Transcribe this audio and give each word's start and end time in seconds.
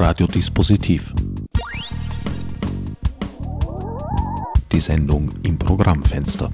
Radiodispositiv. 0.00 1.12
Die 4.70 4.78
Sendung 4.78 5.32
im 5.42 5.58
Programmfenster. 5.58 6.52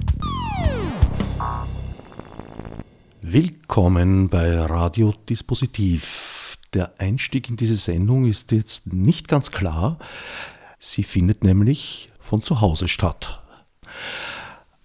Willkommen 3.21 4.29
bei 4.29 4.61
Radiodispositiv. 4.61 6.57
Der 6.73 6.99
Einstieg 6.99 7.47
in 7.47 7.55
diese 7.55 7.75
Sendung 7.75 8.25
ist 8.25 8.51
jetzt 8.51 8.91
nicht 8.91 9.27
ganz 9.27 9.51
klar. 9.51 9.99
Sie 10.79 11.03
findet 11.03 11.43
nämlich 11.43 12.09
von 12.19 12.41
zu 12.41 12.61
Hause 12.61 12.87
statt. 12.87 13.44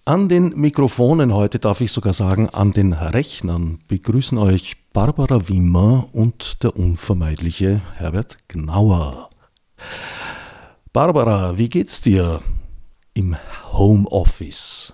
An 0.03 0.29
den 0.29 0.59
Mikrofonen 0.59 1.31
heute 1.31 1.59
darf 1.59 1.79
ich 1.79 1.91
sogar 1.91 2.13
sagen, 2.13 2.49
an 2.49 2.71
den 2.71 2.93
Rechnern 2.93 3.77
begrüßen 3.87 4.39
euch 4.39 4.77
Barbara 4.93 5.47
Wimmer 5.47 6.07
und 6.13 6.63
der 6.63 6.75
unvermeidliche 6.75 7.81
Herbert 7.97 8.37
Gnauer. 8.47 9.29
Barbara, 10.91 11.55
wie 11.59 11.69
geht's 11.69 12.01
dir 12.01 12.39
im 13.13 13.35
Homeoffice, 13.71 14.91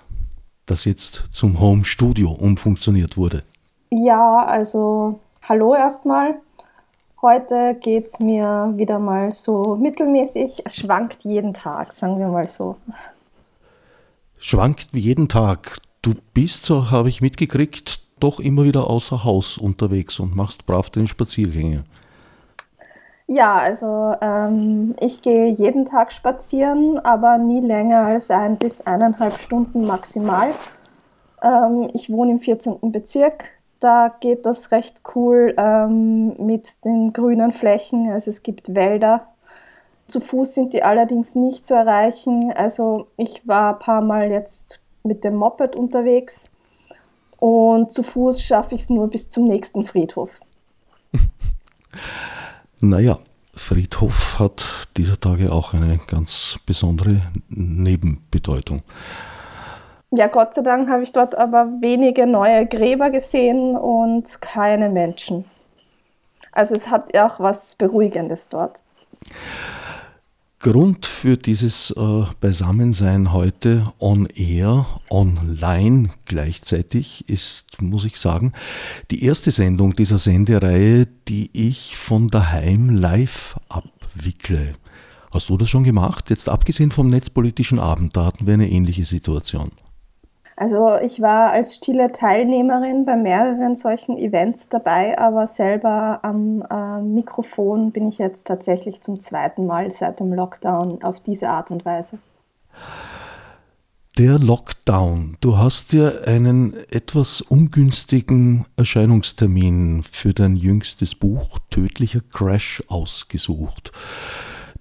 das 0.66 0.84
jetzt 0.84 1.24
zum 1.32 1.62
Home 1.62 1.86
Studio 1.86 2.32
umfunktioniert 2.32 3.16
wurde? 3.16 3.44
Ja, 3.90 4.44
also 4.44 5.22
hallo 5.48 5.74
erstmal. 5.74 6.36
Heute 7.22 7.78
geht's 7.82 8.20
mir 8.20 8.74
wieder 8.76 9.00
mal 9.00 9.34
so 9.34 9.78
mittelmäßig. 9.78 10.64
Es 10.66 10.76
schwankt 10.76 11.24
jeden 11.24 11.54
Tag, 11.54 11.94
sagen 11.94 12.20
wir 12.20 12.28
mal 12.28 12.50
so 12.50 12.76
schwankt 14.40 14.94
wie 14.94 15.00
jeden 15.00 15.28
Tag. 15.28 15.78
Du 16.02 16.14
bist, 16.34 16.64
so 16.64 16.92
habe 16.92 17.10
ich 17.10 17.22
mitgekriegt, 17.22 18.02
doch 18.20 18.40
immer 18.40 18.64
wieder 18.64 18.90
außer 18.90 19.24
Haus 19.24 19.58
unterwegs 19.58 20.20
und 20.20 20.36
machst 20.36 20.66
brav 20.66 20.90
deine 20.90 21.08
Spaziergänge. 21.08 21.84
Ja, 23.28 23.58
also 23.58 24.16
ähm, 24.22 24.96
ich 25.02 25.22
gehe 25.22 25.48
jeden 25.50 25.86
Tag 25.86 26.14
spazieren, 26.14 26.98
aber 27.00 27.38
nie 27.38 27.60
länger 27.60 28.06
als 28.06 28.32
ein 28.32 28.58
bis 28.58 28.80
eineinhalb 28.82 29.38
Stunden 29.40 29.86
maximal. 29.86 30.54
Ähm, 31.44 31.90
ich 31.94 32.10
wohne 32.10 32.32
im 32.32 32.40
14. 32.40 32.78
Bezirk. 32.92 33.52
Da 33.82 34.16
geht 34.22 34.46
das 34.46 34.72
recht 34.72 35.02
cool 35.14 35.54
ähm, 35.58 36.36
mit 36.38 36.84
den 36.86 37.12
grünen 37.12 37.52
Flächen. 37.52 38.10
Also 38.10 38.30
es 38.30 38.44
gibt 38.44 38.74
Wälder 38.74 39.28
zu 40.08 40.22
Fuß 40.22 40.56
sind 40.56 40.74
die 40.74 40.84
allerdings 40.84 41.36
nicht 41.36 41.66
zu 41.66 41.74
erreichen. 41.74 42.52
Also 42.54 43.08
ich 43.18 43.48
war 43.48 43.74
ein 43.74 43.80
paar 43.80 44.02
Mal 44.02 44.32
jetzt 44.32 44.80
mit 45.04 45.24
dem 45.24 45.36
Moped 45.36 45.76
unterwegs 45.76 46.36
und 47.40 47.92
zu 47.92 48.04
Fuß 48.04 48.42
schaffe 48.42 48.76
ich 48.76 48.84
es 48.84 48.90
nur 48.90 49.08
bis 49.10 49.30
zum 49.30 49.48
nächsten 49.48 49.86
Friedhof. 49.86 50.30
naja, 52.80 53.18
Friedhof 53.54 54.40
hat 54.40 54.88
dieser 54.98 55.20
Tage 55.20 55.52
auch 55.52 55.74
eine 55.74 56.00
ganz 56.08 56.60
besondere 56.66 57.22
Nebenbedeutung. 57.50 58.84
Ja, 60.12 60.28
Gott 60.28 60.54
sei 60.54 60.62
Dank 60.62 60.90
habe 60.90 61.04
ich 61.04 61.12
dort 61.12 61.36
aber 61.36 61.66
wenige 61.82 62.26
neue 62.26 62.66
Gräber 62.66 63.10
gesehen 63.10 63.76
und 63.76 64.42
keine 64.42 64.90
Menschen. 64.90 65.46
Also 66.54 66.76
es 66.76 66.88
hat 66.88 67.16
auch 67.18 67.40
was 67.40 67.76
Beruhigendes 67.76 68.48
dort. 68.50 68.82
Grund 70.60 71.06
für 71.06 71.38
dieses 71.38 71.92
äh, 71.92 72.24
Beisammensein 72.42 73.32
heute 73.32 73.94
on 74.00 74.26
air, 74.26 74.88
online 75.12 76.10
gleichzeitig 76.26 77.30
ist, 77.30 77.80
muss 77.80 78.06
ich 78.06 78.18
sagen, 78.18 78.54
die 79.12 79.24
erste 79.24 79.52
Sendung 79.52 79.96
dieser 79.96 80.18
Sendereihe, 80.18 81.08
die 81.28 81.52
ich 81.54 81.96
von 81.96 82.30
daheim 82.30 82.90
live 82.90 83.56
abwickle. 83.70 84.74
Hast 85.32 85.50
du 85.50 85.58
das 85.58 85.70
schon 85.70 85.84
gemacht? 85.84 86.32
Jetzt 86.32 86.50
abgesehen 86.50 86.90
vom 86.90 87.12
netzpolitischen 87.12 87.78
Abend, 87.78 88.18
da 88.18 88.26
hatten 88.26 88.48
wir 88.48 88.56
eine 88.56 88.70
ähnliche 88.70 89.06
Situation. 89.06 89.70
Also 90.60 90.98
ich 90.98 91.22
war 91.22 91.52
als 91.52 91.76
stille 91.76 92.12
Teilnehmerin 92.12 93.06
bei 93.06 93.16
mehreren 93.16 93.76
solchen 93.76 94.18
Events 94.18 94.68
dabei, 94.70 95.16
aber 95.20 95.46
selber 95.46 96.20
am 96.24 96.64
äh, 96.64 97.00
Mikrofon 97.00 97.92
bin 97.92 98.10
ich 98.10 98.18
jetzt 98.18 98.48
tatsächlich 98.48 99.02
zum 99.02 99.22
zweiten 99.22 99.68
Mal 99.68 99.92
seit 99.92 100.20
dem 100.20 100.34
Lockdown 100.34 101.04
auf 101.04 101.20
diese 101.20 101.48
Art 101.48 101.70
und 101.70 101.86
Weise. 101.86 102.18
Der 104.18 104.40
Lockdown. 104.40 105.38
Du 105.42 105.60
hast 105.60 105.94
dir 105.94 106.24
einen 106.26 106.74
etwas 106.90 107.42
ungünstigen 107.42 108.66
Erscheinungstermin 108.78 110.02
für 110.02 110.34
dein 110.34 110.56
jüngstes 110.56 111.14
Buch 111.14 111.60
Tödlicher 111.70 112.22
Crash 112.34 112.82
ausgesucht. 112.88 113.92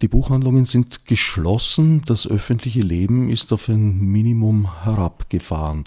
Die 0.03 0.09
Buchhandlungen 0.09 0.67
sind 0.67 1.07
geschlossen, 1.07 2.03
das 2.07 2.29
öffentliche 2.29 2.83
Leben 2.83 3.31
ist 3.31 3.51
auf 3.53 3.69
ein 3.69 3.99
Minimum 3.99 4.85
herabgefahren. 4.85 5.85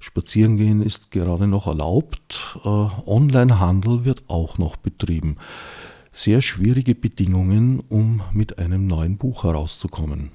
Spazierengehen 0.00 0.82
ist 0.82 1.12
gerade 1.12 1.46
noch 1.46 1.68
erlaubt, 1.68 2.58
äh, 2.64 2.68
Onlinehandel 2.68 4.04
wird 4.04 4.24
auch 4.26 4.58
noch 4.58 4.74
betrieben. 4.76 5.36
Sehr 6.12 6.42
schwierige 6.42 6.96
Bedingungen, 6.96 7.84
um 7.88 8.22
mit 8.32 8.58
einem 8.58 8.88
neuen 8.88 9.16
Buch 9.16 9.44
herauszukommen. 9.44 10.32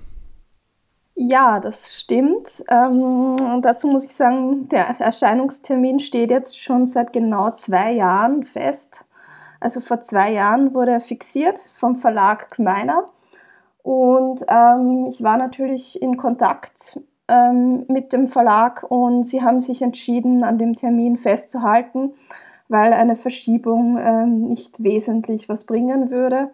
Ja, 1.15 1.59
das 1.59 1.93
stimmt. 1.99 2.63
Ähm, 2.69 3.61
dazu 3.61 3.87
muss 3.87 4.05
ich 4.05 4.15
sagen, 4.15 4.69
der 4.69 4.87
Erscheinungstermin 5.01 5.99
steht 5.99 6.31
jetzt 6.31 6.61
schon 6.61 6.85
seit 6.85 7.11
genau 7.11 7.51
zwei 7.51 7.91
Jahren 7.91 8.45
fest. 8.45 9.03
Also 9.59 9.81
vor 9.81 9.99
zwei 10.01 10.31
Jahren 10.31 10.73
wurde 10.73 10.91
er 10.91 11.01
fixiert 11.01 11.59
vom 11.79 11.97
Verlag 11.97 12.55
Gmeiner. 12.55 13.07
Und 13.87 14.43
ähm, 14.49 15.05
ich 15.09 15.23
war 15.23 15.37
natürlich 15.37 16.01
in 16.01 16.17
Kontakt 16.17 16.99
ähm, 17.29 17.85
mit 17.87 18.11
dem 18.11 18.27
Verlag 18.27 18.83
und 18.83 19.23
sie 19.23 19.41
haben 19.41 19.61
sich 19.61 19.81
entschieden, 19.81 20.43
an 20.43 20.57
dem 20.57 20.75
Termin 20.75 21.15
festzuhalten, 21.15 22.11
weil 22.67 22.91
eine 22.91 23.15
Verschiebung 23.15 23.97
ähm, 23.97 24.41
nicht 24.49 24.83
wesentlich 24.83 25.47
was 25.47 25.63
bringen 25.63 26.11
würde, 26.11 26.49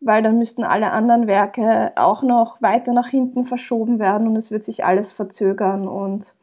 weil 0.00 0.24
dann 0.24 0.36
müssten 0.36 0.64
alle 0.64 0.90
anderen 0.90 1.28
Werke 1.28 1.92
auch 1.94 2.24
noch 2.24 2.60
weiter 2.60 2.92
nach 2.92 3.06
hinten 3.06 3.44
verschoben 3.46 4.00
werden 4.00 4.26
und 4.26 4.34
es 4.34 4.50
wird 4.50 4.64
sich 4.64 4.84
alles 4.84 5.12
verzögern. 5.12 5.86
Und 5.86 6.34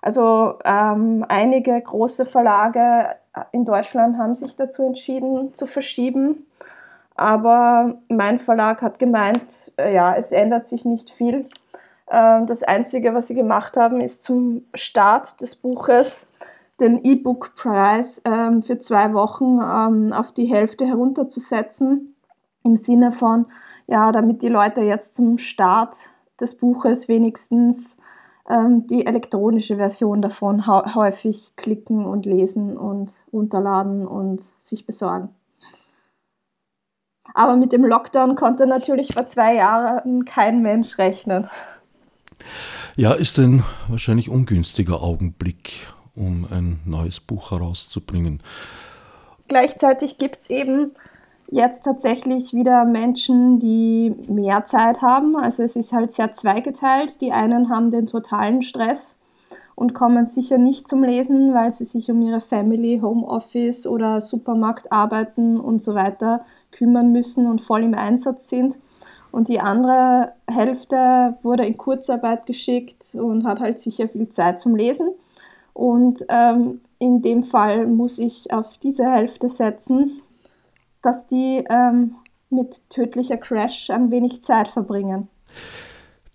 also 0.00 0.54
ähm, 0.64 1.22
einige 1.28 1.78
große 1.78 2.24
Verlage 2.24 3.16
in 3.52 3.66
Deutschland 3.66 4.16
haben 4.16 4.34
sich 4.34 4.56
dazu 4.56 4.84
entschieden 4.84 5.52
zu 5.52 5.66
verschieben. 5.66 6.45
Aber 7.16 7.98
mein 8.08 8.40
Verlag 8.40 8.82
hat 8.82 8.98
gemeint, 8.98 9.72
äh, 9.78 9.94
ja, 9.94 10.14
es 10.16 10.32
ändert 10.32 10.68
sich 10.68 10.84
nicht 10.84 11.10
viel. 11.10 11.48
Ähm, 12.10 12.46
das 12.46 12.62
Einzige, 12.62 13.14
was 13.14 13.28
sie 13.28 13.34
gemacht 13.34 13.76
haben, 13.76 14.00
ist 14.00 14.22
zum 14.22 14.62
Start 14.74 15.40
des 15.40 15.56
Buches 15.56 16.28
den 16.78 17.02
E-Book-Preis 17.02 18.20
ähm, 18.26 18.62
für 18.62 18.78
zwei 18.78 19.14
Wochen 19.14 19.60
ähm, 19.62 20.12
auf 20.12 20.32
die 20.32 20.44
Hälfte 20.44 20.86
herunterzusetzen. 20.86 22.14
Im 22.62 22.76
Sinne 22.76 23.12
von, 23.12 23.46
ja, 23.86 24.12
damit 24.12 24.42
die 24.42 24.48
Leute 24.48 24.82
jetzt 24.82 25.14
zum 25.14 25.38
Start 25.38 25.96
des 26.40 26.56
Buches 26.56 27.08
wenigstens 27.08 27.96
die 28.48 29.04
elektronische 29.04 29.74
Version 29.74 30.22
davon 30.22 30.68
häufig 30.68 31.54
klicken 31.56 32.06
und 32.06 32.26
lesen 32.26 32.76
und 32.76 33.12
runterladen 33.32 34.06
und 34.06 34.40
sich 34.62 34.86
besorgen. 34.86 35.30
Aber 37.34 37.56
mit 37.56 37.72
dem 37.72 37.84
Lockdown 37.84 38.36
konnte 38.36 38.66
natürlich 38.66 39.14
vor 39.14 39.26
zwei 39.26 39.54
Jahren 39.54 40.24
kein 40.24 40.62
Mensch 40.62 40.98
rechnen. 40.98 41.48
Ja, 42.96 43.12
ist 43.12 43.38
ein 43.38 43.62
wahrscheinlich 43.88 44.30
ungünstiger 44.30 45.02
Augenblick, 45.02 45.86
um 46.14 46.46
ein 46.50 46.80
neues 46.84 47.20
Buch 47.20 47.50
herauszubringen. 47.50 48.42
Gleichzeitig 49.48 50.18
gibt 50.18 50.42
es 50.42 50.50
eben 50.50 50.92
jetzt 51.50 51.84
tatsächlich 51.84 52.52
wieder 52.52 52.84
Menschen, 52.84 53.58
die 53.60 54.14
mehr 54.28 54.64
Zeit 54.64 55.02
haben. 55.02 55.36
Also 55.36 55.62
es 55.62 55.76
ist 55.76 55.92
halt 55.92 56.12
sehr 56.12 56.32
zweigeteilt. 56.32 57.20
Die 57.20 57.32
einen 57.32 57.68
haben 57.68 57.90
den 57.90 58.06
totalen 58.06 58.62
Stress 58.62 59.18
und 59.74 59.94
kommen 59.94 60.26
sicher 60.26 60.58
nicht 60.58 60.88
zum 60.88 61.04
Lesen, 61.04 61.54
weil 61.54 61.72
sie 61.72 61.84
sich 61.84 62.10
um 62.10 62.20
ihre 62.22 62.40
Family, 62.40 63.00
Homeoffice 63.00 63.86
oder 63.86 64.20
Supermarkt 64.20 64.90
arbeiten 64.90 65.60
und 65.60 65.80
so 65.80 65.94
weiter 65.94 66.44
kümmern 66.72 67.12
müssen 67.12 67.46
und 67.46 67.60
voll 67.60 67.84
im 67.84 67.94
Einsatz 67.94 68.48
sind. 68.48 68.78
Und 69.32 69.48
die 69.48 69.60
andere 69.60 70.32
Hälfte 70.46 71.36
wurde 71.42 71.66
in 71.66 71.76
Kurzarbeit 71.76 72.46
geschickt 72.46 73.14
und 73.14 73.44
hat 73.44 73.60
halt 73.60 73.80
sicher 73.80 74.08
viel 74.08 74.28
Zeit 74.30 74.60
zum 74.60 74.76
Lesen. 74.76 75.10
Und 75.74 76.24
ähm, 76.28 76.80
in 76.98 77.20
dem 77.20 77.44
Fall 77.44 77.86
muss 77.86 78.18
ich 78.18 78.52
auf 78.52 78.78
diese 78.78 79.10
Hälfte 79.10 79.48
setzen, 79.48 80.22
dass 81.02 81.26
die 81.26 81.64
ähm, 81.68 82.14
mit 82.48 82.88
tödlicher 82.88 83.36
Crash 83.36 83.90
ein 83.90 84.10
wenig 84.10 84.42
Zeit 84.42 84.68
verbringen. 84.68 85.28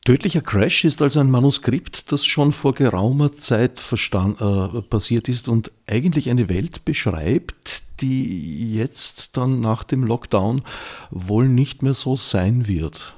Tödlicher 0.03 0.41
Crash 0.41 0.83
ist 0.83 0.99
also 1.03 1.19
ein 1.19 1.29
Manuskript, 1.29 2.11
das 2.11 2.25
schon 2.25 2.53
vor 2.53 2.73
geraumer 2.73 3.33
Zeit 3.33 3.79
äh, 3.79 4.81
passiert 4.89 5.29
ist 5.29 5.47
und 5.47 5.71
eigentlich 5.87 6.31
eine 6.31 6.49
Welt 6.49 6.85
beschreibt, 6.85 7.83
die 8.01 8.75
jetzt 8.75 9.37
dann 9.37 9.61
nach 9.61 9.83
dem 9.83 10.03
Lockdown 10.03 10.63
wohl 11.11 11.47
nicht 11.47 11.83
mehr 11.83 11.93
so 11.93 12.15
sein 12.15 12.67
wird. 12.67 13.13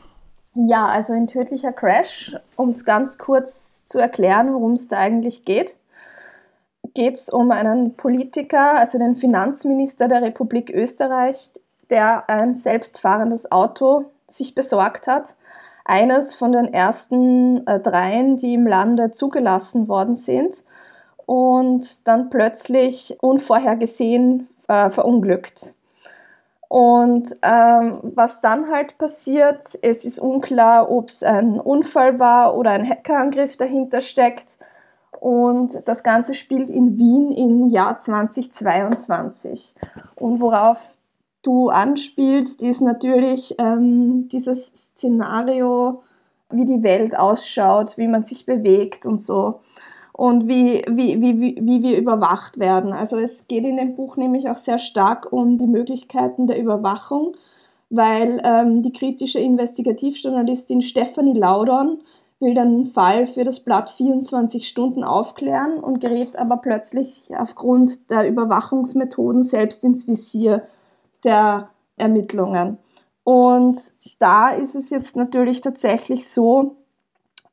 Ja, 0.56 0.86
also 0.88 1.14
in 1.14 1.28
Tödlicher 1.28 1.72
Crash, 1.72 2.36
um 2.58 2.70
es 2.70 2.84
ganz 2.84 3.18
kurz 3.18 3.86
zu 3.86 4.00
erklären, 4.00 4.54
worum 4.54 4.74
es 4.74 4.90
da 4.90 4.98
eigentlich 4.98 5.46
geht, 5.46 5.78
geht 6.94 7.16
es 7.16 7.30
um 7.30 7.52
einen 7.52 7.96
Politiker, 7.96 8.78
also 8.78 9.00
den 9.00 9.16
Finanzminister 9.16 10.10
der 10.10 10.22
Republik 10.22 10.70
Österreich, 10.70 11.50
der 11.90 12.30
ein 12.30 12.56
selbstfahrendes 12.56 13.52
Auto 13.54 14.12
sich 14.28 14.54
besorgt 14.54 15.08
hat. 15.08 15.34
Eines 15.86 16.34
von 16.34 16.52
den 16.52 16.74
ersten 16.74 17.68
äh, 17.68 17.80
dreien, 17.80 18.38
die 18.38 18.54
im 18.54 18.68
Lande 18.68 19.12
zugelassen 19.12 19.88
worden 19.88 20.16
sind 20.16 20.64
und 21.26 22.08
dann 22.08 22.30
plötzlich 22.30 23.18
unvorhergesehen 23.22 24.48
äh, 24.68 24.90
verunglückt. 24.90 25.74
Und 26.70 27.38
ähm, 27.44 28.00
was 28.02 28.42
dann 28.42 28.72
halt 28.72 28.98
passiert, 28.98 29.78
es 29.84 30.06
ist 30.06 30.18
unklar, 30.18 30.90
ob 30.90 31.10
es 31.10 31.22
ein 31.22 31.60
Unfall 31.60 32.18
war 32.18 32.58
oder 32.58 32.72
ein 32.72 32.90
Hackerangriff 32.90 33.58
dahinter 33.58 34.02
steckt. 34.02 34.48
Und 35.20 35.88
das 35.88 36.02
Ganze 36.02 36.34
spielt 36.34 36.72
in 36.72 36.98
Wien 36.98 37.32
im 37.32 37.68
Jahr 37.70 38.00
2022. 38.00 39.76
Und 40.16 40.42
worauf 40.42 40.80
du 41.44 41.70
anspielst, 41.70 42.64
ist 42.64 42.82
natürlich 42.82 43.56
ähm, 43.60 44.28
dieses 44.30 44.72
Szenario, 44.74 46.02
wie 46.50 46.66
die 46.66 46.84
Welt 46.84 47.18
ausschaut, 47.18 47.98
wie 47.98 48.08
man 48.08 48.26
sich 48.26 48.46
bewegt 48.46 49.06
und 49.06 49.22
so 49.22 49.60
und 50.14 50.48
wie, 50.48 50.86
wie, 50.88 51.20
wie, 51.22 51.58
wie 51.60 51.84
wir 51.84 51.98
überwacht 51.98 52.60
werden. 52.60 52.94
Also 52.94 53.18
es 53.18 53.48
geht 53.48 53.66
in 53.66 53.78
dem 53.78 53.96
Buch 53.96 54.16
nämlich 54.16 54.50
auch 54.50 54.58
sehr 54.58 54.80
stark 54.80 55.34
um 55.34 55.58
die 55.58 55.68
Möglichkeiten 55.68 56.48
der 56.48 56.60
Überwachung, 56.60 57.36
weil 57.90 58.40
ähm, 58.44 58.84
die 58.84 58.94
kritische 58.94 59.40
Investigativjournalistin 59.40 60.82
Stephanie 60.82 61.38
Laudon 61.38 62.00
will 62.40 62.54
den 62.54 62.88
Fall 62.88 63.26
für 63.26 63.44
das 63.44 63.62
Blatt 63.62 63.90
24 63.90 64.68
Stunden 64.68 65.04
aufklären 65.04 65.80
und 65.80 66.00
gerät 66.00 66.38
aber 66.38 66.58
plötzlich 66.58 67.32
aufgrund 67.36 68.12
der 68.12 68.28
Überwachungsmethoden 68.28 69.44
selbst 69.44 69.84
ins 69.84 70.08
Visier 70.08 70.62
der 71.24 71.70
Ermittlungen. 71.98 72.78
Und 73.24 73.80
da 74.20 74.50
ist 74.50 74.76
es 74.76 74.90
jetzt 74.90 75.16
natürlich 75.16 75.62
tatsächlich 75.62 76.30
so, 76.30 76.78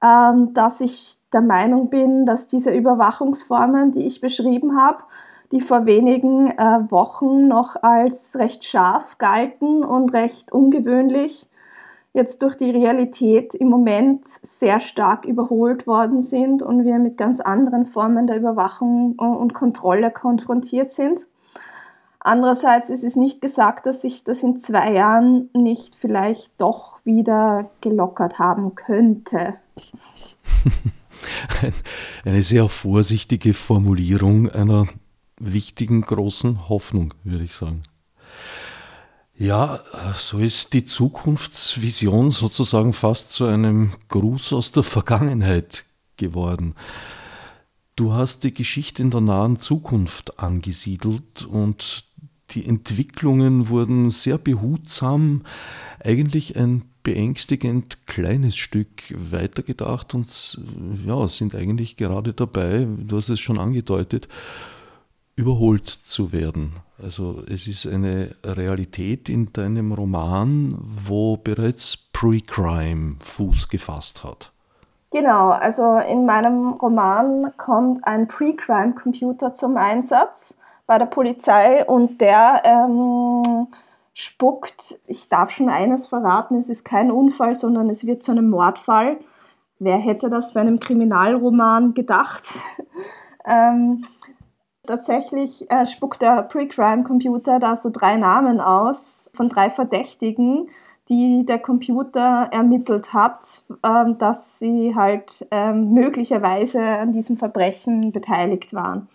ähm, 0.03 0.55
dass 0.55 0.81
ich 0.81 1.19
der 1.33 1.43
Meinung 1.43 1.91
bin, 1.91 2.27
dass 2.27 2.47
diese 2.47 2.73
Überwachungsformen, 2.73 3.93
die 3.93 4.07
ich 4.07 4.21
beschrieben 4.21 4.77
habe, 4.77 5.03
die 5.53 5.61
vor 5.61 5.87
wenigen 5.87 6.49
äh, 6.49 6.91
Wochen 6.91 7.49
noch 7.49 7.77
als 7.83 8.37
recht 8.37 8.65
scharf 8.65 9.19
galten 9.19 9.85
und 9.85 10.13
recht 10.13 10.53
ungewöhnlich, 10.53 11.51
jetzt 12.13 12.43
durch 12.43 12.57
die 12.57 12.71
Realität 12.71 13.55
im 13.55 13.69
Moment 13.69 14.25
sehr 14.43 14.81
stark 14.81 15.25
überholt 15.25 15.87
worden 15.87 16.23
sind 16.23 16.63
und 16.63 16.85
wir 16.85 16.99
mit 16.99 17.17
ganz 17.17 17.41
anderen 17.41 17.87
Formen 17.87 18.27
der 18.27 18.37
Überwachung 18.37 19.13
und 19.17 19.55
Kontrolle 19.55 20.11
konfrontiert 20.11 20.93
sind. 20.93 21.27
Andererseits 22.21 22.91
ist 22.91 23.03
es 23.03 23.17
nicht 23.17 23.41
gesagt, 23.41 23.87
dass 23.87 24.03
sich 24.03 24.25
das 24.25 24.43
in 24.43 24.61
zwei 24.61 24.93
Jahren 24.93 25.49
nicht 25.55 25.97
vielleicht 25.97 26.51
doch 26.59 26.99
wieder 27.05 27.71
gelockert 27.81 28.39
haben 28.39 28.75
könnte. 28.75 29.55
Eine 32.25 32.43
sehr 32.43 32.69
vorsichtige 32.69 33.55
Formulierung 33.55 34.51
einer 34.51 34.87
wichtigen 35.39 36.03
großen 36.03 36.69
Hoffnung, 36.69 37.15
würde 37.25 37.45
ich 37.45 37.55
sagen. 37.55 37.83
Ja, 39.37 39.81
so 40.17 40.39
ist 40.39 40.75
die 40.75 40.85
Zukunftsvision 40.85 42.31
sozusagen 42.31 42.93
fast 42.93 43.33
zu 43.33 43.47
einem 43.47 43.93
Gruß 44.09 44.53
aus 44.53 44.73
der 44.73 44.83
Vergangenheit 44.83 45.85
geworden. 46.19 46.75
Du 47.97 48.13
hast 48.13 48.45
die 48.45 48.53
Geschichte 48.53 49.03
in 49.03 49.11
der 49.11 49.23
nahen 49.23 49.59
Zukunft 49.59 50.39
angesiedelt 50.39 51.45
und 51.45 52.05
die 52.51 52.67
Entwicklungen 52.67 53.69
wurden 53.69 54.11
sehr 54.11 54.39
behutsam, 54.39 55.43
eigentlich 56.03 56.57
ein 56.57 56.83
beängstigend 57.03 58.07
kleines 58.07 58.57
Stück 58.57 59.15
weitergedacht 59.17 60.15
und 60.15 60.61
ja, 61.07 61.29
sind 61.29 61.55
eigentlich 61.55 61.97
gerade 61.97 62.33
dabei, 62.33 62.87
du 62.99 63.17
hast 63.17 63.31
es 63.31 63.41
schon 63.41 63.59
angedeutet, 63.59 64.29
überholt 65.37 65.89
zu 65.89 66.33
werden. 66.33 66.75
Also 67.03 67.43
es 67.49 67.67
ist 67.67 67.87
eine 67.87 68.35
Realität 68.45 69.31
in 69.31 69.53
deinem 69.53 69.93
Roman, 69.93 70.77
wo 71.07 71.39
bereits 71.39 71.97
Pre-Crime 71.97 73.17
Fuß 73.21 73.69
gefasst 73.71 74.23
hat. 74.23 74.53
Genau, 75.11 75.51
also 75.51 75.97
in 75.99 76.27
meinem 76.27 76.69
Roman 76.69 77.53
kommt 77.57 78.07
ein 78.07 78.29
Pre-Crime-Computer 78.29 79.55
zum 79.55 79.77
Einsatz 79.77 80.55
bei 80.91 80.99
der 80.99 81.07
Polizei 81.07 81.87
und 81.87 82.21
der 82.21 82.63
ähm, 82.65 83.69
spuckt, 84.13 84.99
ich 85.07 85.29
darf 85.29 85.53
schon 85.53 85.69
eines 85.69 86.09
verraten, 86.09 86.59
es 86.59 86.69
ist 86.69 86.85
kein 86.85 87.13
Unfall, 87.13 87.55
sondern 87.55 87.89
es 87.91 88.05
wird 88.05 88.25
zu 88.25 88.33
einem 88.33 88.51
Mordfall. 88.51 89.19
Wer 89.79 89.99
hätte 89.99 90.29
das 90.29 90.53
bei 90.53 90.61
einem 90.61 90.81
Kriminalroman 90.81 91.95
gedacht? 91.95 92.49
ähm, 93.45 94.05
tatsächlich 94.85 95.71
äh, 95.71 95.87
spuckt 95.87 96.23
der 96.23 96.43
Pre-Crime-Computer 96.43 97.61
da 97.61 97.77
so 97.77 97.91
drei 97.91 98.17
Namen 98.17 98.61
aus 98.61 99.31
von 99.33 99.49
drei 99.49 99.71
Verdächtigen, 99.71 100.71
die 101.09 101.47
der 101.47 101.61
Computer 101.61 102.49
ermittelt 102.51 103.15
hat, 103.15 103.63
äh, 103.85 104.13
dass 104.19 104.59
sie 104.59 104.97
halt 104.97 105.47
äh, 105.53 105.73
möglicherweise 105.73 106.83
an 106.83 107.13
diesem 107.13 107.37
Verbrechen 107.37 108.11
beteiligt 108.11 108.75
waren. 108.75 109.09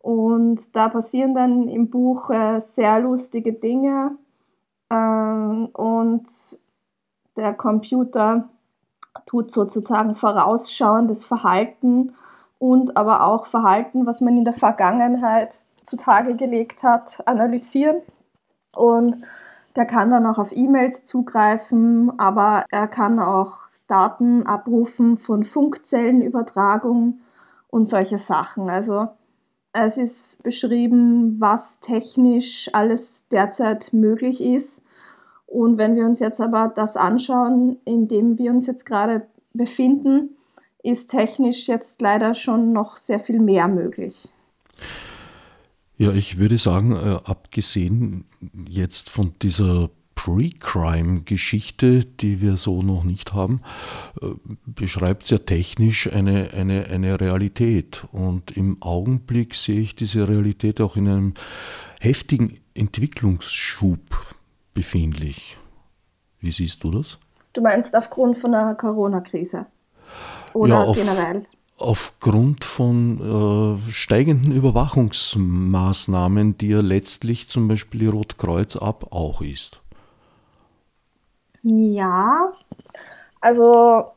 Und 0.00 0.76
da 0.76 0.88
passieren 0.88 1.34
dann 1.34 1.68
im 1.68 1.90
Buch 1.90 2.30
äh, 2.30 2.60
sehr 2.60 3.00
lustige 3.00 3.52
Dinge. 3.52 4.16
Ähm, 4.90 5.66
und 5.72 6.28
der 7.36 7.54
Computer 7.54 8.48
tut 9.26 9.50
sozusagen 9.50 10.14
vorausschauendes 10.14 11.24
Verhalten 11.24 12.14
und 12.58 12.96
aber 12.96 13.24
auch 13.24 13.46
Verhalten, 13.46 14.06
was 14.06 14.20
man 14.20 14.36
in 14.36 14.44
der 14.44 14.54
Vergangenheit 14.54 15.62
zutage 15.84 16.34
gelegt 16.36 16.82
hat, 16.82 17.26
analysieren. 17.26 17.98
Und 18.74 19.20
der 19.76 19.86
kann 19.86 20.10
dann 20.10 20.26
auch 20.26 20.38
auf 20.38 20.52
E-Mails 20.52 21.04
zugreifen, 21.04 22.18
aber 22.18 22.64
er 22.70 22.88
kann 22.88 23.20
auch 23.20 23.58
Daten 23.86 24.46
abrufen 24.46 25.18
von 25.18 25.44
Funkzellenübertragung 25.44 27.20
und 27.68 27.86
solche 27.86 28.18
Sachen. 28.18 28.68
Also 28.68 29.08
es 29.86 29.96
ist 29.98 30.42
beschrieben, 30.42 31.40
was 31.40 31.78
technisch 31.80 32.68
alles 32.72 33.24
derzeit 33.30 33.92
möglich 33.92 34.40
ist. 34.40 34.80
Und 35.46 35.78
wenn 35.78 35.96
wir 35.96 36.04
uns 36.04 36.20
jetzt 36.20 36.40
aber 36.40 36.72
das 36.74 36.96
anschauen, 36.96 37.78
in 37.84 38.08
dem 38.08 38.38
wir 38.38 38.50
uns 38.50 38.66
jetzt 38.66 38.84
gerade 38.84 39.26
befinden, 39.54 40.36
ist 40.82 41.10
technisch 41.10 41.68
jetzt 41.68 42.00
leider 42.00 42.34
schon 42.34 42.72
noch 42.72 42.96
sehr 42.96 43.20
viel 43.20 43.40
mehr 43.40 43.68
möglich. 43.68 44.28
Ja, 45.96 46.12
ich 46.12 46.38
würde 46.38 46.58
sagen, 46.58 46.92
äh, 46.92 47.18
abgesehen 47.24 48.24
jetzt 48.68 49.10
von 49.10 49.32
dieser 49.42 49.90
Pre-Crime-Geschichte, 50.18 52.04
die 52.04 52.40
wir 52.40 52.56
so 52.56 52.82
noch 52.82 53.04
nicht 53.04 53.34
haben, 53.34 53.60
äh, 54.20 54.26
beschreibt 54.66 55.24
sehr 55.24 55.46
technisch 55.46 56.12
eine, 56.12 56.50
eine, 56.54 56.86
eine 56.86 57.20
Realität. 57.20 58.04
Und 58.10 58.50
im 58.50 58.82
Augenblick 58.82 59.54
sehe 59.54 59.78
ich 59.78 59.94
diese 59.94 60.28
Realität 60.28 60.80
auch 60.80 60.96
in 60.96 61.06
einem 61.06 61.34
heftigen 62.00 62.58
Entwicklungsschub 62.74 64.00
befindlich. 64.74 65.56
Wie 66.40 66.50
siehst 66.50 66.82
du 66.82 66.90
das? 66.90 67.18
Du 67.52 67.60
meinst 67.60 67.94
aufgrund 67.94 68.38
von 68.38 68.50
der 68.50 68.74
Corona-Krise? 68.74 69.66
Oder 70.52 70.74
ja, 70.74 70.82
auf, 70.82 70.96
generell? 70.96 71.44
Aufgrund 71.76 72.64
von 72.64 73.78
äh, 73.86 73.92
steigenden 73.92 74.52
Überwachungsmaßnahmen, 74.52 76.58
die 76.58 76.70
ja 76.70 76.80
letztlich 76.80 77.48
zum 77.48 77.68
Beispiel 77.68 78.00
die 78.00 78.06
Rotkreuz 78.06 78.74
ab 78.74 79.12
auch 79.12 79.42
ist. 79.42 79.80
Ja, 81.62 82.52
also 83.40 84.12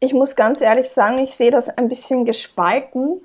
ich 0.00 0.12
muss 0.12 0.36
ganz 0.36 0.60
ehrlich 0.60 0.90
sagen, 0.90 1.18
ich 1.18 1.34
sehe 1.34 1.50
das 1.50 1.68
ein 1.68 1.88
bisschen 1.88 2.24
gespalten, 2.24 3.20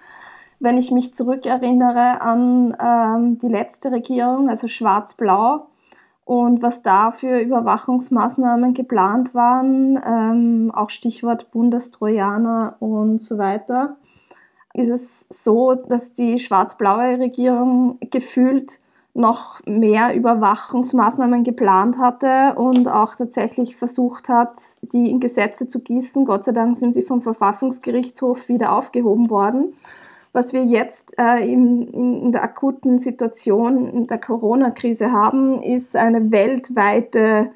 wenn 0.60 0.78
ich 0.78 0.92
mich 0.92 1.14
zurückerinnere 1.14 2.22
an 2.22 2.76
ähm, 2.80 3.40
die 3.40 3.48
letzte 3.48 3.92
Regierung, 3.92 4.50
also 4.50 4.68
Schwarz-Blau. 4.68 5.68
und 6.26 6.62
was 6.62 6.84
da 6.84 7.12
für 7.12 7.40
Überwachungsmaßnahmen 7.40 8.74
geplant 8.74 9.34
waren, 9.34 10.00
ähm, 10.06 10.72
auch 10.76 10.90
Stichwort 10.90 11.52
Bundestrojaner 11.52 12.76
und 12.80 13.20
so 13.22 13.38
weiter, 13.38 13.98
ist 14.74 14.90
es 14.90 15.26
so, 15.30 15.74
dass 15.74 16.14
die 16.14 16.40
schwarz-blaue 16.40 17.20
Regierung 17.20 17.98
gefühlt 18.12 18.80
noch 19.18 19.60
mehr 19.66 20.16
Überwachungsmaßnahmen 20.16 21.44
geplant 21.44 21.98
hatte 21.98 22.54
und 22.56 22.88
auch 22.88 23.16
tatsächlich 23.16 23.76
versucht 23.76 24.30
hat, 24.30 24.62
die 24.82 25.10
in 25.10 25.20
Gesetze 25.20 25.68
zu 25.68 25.82
gießen. 25.82 26.26
Gott 26.26 26.46
sei 26.46 26.52
Dank 26.52 26.76
sind 26.76 26.94
sie 26.94 27.02
vom 27.02 27.22
Verfassungsgerichtshof 27.22 28.48
wieder 28.48 28.74
aufgehoben 28.74 29.30
worden. 29.30 29.74
Was 30.34 30.54
wir 30.54 30.64
jetzt 30.64 31.18
äh, 31.18 31.52
in, 31.52 31.88
in, 31.88 32.32
der 32.32 32.44
akuten 32.44 33.00
Situation 33.00 33.88
in 33.88 34.08
der 34.08 34.20
Corona-Krise 34.20 35.12
haben, 35.12 35.64
ist 35.64 35.96
eine 35.96 36.32
weltweite 36.32 37.52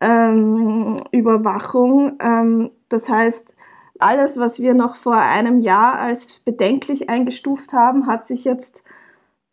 ähm, 0.00 0.96
Überwachung. 1.10 2.12
Ähm, 2.20 2.70
das 2.88 3.08
heißt, 3.08 3.56
alles, 3.98 4.38
was 4.38 4.60
wir 4.60 4.74
noch 4.74 4.94
vor 4.96 5.16
einem 5.16 5.60
Jahr 5.60 5.98
als 5.98 6.40
bedenklich 6.44 7.08
eingestuft 7.08 7.72
haben, 7.72 8.06
hat 8.06 8.28
sich 8.28 8.44
jetzt 8.44 8.84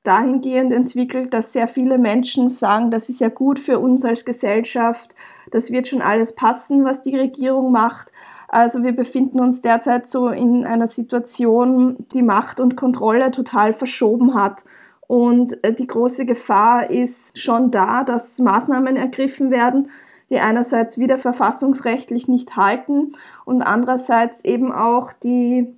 dahingehend 0.03 0.73
entwickelt, 0.73 1.33
dass 1.33 1.53
sehr 1.53 1.67
viele 1.67 1.97
Menschen 1.97 2.49
sagen, 2.49 2.91
das 2.91 3.09
ist 3.09 3.19
ja 3.19 3.29
gut 3.29 3.59
für 3.59 3.79
uns 3.79 4.03
als 4.03 4.25
Gesellschaft, 4.25 5.15
das 5.51 5.71
wird 5.71 5.87
schon 5.87 6.01
alles 6.01 6.33
passen, 6.33 6.83
was 6.85 7.01
die 7.01 7.15
Regierung 7.15 7.71
macht. 7.71 8.11
Also 8.47 8.83
wir 8.83 8.93
befinden 8.93 9.39
uns 9.39 9.61
derzeit 9.61 10.09
so 10.09 10.29
in 10.29 10.65
einer 10.65 10.87
Situation, 10.87 12.05
die 12.13 12.23
Macht 12.23 12.59
und 12.59 12.75
Kontrolle 12.75 13.31
total 13.31 13.73
verschoben 13.73 14.33
hat. 14.33 14.65
Und 15.07 15.63
äh, 15.63 15.73
die 15.73 15.87
große 15.87 16.25
Gefahr 16.25 16.89
ist 16.89 17.37
schon 17.37 17.71
da, 17.71 18.03
dass 18.03 18.39
Maßnahmen 18.39 18.97
ergriffen 18.97 19.51
werden, 19.51 19.89
die 20.29 20.39
einerseits 20.39 20.97
wieder 20.97 21.17
verfassungsrechtlich 21.17 22.27
nicht 22.27 22.55
halten 22.55 23.13
und 23.45 23.61
andererseits 23.61 24.43
eben 24.45 24.71
auch 24.71 25.13
die 25.13 25.75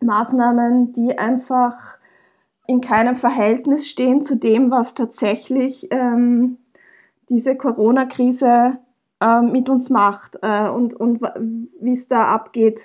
Maßnahmen, 0.00 0.92
die 0.92 1.18
einfach 1.18 1.96
in 2.66 2.80
keinem 2.80 3.16
Verhältnis 3.16 3.88
stehen 3.88 4.22
zu 4.22 4.36
dem, 4.36 4.70
was 4.70 4.94
tatsächlich 4.94 5.88
ähm, 5.90 6.58
diese 7.28 7.56
Corona-Krise 7.56 8.78
äh, 9.20 9.40
mit 9.42 9.68
uns 9.68 9.90
macht 9.90 10.38
äh, 10.42 10.68
und, 10.68 10.94
und 10.94 11.20
wie 11.80 11.92
es 11.92 12.08
da 12.08 12.26
abgeht. 12.26 12.82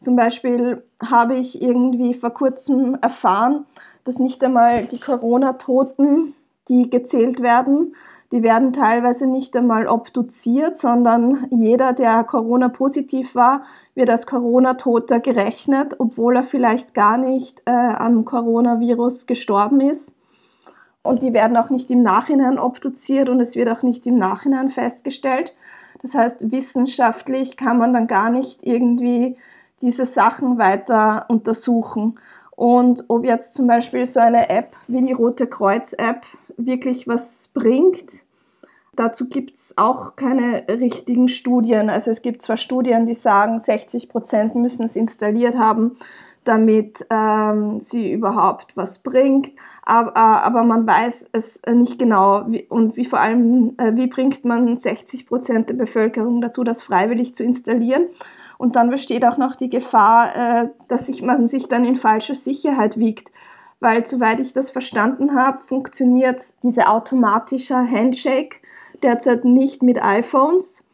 Zum 0.00 0.16
Beispiel 0.16 0.84
habe 1.02 1.36
ich 1.36 1.62
irgendwie 1.62 2.14
vor 2.14 2.30
kurzem 2.30 2.96
erfahren, 3.00 3.66
dass 4.04 4.18
nicht 4.18 4.44
einmal 4.44 4.86
die 4.86 5.00
Corona-Toten, 5.00 6.34
die 6.68 6.90
gezählt 6.90 7.40
werden, 7.40 7.94
die 8.32 8.42
werden 8.42 8.72
teilweise 8.72 9.26
nicht 9.26 9.56
einmal 9.56 9.86
obduziert, 9.86 10.76
sondern 10.76 11.46
jeder, 11.50 11.92
der 11.92 12.24
Corona-positiv 12.24 13.34
war, 13.34 13.64
wird 13.94 14.10
als 14.10 14.26
Corona-Toter 14.26 15.20
gerechnet, 15.20 15.96
obwohl 15.98 16.36
er 16.36 16.44
vielleicht 16.44 16.94
gar 16.94 17.16
nicht 17.16 17.62
äh, 17.64 17.70
am 17.70 18.24
Coronavirus 18.24 19.26
gestorben 19.26 19.80
ist. 19.80 20.14
Und 21.02 21.22
die 21.22 21.32
werden 21.32 21.56
auch 21.56 21.70
nicht 21.70 21.90
im 21.90 22.02
Nachhinein 22.02 22.58
obduziert 22.58 23.28
und 23.28 23.40
es 23.40 23.56
wird 23.56 23.68
auch 23.68 23.82
nicht 23.82 24.06
im 24.06 24.18
Nachhinein 24.18 24.70
festgestellt. 24.70 25.54
Das 26.02 26.14
heißt, 26.14 26.50
wissenschaftlich 26.50 27.56
kann 27.56 27.78
man 27.78 27.92
dann 27.92 28.06
gar 28.06 28.30
nicht 28.30 28.62
irgendwie 28.62 29.36
diese 29.82 30.06
Sachen 30.06 30.58
weiter 30.58 31.26
untersuchen. 31.28 32.18
Und 32.50 33.04
ob 33.08 33.24
jetzt 33.24 33.54
zum 33.54 33.66
Beispiel 33.66 34.06
so 34.06 34.20
eine 34.20 34.48
App 34.48 34.76
wie 34.86 35.02
die 35.02 35.12
Rote 35.12 35.46
Kreuz-App 35.46 36.22
wirklich 36.56 37.06
was 37.06 37.48
bringt, 37.52 38.22
dazu 38.96 39.28
gibt 39.28 39.58
es 39.58 39.76
auch 39.76 40.16
keine 40.16 40.64
richtigen 40.68 41.28
Studien. 41.28 41.90
Also 41.90 42.10
es 42.10 42.22
gibt 42.22 42.42
zwar 42.42 42.56
Studien, 42.56 43.06
die 43.06 43.14
sagen, 43.14 43.58
60 43.58 44.08
Prozent 44.08 44.54
müssen 44.54 44.84
es 44.84 44.96
installiert 44.96 45.56
haben, 45.56 45.96
damit 46.44 47.06
ähm, 47.10 47.80
sie 47.80 48.12
überhaupt 48.12 48.76
was 48.76 48.98
bringt. 48.98 49.50
Aber, 49.82 50.10
äh, 50.10 50.18
aber 50.18 50.62
man 50.64 50.86
weiß 50.86 51.26
es 51.32 51.60
nicht 51.70 51.98
genau. 51.98 52.44
Wie, 52.48 52.64
und 52.64 52.96
wie 52.96 53.04
vor 53.04 53.20
allem, 53.20 53.74
äh, 53.78 53.94
wie 53.94 54.06
bringt 54.06 54.44
man 54.44 54.76
60 54.76 55.26
Prozent 55.26 55.68
der 55.68 55.74
Bevölkerung 55.74 56.40
dazu, 56.40 56.64
das 56.64 56.82
freiwillig 56.82 57.34
zu 57.34 57.44
installieren? 57.44 58.06
Und 58.58 58.76
dann 58.76 58.90
besteht 58.90 59.24
auch 59.24 59.36
noch 59.36 59.56
die 59.56 59.70
Gefahr, 59.70 60.36
äh, 60.36 60.68
dass 60.88 61.06
sich, 61.06 61.22
man 61.22 61.48
sich 61.48 61.68
dann 61.68 61.84
in 61.84 61.96
falsche 61.96 62.34
Sicherheit 62.34 62.98
wiegt. 62.98 63.30
Weil, 63.80 64.06
soweit 64.06 64.40
ich 64.40 64.52
das 64.52 64.70
verstanden 64.70 65.34
habe, 65.34 65.58
funktioniert 65.66 66.44
dieser 66.62 66.92
automatische 66.92 67.74
Handshake 67.74 68.60
derzeit 69.02 69.44
nicht 69.44 69.82
mit 69.82 70.02
iPhones. 70.02 70.84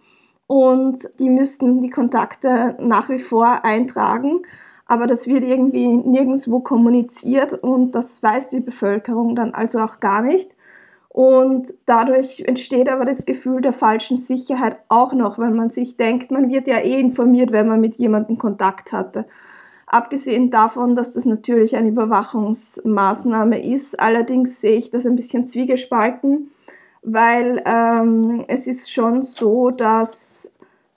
Und 0.47 1.09
die 1.19 1.30
müssten 1.30 1.80
die 1.80 1.90
Kontakte 1.90 2.76
nach 2.80 3.09
wie 3.09 3.21
vor 3.21 3.64
eintragen 3.64 4.42
aber 4.90 5.07
das 5.07 5.28
wird 5.28 5.45
irgendwie 5.45 5.87
nirgendwo 5.87 6.59
kommuniziert 6.59 7.54
und 7.54 7.92
das 7.92 8.21
weiß 8.25 8.49
die 8.49 8.59
Bevölkerung 8.59 9.37
dann 9.37 9.54
also 9.54 9.78
auch 9.78 10.00
gar 10.00 10.21
nicht. 10.21 10.50
Und 11.09 11.73
dadurch 11.87 12.40
entsteht 12.40 12.88
aber 12.88 13.04
das 13.04 13.25
Gefühl 13.25 13.61
der 13.61 13.73
falschen 13.73 14.16
Sicherheit 14.16 14.78
auch 14.88 15.12
noch, 15.12 15.38
weil 15.38 15.52
man 15.52 15.71
sich 15.71 15.97
denkt, 15.97 16.33
man 16.33 16.50
wird 16.50 16.66
ja 16.66 16.78
eh 16.78 16.99
informiert, 16.99 17.52
wenn 17.52 17.69
man 17.69 17.80
mit 17.80 17.99
jemandem 17.99 18.37
Kontakt 18.37 18.90
hatte. 18.90 19.26
Abgesehen 19.87 20.50
davon, 20.50 20.97
dass 20.97 21.12
das 21.12 21.25
natürlich 21.25 21.76
eine 21.76 21.90
Überwachungsmaßnahme 21.90 23.64
ist, 23.64 24.00
allerdings 24.00 24.61
sehe 24.61 24.76
ich 24.76 24.90
das 24.90 25.07
ein 25.07 25.14
bisschen 25.14 25.47
zwiegespalten, 25.47 26.50
weil 27.02 27.62
ähm, 27.64 28.45
es 28.49 28.66
ist 28.66 28.92
schon 28.92 29.23
so, 29.23 29.71
dass 29.71 30.50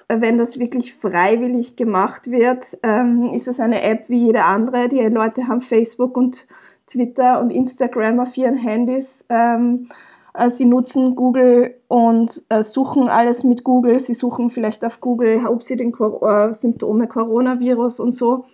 wenn 0.08 0.38
das 0.38 0.60
wirklich 0.60 0.96
freiwillig 0.96 1.76
gemacht 1.76 2.30
wird, 2.30 2.78
ähm, 2.84 3.32
ist 3.34 3.48
es 3.48 3.60
eine 3.60 3.82
App 3.82 4.10
wie 4.10 4.26
jede 4.26 4.44
andere. 4.44 4.90
Die 4.90 5.00
Leute 5.00 5.48
haben 5.48 5.62
Facebook 5.62 6.18
und 6.18 6.46
Twitter 6.88 7.40
und 7.42 7.52
Instagram 7.52 8.20
auf 8.20 8.36
ihren 8.38 8.58
Handys. 8.58 9.26
Ähm, 9.30 9.88
äh, 10.34 10.50
sie 10.50 10.66
nutzen 10.66 11.16
Google 11.16 11.76
und 11.88 12.44
äh, 12.50 12.64
suchen 12.64 13.08
alles 13.08 13.44
mit 13.44 13.64
Google. 13.64 14.00
Sie 14.00 14.14
suchen 14.14 14.50
vielleicht 14.50 14.84
auf 14.84 15.00
Google, 15.00 15.46
ob 15.48 15.64
sie 15.64 15.78
den 15.78 15.92
Cor 15.92 16.22
äh, 16.50 16.54
Symptome 16.54 17.08
Coronavirus 17.08 18.00
und 18.00 18.12
so. 18.12 18.46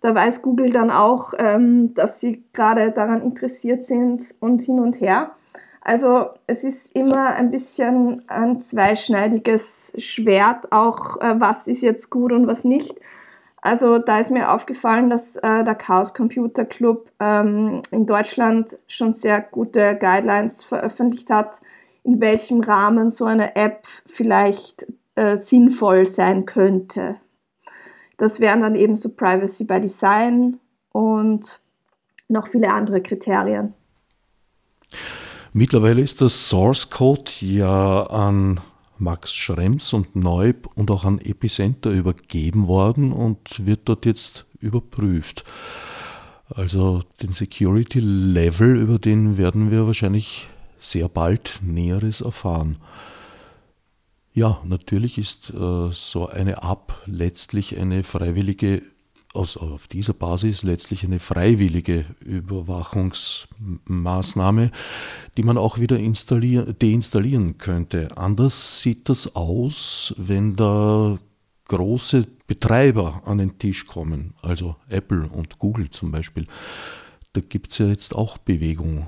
Da 0.00 0.14
weiß 0.14 0.42
Google 0.42 0.70
dann 0.70 0.90
auch, 0.90 1.34
ähm, 1.38 1.94
dass 1.94 2.20
sie 2.20 2.44
gerade 2.52 2.92
daran 2.92 3.22
interessiert 3.22 3.84
sind 3.84 4.22
und 4.38 4.62
hin 4.62 4.78
und 4.78 5.00
her. 5.00 5.32
Also 5.88 6.28
es 6.46 6.64
ist 6.64 6.94
immer 6.94 7.34
ein 7.34 7.50
bisschen 7.50 8.22
ein 8.28 8.60
zweischneidiges 8.60 9.94
Schwert, 9.96 10.70
auch 10.70 11.18
äh, 11.22 11.40
was 11.40 11.66
ist 11.66 11.80
jetzt 11.80 12.10
gut 12.10 12.30
und 12.30 12.46
was 12.46 12.62
nicht. 12.62 13.00
Also 13.62 13.96
da 13.96 14.20
ist 14.20 14.30
mir 14.30 14.52
aufgefallen, 14.52 15.08
dass 15.08 15.36
äh, 15.36 15.64
der 15.64 15.74
Chaos 15.74 16.12
Computer 16.12 16.66
Club 16.66 17.10
ähm, 17.20 17.80
in 17.90 18.04
Deutschland 18.04 18.78
schon 18.86 19.14
sehr 19.14 19.40
gute 19.40 19.96
Guidelines 19.96 20.62
veröffentlicht 20.62 21.30
hat, 21.30 21.58
in 22.04 22.20
welchem 22.20 22.60
Rahmen 22.60 23.10
so 23.10 23.24
eine 23.24 23.56
App 23.56 23.86
vielleicht 24.08 24.86
äh, 25.14 25.38
sinnvoll 25.38 26.04
sein 26.04 26.44
könnte. 26.44 27.16
Das 28.18 28.40
wären 28.40 28.60
dann 28.60 28.74
eben 28.74 28.94
so 28.94 29.08
Privacy 29.08 29.64
by 29.64 29.80
Design 29.80 30.60
und 30.92 31.62
noch 32.28 32.48
viele 32.48 32.70
andere 32.74 33.00
Kriterien. 33.00 33.72
Mittlerweile 35.58 36.02
ist 36.02 36.20
das 36.20 36.48
Source 36.48 36.88
Code 36.88 37.32
ja 37.40 38.06
an 38.06 38.60
Max 38.96 39.34
Schrems 39.34 39.92
und 39.92 40.14
Neub 40.14 40.68
und 40.76 40.88
auch 40.92 41.04
an 41.04 41.18
Epicenter 41.18 41.90
übergeben 41.90 42.68
worden 42.68 43.10
und 43.10 43.66
wird 43.66 43.80
dort 43.86 44.06
jetzt 44.06 44.46
überprüft. 44.60 45.42
Also 46.48 47.02
den 47.20 47.32
Security 47.32 47.98
Level, 47.98 48.76
über 48.76 49.00
den 49.00 49.36
werden 49.36 49.72
wir 49.72 49.84
wahrscheinlich 49.84 50.46
sehr 50.78 51.08
bald 51.08 51.58
Näheres 51.60 52.20
erfahren. 52.20 52.76
Ja, 54.32 54.60
natürlich 54.62 55.18
ist 55.18 55.50
äh, 55.50 55.90
so 55.90 56.28
eine 56.28 56.58
App 56.62 56.94
letztlich 57.06 57.76
eine 57.76 58.04
freiwillige 58.04 58.82
aus, 59.34 59.56
auf 59.56 59.88
dieser 59.88 60.14
Basis 60.14 60.62
letztlich 60.62 61.04
eine 61.04 61.18
freiwillige 61.20 62.04
Überwachungsmaßnahme, 62.20 64.70
die 65.36 65.42
man 65.42 65.58
auch 65.58 65.78
wieder 65.78 65.98
deinstallieren 65.98 67.58
könnte. 67.58 68.16
Anders 68.16 68.82
sieht 68.82 69.08
das 69.08 69.34
aus, 69.36 70.14
wenn 70.16 70.56
da 70.56 71.18
große 71.68 72.26
Betreiber 72.46 73.22
an 73.26 73.38
den 73.38 73.58
Tisch 73.58 73.86
kommen, 73.86 74.34
also 74.42 74.76
Apple 74.88 75.28
und 75.28 75.58
Google 75.58 75.90
zum 75.90 76.10
Beispiel. 76.10 76.46
Da 77.34 77.42
gibt 77.42 77.72
es 77.72 77.78
ja 77.78 77.86
jetzt 77.86 78.14
auch 78.14 78.38
Bewegung. 78.38 79.06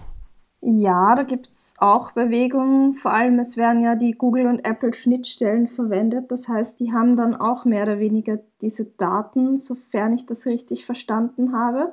Ja, 0.60 1.14
da 1.16 1.22
gibt 1.22 1.48
auch 1.80 2.12
Bewegungen. 2.12 2.94
Vor 2.94 3.12
allem, 3.12 3.38
es 3.38 3.56
werden 3.56 3.82
ja 3.82 3.94
die 3.94 4.12
Google- 4.12 4.46
und 4.46 4.64
Apple-Schnittstellen 4.64 5.68
verwendet. 5.68 6.30
Das 6.30 6.48
heißt, 6.48 6.78
die 6.80 6.92
haben 6.92 7.16
dann 7.16 7.34
auch 7.34 7.64
mehr 7.64 7.84
oder 7.84 7.98
weniger 7.98 8.38
diese 8.60 8.84
Daten, 8.84 9.58
sofern 9.58 10.12
ich 10.12 10.26
das 10.26 10.46
richtig 10.46 10.86
verstanden 10.86 11.52
habe. 11.52 11.92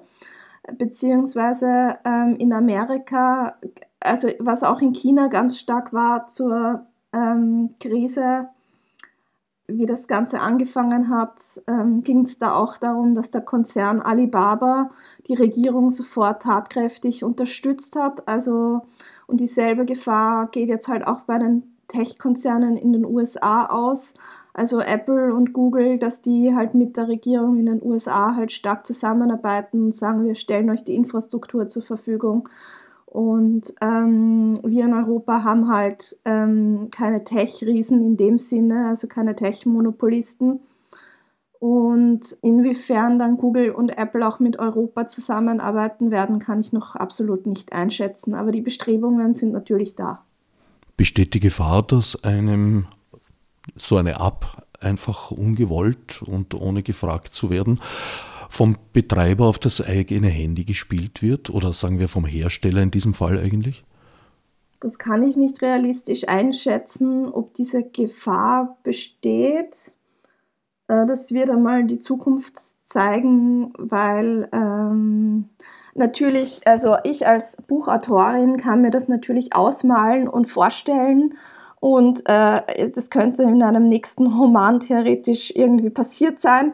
Beziehungsweise 0.78 1.98
ähm, 2.04 2.36
in 2.38 2.52
Amerika 2.52 3.56
also 4.00 4.30
was 4.40 4.64
auch 4.64 4.82
in 4.82 4.94
China 4.94 5.28
ganz 5.28 5.58
stark 5.58 5.94
war 5.94 6.28
zur 6.28 6.86
ähm, 7.14 7.76
Krise, 7.80 8.50
wie 9.68 9.86
das 9.86 10.08
Ganze 10.08 10.40
angefangen 10.40 11.10
hat, 11.10 11.36
ähm, 11.68 12.04
ging 12.04 12.22
es 12.24 12.38
da 12.38 12.56
auch 12.56 12.78
darum, 12.78 13.16
dass 13.16 13.32
der 13.32 13.42
Konzern 13.42 14.02
Alibaba 14.02 14.92
die 15.28 15.34
Regierung 15.34 15.92
sofort 15.92 16.44
tatkräftig 16.44 17.24
unterstützt 17.24 17.98
hat. 17.98 18.28
Also 18.30 18.84
und 19.28 19.42
dieselbe 19.42 19.86
Gefahr 19.86 20.48
geht 20.48 20.70
jetzt 20.70 20.88
halt 20.88 21.06
auch 21.06 21.22
bei 21.22 21.38
den 21.38 21.64
Tech-Konzernen 21.90 22.78
in 22.78 22.94
den 22.94 23.06
USA 23.06 23.66
aus. 23.66 24.14
Also 24.54 24.80
Apple 24.80 25.36
und 25.36 25.54
Google, 25.54 26.00
dass 26.00 26.22
die 26.22 26.56
halt 26.56 26.74
mit 26.74 26.98
der 26.98 27.08
Regierung 27.08 27.58
in 27.58 27.68
den 27.68 27.84
USA 27.84 28.36
halt 28.36 28.52
stark 28.52 28.88
zusammenarbeiten 28.88 29.84
und 29.84 29.96
sagen, 29.96 30.26
wir 30.26 30.36
stellen 30.36 30.70
euch 30.70 30.84
die 30.84 30.96
Infrastruktur 30.96 31.68
zur 31.68 31.84
Verfügung. 31.84 32.50
Und 33.06 33.74
ähm, 33.82 34.60
wir 34.64 34.86
in 34.86 34.94
Europa 34.94 35.44
haben 35.44 35.70
halt 35.70 36.18
ähm, 36.26 36.90
keine 36.92 37.24
Tech-Riesen 37.24 38.04
in 38.04 38.18
dem 38.18 38.40
Sinne, 38.40 38.88
also 38.88 39.08
keine 39.08 39.36
Tech-Monopolisten. 39.36 40.60
Und 41.60 42.38
inwiefern 42.42 43.18
dann 43.18 43.38
Google 43.38 43.72
und 43.72 43.90
Apple 43.90 44.28
auch 44.28 44.40
mit 44.40 44.60
Europa 44.60 45.08
zusammenarbeiten 45.08 46.12
werden, 46.12 46.40
kann 46.40 46.62
ich 46.62 46.72
noch 46.72 46.96
absolut 46.96 47.48
nicht 47.48 47.74
einschätzen. 47.74 48.36
Aber 48.36 48.52
die 48.52 48.62
Bestrebungen 48.62 49.34
sind 49.34 49.54
natürlich 49.54 49.96
da. 49.96 50.24
Besteht 50.98 51.34
die 51.34 51.40
Gefahr, 51.40 51.84
dass 51.84 52.24
einem 52.24 52.86
so 53.76 53.98
eine 53.98 54.20
App 54.20 54.46
einfach 54.80 55.32
ungewollt 55.32 56.22
und 56.22 56.54
ohne 56.54 56.84
gefragt 56.84 57.34
zu 57.34 57.50
werden 57.50 57.80
vom 58.50 58.78
Betreiber 58.94 59.46
auf 59.46 59.60
das 59.60 59.86
eigene 59.86 60.28
Handy 60.28 60.64
gespielt 60.64 61.22
wird 61.22 61.50
oder 61.50 61.74
sagen 61.74 62.00
wir 62.00 62.08
vom 62.08 62.26
Hersteller 62.26 62.82
in 62.82 62.92
diesem 62.92 63.14
Fall 63.14 63.40
eigentlich? 63.40 63.84
Das 64.80 65.00
kann 65.00 65.24
ich 65.24 65.36
nicht 65.36 65.62
realistisch 65.62 66.28
einschätzen, 66.28 67.28
ob 67.28 67.56
diese 67.56 67.84
Gefahr 67.84 68.78
besteht. 68.84 69.92
Äh, 70.88 71.06
das 71.06 71.32
wird 71.32 71.50
einmal 71.50 71.86
die 71.86 72.00
Zukunft 72.00 72.54
zeigen, 72.86 73.74
weil 73.78 74.48
ähm, 74.52 75.50
natürlich, 75.96 76.62
also 76.66 76.96
ich 77.04 77.28
als 77.28 77.58
Buchautorin 77.68 78.58
kann 78.58 78.82
mir 78.82 78.92
das 78.92 79.08
natürlich 79.08 79.56
ausmalen 79.56 80.28
und 80.28 80.48
vorstellen 80.48 81.36
und 81.80 82.22
äh, 82.26 82.90
das 82.90 83.10
könnte 83.10 83.44
in 83.44 83.62
einem 83.62 83.88
nächsten 83.88 84.28
Roman 84.28 84.80
theoretisch 84.80 85.52
irgendwie 85.56 85.90
passiert 85.90 86.42
sein. 86.42 86.74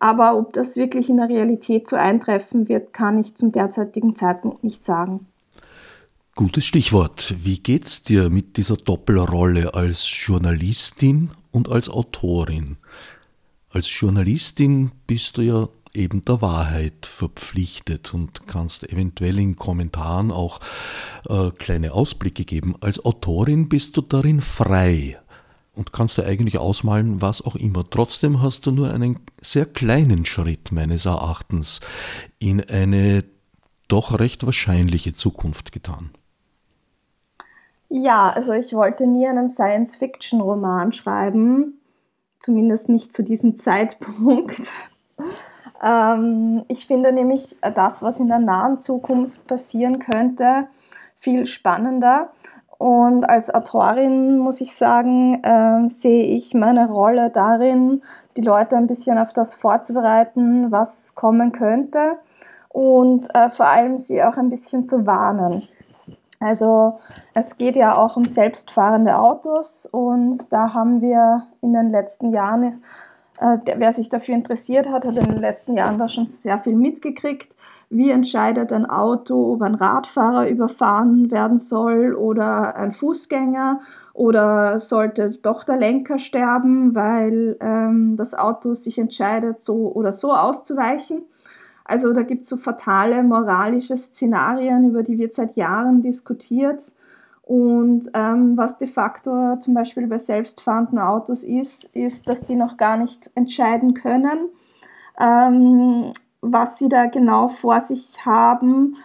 Aber 0.00 0.38
ob 0.38 0.54
das 0.54 0.76
wirklich 0.76 1.10
in 1.10 1.18
der 1.18 1.28
Realität 1.28 1.86
so 1.88 1.96
eintreffen 1.96 2.68
wird, 2.68 2.94
kann 2.94 3.18
ich 3.18 3.34
zum 3.34 3.52
derzeitigen 3.52 4.16
Zeitpunkt 4.16 4.64
nicht 4.64 4.82
sagen. 4.82 5.26
Gutes 6.34 6.64
Stichwort. 6.64 7.34
Wie 7.42 7.58
geht's 7.58 8.02
dir 8.02 8.30
mit 8.30 8.56
dieser 8.56 8.76
Doppelrolle 8.76 9.74
als 9.74 10.08
Journalistin 10.08 11.30
und 11.50 11.68
als 11.68 11.90
Autorin? 11.90 12.78
Als 13.72 13.88
Journalistin 14.00 14.90
bist 15.06 15.38
du 15.38 15.42
ja 15.42 15.68
eben 15.94 16.22
der 16.22 16.42
Wahrheit 16.42 17.06
verpflichtet 17.06 18.12
und 18.14 18.46
kannst 18.46 18.90
eventuell 18.92 19.38
in 19.38 19.56
Kommentaren 19.56 20.32
auch 20.32 20.60
äh, 21.28 21.50
kleine 21.50 21.92
Ausblicke 21.92 22.44
geben. 22.44 22.74
Als 22.80 23.04
Autorin 23.04 23.68
bist 23.68 23.96
du 23.96 24.00
darin 24.00 24.40
frei 24.40 25.18
und 25.74 25.92
kannst 25.92 26.18
du 26.18 26.22
eigentlich 26.22 26.58
ausmalen, 26.58 27.22
was 27.22 27.42
auch 27.42 27.56
immer. 27.56 27.88
Trotzdem 27.88 28.42
hast 28.42 28.66
du 28.66 28.72
nur 28.72 28.92
einen 28.92 29.20
sehr 29.40 29.66
kleinen 29.66 30.26
Schritt 30.26 30.72
meines 30.72 31.06
Erachtens 31.06 31.80
in 32.38 32.60
eine 32.60 33.24
doch 33.88 34.18
recht 34.18 34.44
wahrscheinliche 34.46 35.14
Zukunft 35.14 35.72
getan. 35.72 36.10
Ja, 37.88 38.30
also 38.30 38.52
ich 38.52 38.72
wollte 38.72 39.06
nie 39.06 39.26
einen 39.26 39.50
Science-Fiction-Roman 39.50 40.92
schreiben, 40.92 41.79
zumindest 42.40 42.88
nicht 42.88 43.12
zu 43.12 43.22
diesem 43.22 43.56
Zeitpunkt. 43.56 44.62
Ähm, 45.82 46.64
ich 46.68 46.86
finde 46.86 47.10
nämlich 47.10 47.56
das, 47.62 48.02
was 48.02 48.20
in 48.20 48.28
der 48.28 48.38
nahen 48.38 48.80
Zukunft 48.80 49.46
passieren 49.46 49.98
könnte, 49.98 50.68
viel 51.20 51.46
spannender. 51.46 52.32
Und 52.76 53.24
als 53.24 53.52
Autorin 53.52 54.38
muss 54.38 54.60
ich 54.60 54.74
sagen, 54.74 55.42
äh, 55.42 55.88
sehe 55.90 56.24
ich 56.24 56.54
meine 56.54 56.88
Rolle 56.88 57.30
darin, 57.30 58.02
die 58.36 58.42
Leute 58.42 58.76
ein 58.76 58.86
bisschen 58.86 59.18
auf 59.18 59.32
das 59.32 59.54
vorzubereiten, 59.54 60.70
was 60.70 61.14
kommen 61.14 61.52
könnte 61.52 62.18
und 62.70 63.34
äh, 63.34 63.50
vor 63.50 63.66
allem 63.66 63.98
sie 63.98 64.22
auch 64.22 64.36
ein 64.36 64.48
bisschen 64.48 64.86
zu 64.86 65.06
warnen. 65.06 65.68
Also 66.40 66.98
es 67.34 67.58
geht 67.58 67.76
ja 67.76 67.94
auch 67.96 68.16
um 68.16 68.24
selbstfahrende 68.26 69.18
Autos 69.18 69.86
und 69.86 70.38
da 70.50 70.72
haben 70.72 71.02
wir 71.02 71.42
in 71.60 71.74
den 71.74 71.90
letzten 71.90 72.32
Jahren, 72.32 72.82
äh, 73.38 73.58
wer 73.76 73.92
sich 73.92 74.08
dafür 74.08 74.34
interessiert 74.34 74.88
hat, 74.88 75.04
hat 75.04 75.18
in 75.18 75.26
den 75.26 75.38
letzten 75.40 75.76
Jahren 75.76 75.98
da 75.98 76.08
schon 76.08 76.26
sehr 76.26 76.58
viel 76.58 76.74
mitgekriegt. 76.74 77.54
Wie 77.90 78.10
entscheidet 78.10 78.72
ein 78.72 78.88
Auto, 78.88 79.52
ob 79.52 79.62
ein 79.62 79.74
Radfahrer 79.74 80.48
überfahren 80.48 81.30
werden 81.30 81.58
soll 81.58 82.14
oder 82.14 82.74
ein 82.74 82.94
Fußgänger? 82.94 83.80
Oder 84.14 84.78
sollte 84.80 85.30
doch 85.42 85.64
der 85.64 85.76
Lenker 85.76 86.18
sterben, 86.18 86.94
weil 86.94 87.56
ähm, 87.60 88.16
das 88.16 88.34
Auto 88.34 88.74
sich 88.74 88.98
entscheidet, 88.98 89.60
so 89.62 89.92
oder 89.92 90.12
so 90.12 90.34
auszuweichen? 90.34 91.22
Also 91.90 92.12
da 92.12 92.22
gibt 92.22 92.44
es 92.44 92.48
so 92.48 92.56
fatale 92.56 93.22
moralische 93.24 93.96
Szenarien, 93.96 94.90
über 94.90 95.02
die 95.02 95.18
wird 95.18 95.34
seit 95.34 95.56
Jahren 95.56 96.02
diskutiert. 96.02 96.94
Und 97.42 98.10
ähm, 98.14 98.56
was 98.56 98.78
de 98.78 98.86
facto 98.86 99.56
zum 99.56 99.74
Beispiel 99.74 100.06
bei 100.06 100.18
selbstfahrenden 100.18 101.00
Autos 101.00 101.42
ist, 101.42 101.84
ist, 101.92 102.28
dass 102.28 102.42
die 102.42 102.54
noch 102.54 102.76
gar 102.76 102.96
nicht 102.96 103.28
entscheiden 103.34 103.94
können. 103.94 104.50
Ähm, 105.18 106.12
was 106.40 106.78
sie 106.78 106.88
da 106.88 107.06
genau 107.06 107.48
vor 107.48 107.80
sich 107.80 108.24
haben 108.24 108.96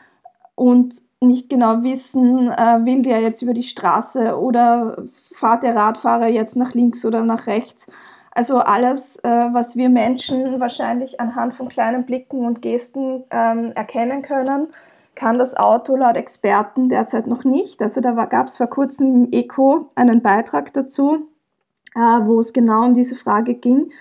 und 0.53 1.01
nicht 1.21 1.49
genau 1.49 1.81
wissen, 1.81 2.51
äh, 2.51 2.85
will 2.85 3.01
der 3.01 3.19
jetzt 3.21 3.41
über 3.41 3.55
die 3.55 3.63
Straße 3.63 4.37
oder 4.37 5.05
fahrt 5.33 5.63
der 5.63 5.75
Radfahrer 5.75 6.27
jetzt 6.27 6.55
nach 6.55 6.75
links 6.75 7.03
oder 7.03 7.23
nach 7.23 7.47
rechts. 7.47 7.87
Also 8.35 8.57
alles, 8.57 9.15
äh, 9.23 9.29
was 9.29 9.77
wir 9.77 9.87
Menschen 9.89 10.59
wahrscheinlich 10.59 11.21
anhand 11.21 11.55
von 11.55 11.69
kleinen 11.69 12.05
Blicken 12.05 12.45
und 12.45 12.61
Gesten 12.61 13.23
ähm, 13.31 13.71
erkennen 13.75 14.21
können, 14.23 14.67
kann 15.15 15.37
das 15.37 15.55
Auto 15.55 15.95
laut 15.95 16.17
Experten 16.17 16.89
derzeit 16.89 17.27
noch 17.27 17.45
nicht. 17.45 17.81
Also 17.81 18.01
da 18.01 18.11
gab 18.25 18.47
es 18.47 18.57
vor 18.57 18.67
kurzem 18.67 19.07
im 19.07 19.31
ECO 19.31 19.89
einen 19.95 20.21
Beitrag 20.21 20.73
dazu, 20.73 21.29
äh, 21.95 21.99
wo 21.99 22.41
es 22.41 22.51
genau 22.51 22.83
um 22.83 22.93
diese 22.93 23.15
Frage 23.15 23.53
ging. 23.53 23.91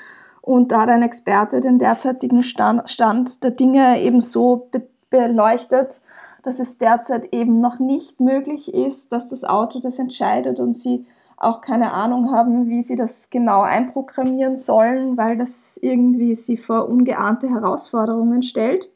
Und 0.40 0.72
da 0.72 0.80
hat 0.80 0.90
ein 0.90 1.02
Experte 1.02 1.60
den 1.60 1.78
derzeitigen 1.78 2.42
Stand, 2.42 2.90
Stand 2.90 3.44
der 3.44 3.52
Dinge 3.52 4.02
eben 4.02 4.20
so 4.20 4.68
be 4.70 4.82
beleuchtet, 5.10 6.00
dass 6.42 6.58
es 6.58 6.76
derzeit 6.76 7.32
eben 7.32 7.60
noch 7.60 7.78
nicht 7.78 8.18
möglich 8.18 8.74
ist, 8.74 9.12
dass 9.12 9.28
das 9.28 9.44
Auto 9.44 9.78
das 9.78 10.00
entscheidet 10.00 10.58
und 10.58 10.76
sie 10.76 11.06
auch 11.36 11.60
keine 11.60 11.92
Ahnung 11.92 12.32
haben, 12.32 12.68
wie 12.68 12.82
sie 12.82 12.96
das 12.96 13.28
genau 13.30 13.62
einprogrammieren 13.62 14.56
sollen, 14.56 15.16
weil 15.16 15.36
das 15.36 15.78
irgendwie 15.80 16.34
sie 16.34 16.56
vor 16.56 16.88
ungeahnte 16.88 17.48
Herausforderungen 17.48 18.42
stellt. 18.42 18.90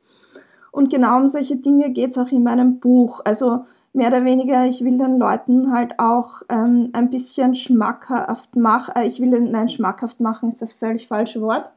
Und 0.70 0.90
genau 0.90 1.16
um 1.18 1.27
solche 1.27 1.57
Dinge 1.57 1.90
geht 1.90 2.11
es 2.11 2.18
auch 2.18 2.31
in 2.31 2.42
meinem 2.42 2.79
Buch. 2.79 3.20
Also 3.24 3.64
mehr 3.92 4.09
oder 4.09 4.24
weniger, 4.24 4.66
ich 4.66 4.85
will 4.85 4.98
den 4.98 5.18
Leuten 5.18 5.72
halt 5.72 5.98
auch 5.98 6.42
ähm, 6.48 6.90
ein 6.92 7.11
bisschen 7.11 7.55
schmackhaft 7.55 8.55
machen, 8.57 8.94
äh, 8.96 9.07
ich 9.07 9.20
will 9.20 9.31
den, 9.31 9.51
nein, 9.51 9.68
schmackhaft 9.68 10.20
machen 10.20 10.48
ist 10.51 10.62
das 10.62 10.72
völlig 10.72 11.09
falsche 11.09 11.40
Wort. 11.40 11.70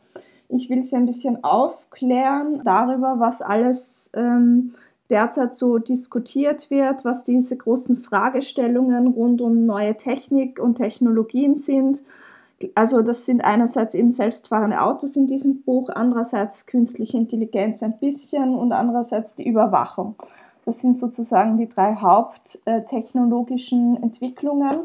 Ich 0.49 0.69
will 0.69 0.83
sie 0.83 0.95
ein 0.97 1.05
bisschen 1.05 1.43
aufklären 1.43 2.61
darüber, 2.65 3.15
was 3.19 3.41
alles 3.41 4.11
ähm, 4.13 4.73
derzeit 5.11 5.53
so 5.53 5.77
diskutiert 5.77 6.71
wird, 6.71 7.05
was 7.05 7.23
diese 7.23 7.57
großen 7.57 7.97
Fragestellungen 7.97 9.07
rund 9.07 9.41
um 9.41 9.65
neue 9.65 9.95
Technik 9.95 10.59
und 10.59 10.75
Technologien 10.75 11.53
sind. 11.53 12.01
Also 12.75 13.01
das 13.01 13.25
sind 13.25 13.43
einerseits 13.43 13.93
eben 13.93 14.11
selbstfahrende 14.11 14.81
Autos 14.81 15.15
in 15.15 15.27
diesem 15.27 15.61
Buch, 15.63 15.89
andererseits 15.89 16.65
künstliche 16.65 17.17
Intelligenz 17.17 17.83
ein 17.83 17.97
bisschen 17.99 18.55
und 18.55 18.71
andererseits 18.71 19.35
die 19.35 19.47
Überwachung. 19.47 20.15
Das 20.65 20.79
sind 20.79 20.97
sozusagen 20.97 21.57
die 21.57 21.67
drei 21.67 21.95
haupttechnologischen 21.95 24.01
Entwicklungen. 24.01 24.81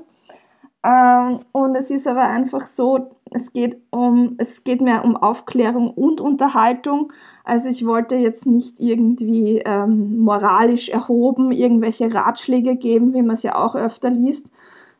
Ähm, 0.87 1.41
und 1.51 1.75
es 1.75 1.91
ist 1.91 2.07
aber 2.07 2.23
einfach 2.29 2.67
so, 2.67 3.11
es 3.33 3.53
geht, 3.53 3.77
um, 3.91 4.37
es 4.39 4.63
geht 4.63 4.81
mehr 4.81 5.05
um 5.05 5.17
Aufklärung 5.17 5.91
und 5.91 6.21
Unterhaltung. 6.21 7.13
Also 7.45 7.69
ich 7.69 7.85
wollte 7.85 8.15
jetzt 8.15 8.47
nicht 8.47 8.79
irgendwie 8.79 9.63
ähm, 9.65 10.21
moralisch 10.21 10.89
erhoben 10.89 11.51
irgendwelche 11.51 12.15
Ratschläge 12.15 12.77
geben, 12.77 13.15
wie 13.15 13.23
man 13.23 13.35
es 13.35 13.43
ja 13.43 13.57
auch 13.57 13.75
öfter 13.75 14.11
liest, 14.11 14.49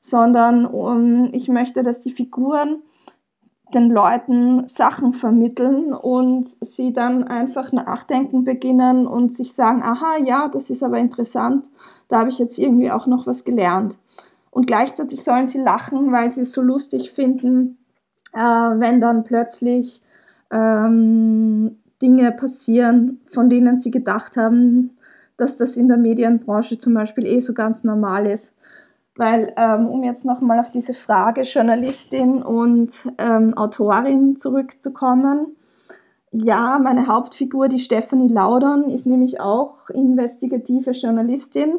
sondern 0.01 0.67
um, 0.67 1.29
ich 1.33 1.47
möchte, 1.47 1.83
dass 1.85 2.01
die 2.01 2.11
Figuren 2.11 2.83
den 3.73 3.91
Leuten 3.91 4.67
Sachen 4.67 5.13
vermitteln 5.13 5.93
und 5.93 6.49
sie 6.65 6.93
dann 6.93 7.25
einfach 7.25 7.71
nachdenken 7.73 8.45
beginnen 8.45 9.07
und 9.07 9.35
sich 9.35 9.55
sagen, 9.55 9.83
aha, 9.83 10.17
ja, 10.25 10.49
das 10.49 10.71
ist 10.71 10.83
aber 10.83 10.99
interessant, 10.99 11.67
da 12.09 12.21
habe 12.21 12.31
ich 12.31 12.39
jetzt 12.39 12.59
irgendwie 12.59 12.91
auch 12.91 13.07
noch 13.07 13.27
was 13.27 13.45
gelernt. 13.45 13.97
Und 14.57 14.67
gleichzeitig 14.67 15.23
sollen 15.23 15.47
sie 15.47 15.61
lachen, 15.61 16.13
weil 16.13 16.31
sie 16.31 16.41
es 16.41 16.53
so 16.53 16.63
lustig 16.63 17.13
finden, 17.13 17.77
äh, 18.33 18.39
wenn 18.39 19.03
dann 19.03 19.23
plötzlich 19.23 20.01
ähm, 20.51 21.77
Dinge 22.01 22.33
passieren, 22.33 23.21
von 23.35 23.51
denen 23.51 23.81
sie 23.81 23.91
gedacht 23.91 24.39
haben, 24.39 24.97
dass 25.37 25.59
das 25.59 25.77
in 25.77 25.89
der 25.89 25.99
Medienbranche 25.99 26.79
zum 26.79 26.95
Beispiel 26.95 27.27
eh 27.27 27.41
so 27.41 27.53
ganz 27.53 27.85
normal 27.85 28.25
ist. 28.25 28.51
Weil, 29.15 29.53
ähm, 29.59 29.89
um 29.89 30.03
jetzt 30.03 30.25
nochmal 30.25 30.59
auf 30.59 30.71
diese 30.71 30.95
Frage 30.95 31.43
Journalistin 31.43 32.43
und 32.43 33.13
ähm, 33.19 33.53
Autorin 33.59 34.39
zurückzukommen, 34.39 35.49
ja, 36.33 36.79
meine 36.79 37.09
Hauptfigur, 37.09 37.69
die 37.69 37.79
Stephanie 37.79 38.33
Laudern, 38.33 38.89
ist 38.89 39.05
nämlich 39.05 39.39
auch 39.39 39.91
investigative 39.91 40.93
Journalistin. 40.93 41.75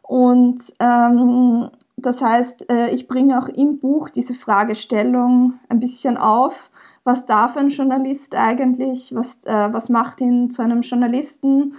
Und 0.00 0.62
ähm, 0.80 1.68
das 2.04 2.20
heißt, 2.20 2.70
äh, 2.70 2.90
ich 2.90 3.08
bringe 3.08 3.38
auch 3.38 3.48
im 3.48 3.78
Buch 3.78 4.10
diese 4.10 4.34
Fragestellung 4.34 5.54
ein 5.70 5.80
bisschen 5.80 6.18
auf. 6.18 6.52
Was 7.02 7.24
darf 7.24 7.56
ein 7.56 7.70
Journalist 7.70 8.34
eigentlich? 8.34 9.14
Was, 9.14 9.42
äh, 9.44 9.72
was 9.72 9.88
macht 9.88 10.20
ihn 10.20 10.50
zu 10.50 10.60
einem 10.60 10.82
Journalisten? 10.82 11.76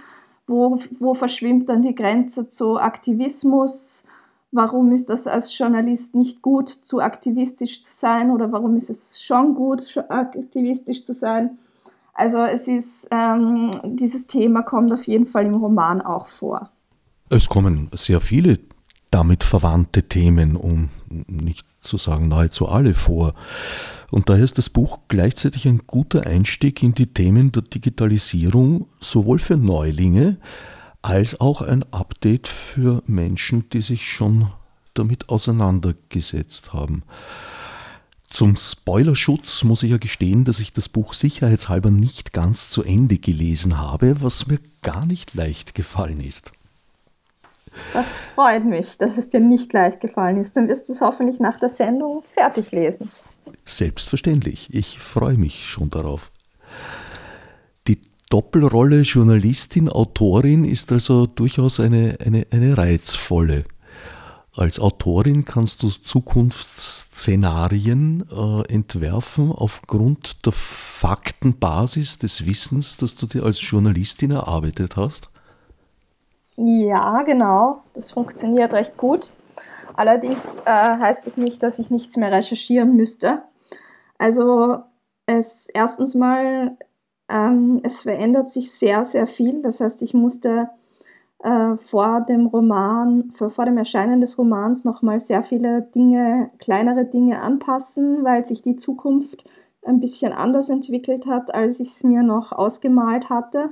Wo, 0.48 0.80
wo 0.98 1.14
verschwimmt 1.14 1.68
dann 1.68 1.82
die 1.82 1.94
Grenze 1.94 2.48
zu 2.48 2.78
Aktivismus? 2.78 4.04
Warum 4.50 4.90
ist 4.90 5.10
das 5.10 5.28
als 5.28 5.56
Journalist 5.56 6.14
nicht 6.16 6.42
gut, 6.42 6.70
zu 6.70 7.00
aktivistisch 7.00 7.82
zu 7.82 7.92
sein? 7.92 8.30
Oder 8.32 8.50
warum 8.50 8.76
ist 8.76 8.90
es 8.90 9.22
schon 9.22 9.54
gut, 9.54 9.96
aktivistisch 10.08 11.04
zu 11.04 11.14
sein? 11.14 11.58
Also 12.14 12.38
es 12.38 12.66
ist, 12.66 12.88
ähm, 13.12 13.70
dieses 13.84 14.26
Thema 14.26 14.62
kommt 14.62 14.92
auf 14.92 15.04
jeden 15.04 15.26
Fall 15.26 15.46
im 15.46 15.54
Roman 15.54 16.00
auch 16.00 16.26
vor. 16.26 16.70
Es 17.28 17.48
kommen 17.48 17.90
sehr 17.92 18.20
viele 18.20 18.58
damit 19.16 19.44
verwandte 19.44 20.02
Themen, 20.02 20.56
um 20.56 20.90
nicht 21.08 21.64
zu 21.80 21.96
sagen 21.96 22.28
nahezu 22.28 22.68
alle 22.68 22.92
vor. 22.92 23.32
Und 24.10 24.28
daher 24.28 24.44
ist 24.44 24.58
das 24.58 24.68
Buch 24.68 25.00
gleichzeitig 25.08 25.66
ein 25.66 25.86
guter 25.86 26.26
Einstieg 26.26 26.82
in 26.82 26.92
die 26.92 27.06
Themen 27.06 27.50
der 27.50 27.62
Digitalisierung, 27.62 28.88
sowohl 29.00 29.38
für 29.38 29.56
Neulinge 29.56 30.36
als 31.00 31.40
auch 31.40 31.62
ein 31.62 31.82
Update 31.94 32.46
für 32.46 33.02
Menschen, 33.06 33.70
die 33.70 33.80
sich 33.80 34.06
schon 34.12 34.52
damit 34.92 35.30
auseinandergesetzt 35.30 36.74
haben. 36.74 37.02
Zum 38.28 38.56
Spoilerschutz 38.56 39.64
muss 39.64 39.82
ich 39.82 39.92
ja 39.92 39.96
gestehen, 39.96 40.44
dass 40.44 40.60
ich 40.60 40.74
das 40.74 40.90
Buch 40.90 41.14
sicherheitshalber 41.14 41.90
nicht 41.90 42.34
ganz 42.34 42.68
zu 42.68 42.82
Ende 42.82 43.16
gelesen 43.16 43.78
habe, 43.78 44.20
was 44.20 44.46
mir 44.46 44.58
gar 44.82 45.06
nicht 45.06 45.32
leicht 45.32 45.74
gefallen 45.74 46.20
ist. 46.20 46.52
Das 47.92 48.06
freut 48.34 48.64
mich, 48.64 48.96
dass 48.98 49.16
es 49.16 49.30
dir 49.30 49.40
nicht 49.40 49.72
leicht 49.72 50.00
gefallen 50.00 50.36
ist. 50.38 50.56
Dann 50.56 50.68
wirst 50.68 50.88
du 50.88 50.92
es 50.92 51.00
hoffentlich 51.00 51.40
nach 51.40 51.58
der 51.58 51.70
Sendung 51.70 52.22
fertig 52.34 52.72
lesen. 52.72 53.10
Selbstverständlich. 53.64 54.68
Ich 54.72 54.98
freue 54.98 55.36
mich 55.36 55.68
schon 55.68 55.90
darauf. 55.90 56.30
Die 57.88 58.00
Doppelrolle 58.30 59.02
Journalistin, 59.02 59.88
Autorin 59.88 60.64
ist 60.64 60.92
also 60.92 61.26
durchaus 61.26 61.80
eine, 61.80 62.18
eine, 62.24 62.46
eine 62.50 62.76
reizvolle. 62.76 63.64
Als 64.56 64.80
Autorin 64.80 65.44
kannst 65.44 65.82
du 65.82 65.90
Zukunftsszenarien 65.90 68.24
äh, 68.30 68.62
entwerfen 68.72 69.52
aufgrund 69.52 70.46
der 70.46 70.52
Faktenbasis 70.52 72.16
des 72.18 72.46
Wissens, 72.46 72.96
das 72.96 73.16
du 73.16 73.26
dir 73.26 73.42
als 73.44 73.60
Journalistin 73.60 74.30
erarbeitet 74.30 74.96
hast? 74.96 75.28
Ja, 76.56 77.22
genau. 77.22 77.82
Das 77.94 78.10
funktioniert 78.10 78.72
recht 78.72 78.96
gut. 78.96 79.32
Allerdings 79.94 80.42
äh, 80.64 80.70
heißt 80.70 81.26
das 81.26 81.36
nicht, 81.36 81.62
dass 81.62 81.78
ich 81.78 81.90
nichts 81.90 82.16
mehr 82.16 82.32
recherchieren 82.32 82.96
müsste. 82.96 83.42
Also 84.18 84.78
es 85.26 85.68
erstens 85.72 86.14
mal, 86.14 86.76
ähm, 87.28 87.80
es 87.82 88.02
verändert 88.02 88.50
sich 88.52 88.72
sehr, 88.72 89.04
sehr 89.04 89.26
viel. 89.26 89.62
Das 89.62 89.80
heißt, 89.80 90.02
ich 90.02 90.14
musste 90.14 90.70
äh, 91.40 91.76
vor 91.90 92.22
dem 92.22 92.46
Roman, 92.46 93.32
vor, 93.34 93.50
vor 93.50 93.64
dem 93.64 93.78
Erscheinen 93.78 94.20
des 94.20 94.38
Romans 94.38 94.84
nochmal 94.84 95.20
sehr 95.20 95.42
viele 95.42 95.82
Dinge, 95.82 96.50
kleinere 96.58 97.04
Dinge 97.04 97.40
anpassen, 97.40 98.24
weil 98.24 98.46
sich 98.46 98.62
die 98.62 98.76
Zukunft 98.76 99.44
ein 99.84 100.00
bisschen 100.00 100.32
anders 100.32 100.68
entwickelt 100.68 101.26
hat, 101.26 101.54
als 101.54 101.80
ich 101.80 101.90
es 101.90 102.04
mir 102.04 102.22
noch 102.22 102.52
ausgemalt 102.52 103.30
hatte. 103.30 103.70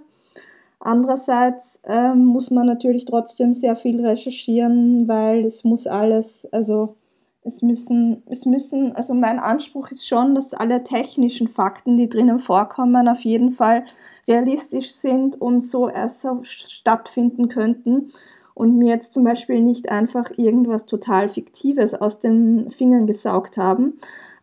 Andererseits 0.85 1.81
ähm, 1.85 2.27
muss 2.27 2.51
man 2.51 2.67
natürlich 2.67 3.07
trotzdem 3.07 3.55
sehr 3.55 3.75
viel 3.75 4.05
recherchieren, 4.05 5.09
weil 5.09 5.47
es 5.47 5.65
muss 5.65 5.87
alles, 5.87 6.47
also 6.53 6.97
es 7.43 7.63
müssen, 7.63 8.23
es 8.27 8.45
müssen, 8.45 8.95
also 8.95 9.15
mein 9.15 9.39
Anspruch 9.39 9.91
ist 9.91 10.07
schon, 10.07 10.35
dass 10.35 10.53
alle 10.53 10.85
technischen 10.85 11.49
Fakten, 11.49 11.97
die 11.97 12.11
drinnen 12.11 12.39
vorkommen, 12.39 13.09
auf 13.09 13.21
jeden 13.21 13.55
Fall 13.55 13.87
realistisch 14.29 14.93
sind 14.93 15.41
und 15.41 15.61
so 15.61 15.89
erst 15.89 16.27
stattfinden 16.43 17.49
könnten 17.49 18.13
und 18.53 18.77
mir 18.77 18.91
jetzt 18.91 19.15
zum 19.15 19.25
Beispiel 19.25 19.63
nicht 19.63 19.89
einfach 19.89 20.33
irgendwas 20.37 20.85
total 20.85 21.31
Fiktives 21.31 21.95
aus 21.95 22.19
den 22.19 22.71
Fingern 22.73 23.07
gesaugt 23.07 23.57
haben. 23.57 23.95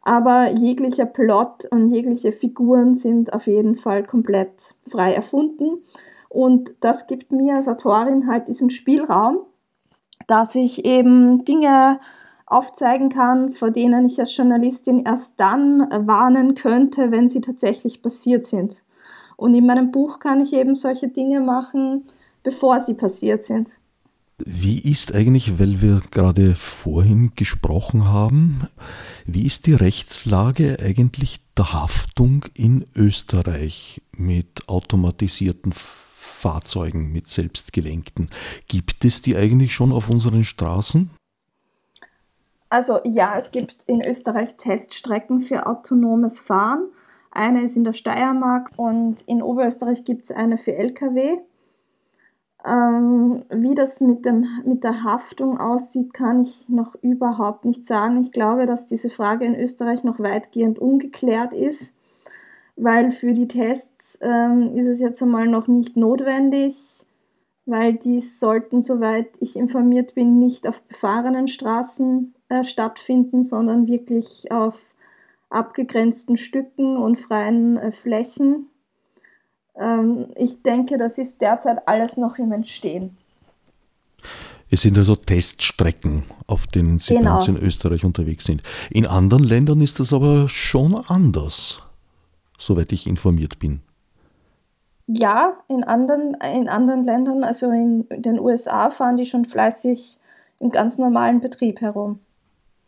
Aber 0.02 0.50
jeglicher 0.50 1.06
Plot 1.06 1.66
und 1.70 1.90
jegliche 1.90 2.32
Figuren 2.32 2.96
sind 2.96 3.32
auf 3.32 3.46
jeden 3.46 3.76
Fall 3.76 4.04
komplett 4.04 4.74
frei 4.88 5.14
erfunden. 5.14 5.84
Und 6.32 6.74
das 6.80 7.08
gibt 7.08 7.34
mir 7.34 7.56
als 7.56 7.68
Autorin 7.68 8.26
halt 8.26 8.48
diesen 8.48 8.70
Spielraum, 8.70 9.40
dass 10.28 10.56
ich 10.56 10.86
eben 10.86 11.44
Dinge 11.44 12.00
aufzeigen 12.46 13.10
kann, 13.10 13.52
vor 13.52 13.70
denen 13.70 14.06
ich 14.06 14.18
als 14.18 14.38
Journalistin 14.38 15.04
erst 15.04 15.34
dann 15.36 15.82
warnen 16.08 16.56
könnte, 16.56 17.12
wenn 17.12 17.28
sie 17.28 17.42
tatsächlich 17.42 18.02
passiert 18.02 18.48
sind. 18.48 18.78
Und 19.36 19.54
in 19.54 19.66
meinem 19.66 19.92
Buch 19.92 20.20
kann 20.20 20.40
ich 20.40 20.54
eben 20.54 20.74
solche 20.74 21.10
Dinge 21.10 21.42
machen, 21.42 22.08
bevor 22.44 22.80
sie 22.80 22.94
passiert 22.94 23.44
sind. 23.44 23.68
Wie 24.38 24.80
ist 24.80 25.14
eigentlich, 25.14 25.60
weil 25.60 25.82
wir 25.82 26.02
gerade 26.12 26.56
vorhin 26.56 27.34
gesprochen 27.36 28.06
haben, 28.06 28.62
wie 29.26 29.46
ist 29.46 29.68
die 29.68 29.74
Rechtslage 29.74 30.78
eigentlich 30.82 31.42
der 31.58 31.74
Haftung 31.74 32.46
in 32.54 32.86
Österreich 32.96 34.02
mit 34.16 34.70
automatisierten 34.70 35.74
Fahrzeugen 36.42 37.14
mit 37.14 37.30
selbstgelenkten. 37.30 38.28
Gibt 38.68 39.06
es 39.06 39.22
die 39.22 39.36
eigentlich 39.36 39.74
schon 39.74 39.92
auf 39.92 40.10
unseren 40.10 40.44
Straßen? 40.44 41.12
Also 42.70 43.00
ja, 43.04 43.38
es 43.38 43.52
gibt 43.52 43.84
in 43.84 44.04
Österreich 44.04 44.56
Teststrecken 44.58 45.44
für 45.44 45.68
autonomes 45.68 46.40
Fahren. 46.40 46.86
Eine 47.30 47.64
ist 47.64 47.78
in 47.78 47.84
der 47.84 47.94
Steiermark 47.94 48.72
und 48.76 49.22
in 49.28 49.44
Oberösterreich 49.44 50.04
gibt 50.04 50.24
es 50.26 50.32
eine 50.32 50.58
für 50.58 50.76
Lkw. 50.76 51.38
Ähm, 52.66 53.44
wie 53.50 53.76
das 53.76 54.02
mit, 54.02 54.26
den, 54.26 54.48
mit 54.66 54.84
der 54.84 55.04
Haftung 55.04 55.60
aussieht, 55.60 56.14
kann 56.14 56.42
ich 56.42 56.70
noch 56.70 56.96
überhaupt 57.02 57.66
nicht 57.66 57.86
sagen. 57.86 58.20
Ich 58.20 58.32
glaube, 58.32 58.66
dass 58.66 58.88
diese 58.88 59.10
Frage 59.10 59.46
in 59.46 59.56
Österreich 59.56 60.04
noch 60.04 60.20
weitgehend 60.20 60.80
ungeklärt 60.80 61.54
ist 61.54 61.94
weil 62.82 63.12
für 63.12 63.34
die 63.34 63.48
Tests 63.48 64.18
ähm, 64.22 64.76
ist 64.76 64.88
es 64.88 65.00
jetzt 65.00 65.22
einmal 65.22 65.48
noch 65.48 65.68
nicht 65.68 65.96
notwendig, 65.96 67.06
weil 67.68 67.94
die 67.94 68.20
sollten, 68.20 68.82
soweit 68.82 69.28
ich 69.40 69.56
informiert 69.56 70.16
bin, 70.16 70.40
nicht 70.40 70.68
auf 70.68 70.82
befahrenen 70.82 71.48
Straßen 71.48 72.34
äh, 72.50 72.64
stattfinden, 72.64 73.44
sondern 73.44 73.88
wirklich 73.88 74.52
auf 74.52 74.80
abgegrenzten 75.52 76.38
Stücken 76.38 76.98
und 76.98 77.20
freien 77.20 77.78
äh, 77.78 77.92
Flächen. 77.92 78.66
Ähm, 79.76 80.32
ich 80.36 80.64
denke, 80.64 80.98
das 80.98 81.20
ist 81.20 81.40
derzeit 81.40 81.88
alles 81.88 82.18
noch 82.18 82.40
im 82.40 82.52
Entstehen. 82.52 83.16
Es 84.72 84.82
sind 84.82 84.98
also 84.98 85.16
Teststrecken, 85.16 86.24
auf 86.48 86.66
denen 86.66 86.98
Sie 86.98 87.14
genau. 87.14 87.32
bei 87.32 87.36
uns 87.36 87.48
in 87.48 87.58
Österreich 87.58 88.06
unterwegs 88.06 88.46
sind. 88.46 88.64
In 88.90 89.06
anderen 89.06 89.44
Ländern 89.44 89.82
ist 89.82 90.00
das 90.00 90.14
aber 90.14 90.50
schon 90.50 90.96
anders 90.96 91.84
soweit 92.62 92.92
ich 92.92 93.08
informiert 93.08 93.60
bin. 93.60 93.82
Ja, 95.08 95.58
in 95.68 95.84
anderen, 95.84 96.36
in 96.36 96.70
anderen 96.70 97.04
Ländern, 97.04 97.44
also 97.44 97.70
in 97.72 98.08
den 98.10 98.40
USA, 98.40 98.92
fahren 98.92 99.18
die 99.18 99.26
schon 99.26 99.46
fleißig 99.46 100.18
im 100.60 100.72
ganz 100.72 100.98
normalen 100.98 101.42
Betrieb 101.42 101.82
herum. 101.82 102.20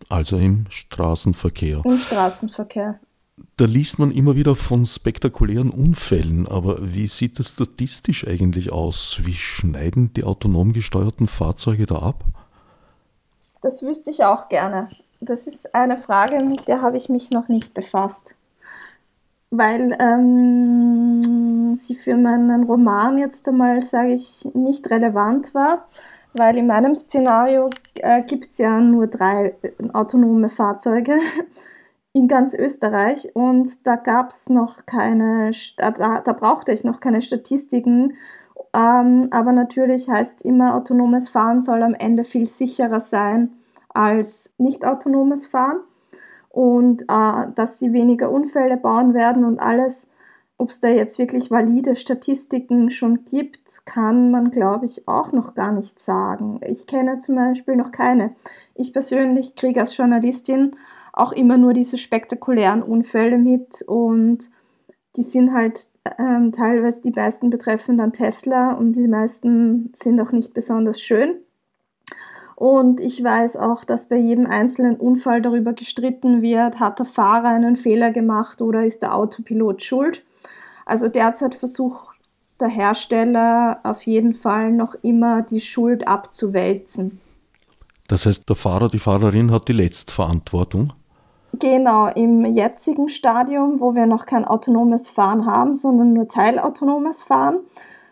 Also 0.09 0.37
im 0.37 0.65
Straßenverkehr. 0.69 1.81
Im 1.83 1.97
Straßenverkehr. 1.97 2.99
Da 3.57 3.65
liest 3.65 3.99
man 3.99 4.11
immer 4.11 4.35
wieder 4.35 4.55
von 4.55 4.85
spektakulären 4.85 5.71
Unfällen, 5.71 6.47
aber 6.47 6.77
wie 6.81 7.07
sieht 7.07 7.39
das 7.39 7.49
statistisch 7.49 8.27
eigentlich 8.27 8.71
aus? 8.71 9.21
Wie 9.23 9.33
schneiden 9.33 10.13
die 10.13 10.23
autonom 10.23 10.71
gesteuerten 10.71 11.27
Fahrzeuge 11.27 11.87
da 11.87 11.95
ab? 11.95 12.23
Das 13.61 13.81
wüsste 13.81 14.11
ich 14.11 14.23
auch 14.23 14.49
gerne. 14.49 14.89
Das 15.19 15.47
ist 15.47 15.73
eine 15.73 15.97
Frage, 15.97 16.43
mit 16.43 16.67
der 16.67 16.81
habe 16.81 16.97
ich 16.97 17.09
mich 17.09 17.31
noch 17.31 17.47
nicht 17.47 17.73
befasst 17.73 18.35
weil 19.55 19.95
ähm, 19.99 21.75
sie 21.75 21.95
für 21.95 22.17
meinen 22.17 22.63
Roman 22.63 23.19
jetzt 23.19 23.47
einmal, 23.47 23.81
sage 23.81 24.13
ich, 24.13 24.49
nicht 24.55 24.89
relevant 24.89 25.53
war, 25.53 25.87
weil 26.33 26.57
in 26.57 26.65
meinem 26.65 26.95
Szenario 26.95 27.69
äh, 27.95 28.23
gibt 28.23 28.51
es 28.51 28.57
ja 28.57 28.79
nur 28.79 29.05
drei 29.05 29.53
äh, 29.61 29.71
autonome 29.93 30.49
Fahrzeuge 30.49 31.19
in 32.13 32.27
ganz 32.27 32.55
Österreich 32.55 33.35
und 33.35 33.85
da 33.85 33.95
gab 33.95 34.31
es 34.31 34.49
noch 34.49 34.87
keine, 34.87 35.51
da, 35.77 35.91
da, 35.91 36.33
brauchte 36.33 36.71
ich 36.71 36.83
noch 36.83 36.99
keine 36.99 37.21
Statistiken. 37.21 38.13
Ähm, 38.73 39.27
aber 39.29 39.51
natürlich 39.51 40.09
heißt 40.09 40.43
immer, 40.43 40.75
autonomes 40.75 41.29
Fahren 41.29 41.61
soll 41.61 41.83
am 41.83 41.93
Ende 41.93 42.23
viel 42.23 42.47
sicherer 42.47 42.99
sein 42.99 43.51
als 43.89 44.51
nicht 44.57 44.83
autonomes 44.83 45.45
Fahren 45.45 45.77
und 46.53 47.01
äh, 47.09 47.47
dass 47.55 47.79
sie 47.79 47.93
weniger 47.93 48.31
Unfälle 48.31 48.77
bauen 48.77 49.15
werden 49.15 49.43
und 49.43 49.59
alles. 49.59 50.07
Ob 50.59 50.69
es 50.69 50.79
da 50.79 50.87
jetzt 50.87 51.17
wirklich 51.17 51.49
valide 51.49 51.95
Statistiken 51.95 52.91
schon 52.91 53.25
gibt, 53.25 53.85
kann 53.85 54.29
man, 54.29 54.51
glaube 54.51 54.85
ich, 54.85 55.07
auch 55.07 55.31
noch 55.31 55.55
gar 55.55 55.71
nicht 55.71 55.99
sagen. 55.99 56.61
Ich 56.65 56.85
kenne 56.85 57.17
zum 57.17 57.35
Beispiel 57.35 57.75
noch 57.75 57.91
keine. 57.91 58.35
Ich 58.75 58.93
persönlich 58.93 59.55
kriege 59.55 59.79
als 59.79 59.97
Journalistin 59.97 60.75
auch 61.11 61.31
immer 61.31 61.57
nur 61.57 61.73
diese 61.73 61.97
spektakulären 61.97 62.83
Unfälle 62.83 63.39
mit 63.39 63.81
und 63.87 64.51
die 65.15 65.23
sind 65.23 65.53
halt 65.53 65.89
ähm, 66.19 66.51
teilweise 66.51 67.01
die 67.01 67.11
meisten 67.11 67.49
betreffen 67.49 67.97
dann 67.97 68.13
Tesla 68.13 68.73
und 68.73 68.93
die 68.93 69.07
meisten 69.07 69.91
sind 69.95 70.21
auch 70.21 70.31
nicht 70.31 70.53
besonders 70.53 71.01
schön. 71.01 71.42
Und 72.55 73.01
ich 73.01 73.23
weiß 73.23 73.57
auch, 73.57 73.83
dass 73.83 74.07
bei 74.07 74.17
jedem 74.17 74.45
einzelnen 74.45 74.95
Unfall 74.95 75.41
darüber 75.41 75.73
gestritten 75.73 76.41
wird, 76.41 76.79
hat 76.79 76.99
der 76.99 77.05
Fahrer 77.05 77.49
einen 77.49 77.75
Fehler 77.75 78.11
gemacht 78.11 78.61
oder 78.61 78.85
ist 78.85 79.01
der 79.01 79.15
Autopilot 79.15 79.83
schuld. 79.83 80.23
Also 80.85 81.07
derzeit 81.07 81.55
versucht 81.55 82.13
der 82.59 82.67
Hersteller 82.67 83.79
auf 83.83 84.03
jeden 84.03 84.35
Fall 84.35 84.71
noch 84.71 84.95
immer 85.01 85.41
die 85.41 85.61
Schuld 85.61 86.07
abzuwälzen. 86.07 87.19
Das 88.07 88.25
heißt, 88.25 88.47
der 88.47 88.55
Fahrer, 88.55 88.89
die 88.89 88.99
Fahrerin 88.99 89.51
hat 89.51 89.67
die 89.67 89.73
Letztverantwortung? 89.73 90.93
Genau, 91.59 92.07
im 92.07 92.45
jetzigen 92.45 93.09
Stadium, 93.09 93.79
wo 93.79 93.93
wir 93.93 94.05
noch 94.05 94.25
kein 94.25 94.43
autonomes 94.43 95.07
Fahren 95.07 95.45
haben, 95.45 95.75
sondern 95.75 96.13
nur 96.13 96.27
teilautonomes 96.27 97.21
Fahren. 97.23 97.59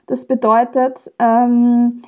Das 0.07 0.25
bedeutet, 0.25 1.11
ähm, 1.19 2.03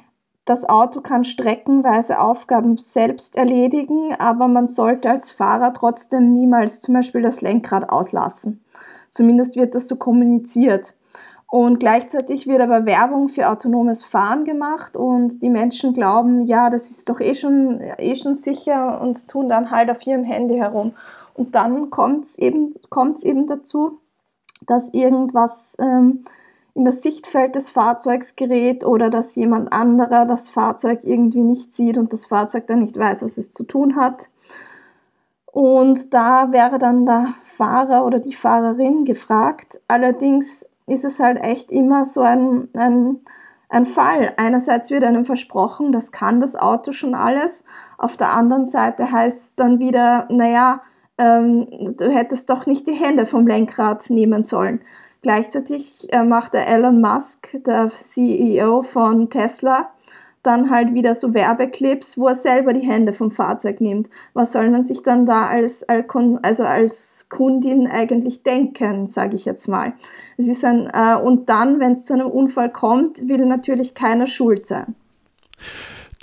das 0.45 0.67
Auto 0.67 0.99
kann 0.99 1.23
streckenweise 1.23 2.19
Aufgaben 2.19 2.77
selbst 2.77 3.37
erledigen, 3.37 4.13
aber 4.19 4.47
man 4.47 4.67
sollte 4.67 5.09
als 5.09 5.31
Fahrer 5.31 5.73
trotzdem 5.73 6.33
niemals 6.33 6.81
zum 6.81 6.95
Beispiel 6.95 7.21
das 7.21 7.39
Lenkrad 7.39 7.89
auslassen. 7.89 8.63
Zumindest 9.09 9.55
wird 9.55 9.73
das 9.73 9.87
so 9.87 9.95
kommuniziert. 9.95 10.95
Und 11.47 11.79
gleichzeitig 11.79 12.47
wird 12.47 12.61
aber 12.61 12.85
Werbung 12.85 13.29
für 13.29 13.47
autonomes 13.47 14.03
Fahren 14.03 14.43
gemacht 14.43 14.97
und 14.97 15.39
die 15.43 15.51
Menschen 15.51 15.93
glauben, 15.93 16.41
ja, 16.41 16.71
das 16.71 16.89
ist 16.89 17.07
doch 17.09 17.19
eh 17.19 17.35
schon, 17.35 17.79
eh 17.79 18.15
schon 18.15 18.33
sicher 18.33 18.99
und 18.99 19.27
tun 19.27 19.49
dann 19.49 19.69
halt 19.69 19.91
auf 19.91 20.05
ihrem 20.05 20.23
Handy 20.23 20.55
herum. 20.55 20.93
Und 21.35 21.53
dann 21.53 21.89
kommt 21.91 22.25
es 22.25 22.39
eben, 22.39 22.73
eben 23.21 23.47
dazu, 23.47 23.99
dass 24.65 24.93
irgendwas 24.93 25.75
ähm, 25.79 26.25
in 26.75 26.85
das 26.85 27.01
Sichtfeld 27.03 27.55
des 27.55 27.69
Fahrzeugs 27.69 28.35
gerät 28.35 28.83
oder 28.83 29.09
dass 29.09 29.35
jemand 29.35 29.71
anderer 29.71 30.25
das 30.25 30.49
Fahrzeug 30.49 31.01
irgendwie 31.03 31.43
nicht 31.43 31.73
sieht 31.75 31.97
und 31.97 32.11
das 32.11 32.25
Fahrzeug 32.25 32.67
dann 32.67 32.79
nicht 32.79 32.97
weiß, 32.97 33.23
was 33.23 33.37
es 33.37 33.51
zu 33.51 33.63
tun 33.63 33.95
hat. 33.95 34.29
Und 35.45 36.15
da 36.15 36.51
wäre 36.51 36.79
dann 36.79 37.05
der 37.05 37.35
Fahrer 37.57 38.05
oder 38.05 38.19
die 38.19 38.33
Fahrerin 38.33 39.05
gefragt. 39.05 39.79
Allerdings 39.87 40.67
ist 40.87 41.05
es 41.05 41.19
halt 41.19 41.37
echt 41.41 41.71
immer 41.71 42.05
so 42.05 42.21
ein, 42.21 42.69
ein, 42.73 43.19
ein 43.69 43.85
Fall. 43.85 44.33
Einerseits 44.37 44.89
wird 44.89 45.03
einem 45.03 45.25
versprochen, 45.25 45.91
das 45.91 46.11
kann 46.11 46.41
das 46.41 46.55
Auto 46.55 46.91
schon 46.91 47.13
alles. 47.13 47.63
Auf 47.99 48.17
der 48.17 48.31
anderen 48.31 48.65
Seite 48.65 49.11
heißt 49.11 49.37
es 49.37 49.55
dann 49.55 49.77
wieder, 49.77 50.27
naja, 50.31 50.81
ähm, 51.19 51.95
du 51.97 52.09
hättest 52.09 52.49
doch 52.49 52.65
nicht 52.65 52.87
die 52.87 52.93
Hände 52.93 53.27
vom 53.27 53.45
Lenkrad 53.45 54.09
nehmen 54.09 54.43
sollen. 54.43 54.81
Gleichzeitig 55.23 56.11
äh, 56.11 56.23
macht 56.23 56.53
der 56.53 56.67
Elon 56.67 56.99
Musk, 57.01 57.57
der 57.65 57.91
CEO 57.95 58.83
von 58.83 59.29
Tesla, 59.29 59.89
dann 60.43 60.69
halt 60.69 60.93
wieder 60.93 61.15
so 61.15 61.33
Werbeclips, 61.33 62.17
wo 62.17 62.27
er 62.27 62.35
selber 62.35 62.73
die 62.73 62.85
Hände 62.85 63.13
vom 63.13 63.31
Fahrzeug 63.31 63.79
nimmt. 63.79 64.09
Was 64.33 64.51
soll 64.51 64.69
man 64.69 64.85
sich 64.85 65.01
dann 65.01 65.25
da 65.25 65.47
als, 65.47 65.85
also 65.87 66.65
als 66.65 67.27
Kundin 67.29 67.87
eigentlich 67.87 68.43
denken, 68.43 69.07
sage 69.07 69.35
ich 69.35 69.45
jetzt 69.45 69.67
mal. 69.67 69.93
Es 70.37 70.49
ist 70.49 70.65
ein, 70.65 70.89
äh, 70.93 71.15
und 71.15 71.47
dann, 71.47 71.79
wenn 71.79 71.93
es 71.93 72.05
zu 72.05 72.13
einem 72.13 72.27
Unfall 72.27 72.69
kommt, 72.69 73.25
will 73.25 73.45
natürlich 73.45 73.95
keiner 73.95 74.27
schuld 74.27 74.67
sein. 74.67 74.93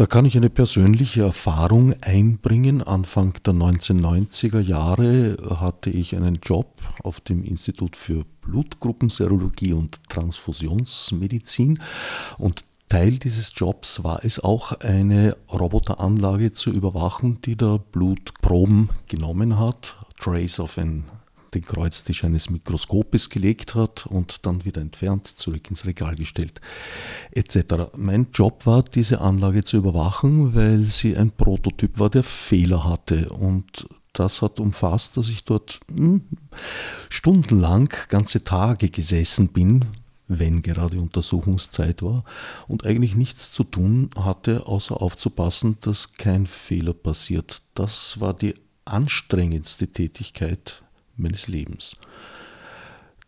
Da 0.01 0.07
kann 0.07 0.25
ich 0.25 0.35
eine 0.35 0.49
persönliche 0.49 1.21
Erfahrung 1.25 1.93
einbringen. 2.01 2.81
Anfang 2.81 3.35
der 3.45 3.53
1990er 3.53 4.59
Jahre 4.59 5.37
hatte 5.61 5.91
ich 5.91 6.17
einen 6.17 6.37
Job 6.43 6.81
auf 7.03 7.21
dem 7.21 7.45
Institut 7.45 7.97
für 7.97 8.25
Blutgruppenserologie 8.41 9.75
und 9.75 10.01
Transfusionsmedizin 10.09 11.81
und 12.39 12.65
Teil 12.89 13.19
dieses 13.19 13.53
Jobs 13.55 14.03
war 14.03 14.25
es 14.25 14.41
auch, 14.43 14.73
eine 14.81 15.37
Roboteranlage 15.53 16.55
zu 16.55 16.71
überwachen, 16.71 17.43
die 17.43 17.59
da 17.59 17.77
Blutproben 17.77 18.89
genommen 19.07 19.59
hat, 19.59 19.99
Trace 20.19 20.61
auf 20.61 20.79
ein 20.79 21.05
den 21.55 21.65
Kreuztisch 21.65 22.25
eines 22.25 22.51
Mikroskopes 22.51 23.29
gelegt 23.29 23.75
hat 23.75 24.07
und 24.07 24.47
dann 24.47 24.65
wieder 24.65 24.81
entfernt, 24.81 25.27
zurück 25.27 25.69
ins 25.71 25.87
Regal 25.87 26.15
gestellt, 26.17 26.61
etc. 27.33 27.91
Mein 27.97 28.29
Job 28.33 28.67
war, 28.67 28.83
diese 28.83 29.21
Anlage 29.21 29.65
zu 29.65 29.77
überwachen, 29.77 30.55
weil 30.55 30.81
sie 30.87 31.17
ein 31.17 31.31
Prototyp 31.31 31.99
war, 31.99 32.11
der 32.11 32.23
Fehler 32.23 32.85
hatte. 32.85 33.31
Und 33.31 33.87
das 34.13 34.43
hat 34.43 34.61
umfasst, 34.61 35.17
dass 35.17 35.29
ich 35.29 35.45
dort 35.45 35.81
hm, 35.89 36.23
stundenlang, 37.09 37.93
ganze 38.09 38.45
Tage 38.45 38.91
gesessen 38.91 39.49
bin, 39.49 39.87
wenn 40.27 40.63
gerade 40.63 41.01
Untersuchungszeit 41.01 42.03
war 42.03 42.25
und 42.69 42.87
eigentlich 42.87 43.17
nichts 43.17 43.53
zu 43.53 43.65
tun 43.65 44.11
hatte, 44.17 44.67
außer 44.67 45.03
aufzupassen, 45.03 45.79
dass 45.81 46.15
kein 46.15 46.47
Fehler 46.47 46.95
passiert. 46.95 47.63
Das 47.75 48.21
war 48.21 48.33
die 48.33 48.55
anstrengendste 48.85 49.89
Tätigkeit 49.89 50.83
meines 51.21 51.49
Lebens. 51.49 51.97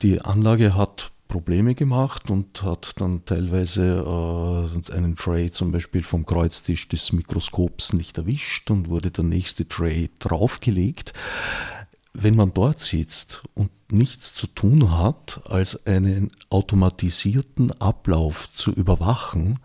Die 0.03 0.21
Anlage 0.21 0.75
hat 0.75 1.13
Probleme 1.33 1.75
gemacht 1.75 2.31
und 2.31 2.63
hat 2.63 2.93
dann 3.01 3.25
teilweise 3.25 4.05
äh, 4.05 4.93
einen 4.93 5.17
Tray 5.17 5.51
zum 5.51 5.73
Beispiel 5.73 6.03
vom 6.03 6.27
Kreuztisch 6.27 6.89
des 6.89 7.11
Mikroskops 7.13 7.95
nicht 7.95 8.19
erwischt 8.19 8.71
und 8.71 8.91
wurde 8.91 9.11
der 9.11 9.25
nächste 9.25 9.67
Tray 9.67 10.11
draufgelegt. 10.19 11.15
Wenn 12.13 12.37
man 12.37 12.53
dort 12.53 12.81
sitzt 12.81 13.43
und 13.55 13.71
nichts 13.91 14.35
zu 14.35 14.47
tun 14.47 14.99
hat, 14.99 15.41
als 15.49 15.87
einen 15.87 16.33
automatisierten 16.51 17.73
Ablauf 17.81 18.53
zu 18.53 18.71
überwachen, 18.71 19.59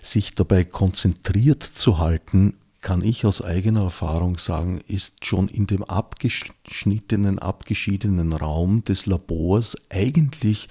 sich 0.00 0.34
dabei 0.34 0.64
konzentriert 0.64 1.62
zu 1.62 1.98
halten, 1.98 2.54
kann 2.80 3.04
ich 3.04 3.26
aus 3.26 3.42
eigener 3.42 3.82
Erfahrung 3.84 4.38
sagen, 4.38 4.80
ist 4.86 5.26
schon 5.26 5.48
in 5.48 5.66
dem 5.66 5.84
abgeschnittenen, 5.84 7.38
abgeschiedenen 7.38 8.32
Raum 8.32 8.84
des 8.84 9.06
Labors 9.06 9.76
eigentlich 9.90 10.68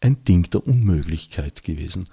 ein 0.00 0.24
Ding 0.24 0.50
der 0.50 0.66
Unmöglichkeit 0.66 1.64
gewesen. 1.64 2.08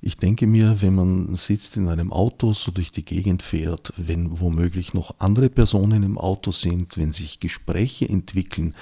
Ich 0.00 0.16
denke 0.16 0.46
mir, 0.46 0.80
wenn 0.80 0.94
man 0.94 1.36
sitzt 1.36 1.76
in 1.76 1.88
einem 1.88 2.12
Auto, 2.12 2.52
so 2.52 2.70
durch 2.70 2.92
die 2.92 3.04
Gegend 3.04 3.42
fährt, 3.42 3.92
wenn 3.96 4.40
womöglich 4.40 4.94
noch 4.94 5.16
andere 5.18 5.50
Personen 5.50 6.04
im 6.04 6.18
Auto 6.18 6.52
sind, 6.52 6.96
wenn 6.96 7.12
sich 7.12 7.40
Gespräche 7.40 8.08
entwickeln, 8.08 8.74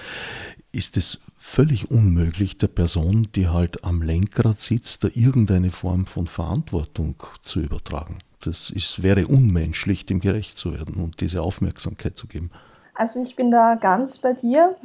ist 0.72 0.98
es 0.98 1.22
völlig 1.38 1.90
unmöglich, 1.90 2.58
der 2.58 2.68
Person, 2.68 3.28
die 3.34 3.48
halt 3.48 3.82
am 3.82 4.02
Lenkrad 4.02 4.60
sitzt, 4.60 5.04
da 5.04 5.08
irgendeine 5.14 5.70
Form 5.70 6.04
von 6.04 6.26
Verantwortung 6.26 7.22
zu 7.42 7.60
übertragen 7.60 8.18
das 8.46 8.70
ist, 8.70 9.02
wäre 9.02 9.26
unmenschlich, 9.26 10.06
dem 10.06 10.20
gerecht 10.20 10.56
zu 10.56 10.72
werden 10.72 11.02
und 11.02 11.20
diese 11.20 11.42
Aufmerksamkeit 11.42 12.16
zu 12.16 12.26
geben. 12.26 12.50
Also 12.94 13.20
ich 13.20 13.36
bin 13.36 13.50
da 13.50 13.74
ganz 13.74 14.18
bei 14.18 14.32
dir 14.32 14.76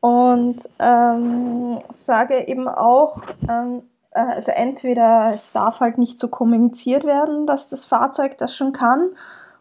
und 0.00 0.56
ähm, 0.78 1.78
sage 1.90 2.48
eben 2.48 2.68
auch, 2.68 3.22
ähm, 3.48 3.82
äh, 4.10 4.20
also 4.20 4.50
entweder 4.50 5.32
es 5.34 5.52
darf 5.52 5.80
halt 5.80 5.98
nicht 5.98 6.18
so 6.18 6.28
kommuniziert 6.28 7.04
werden, 7.04 7.46
dass 7.46 7.68
das 7.68 7.84
Fahrzeug 7.84 8.38
das 8.38 8.56
schon 8.56 8.72
kann 8.72 9.10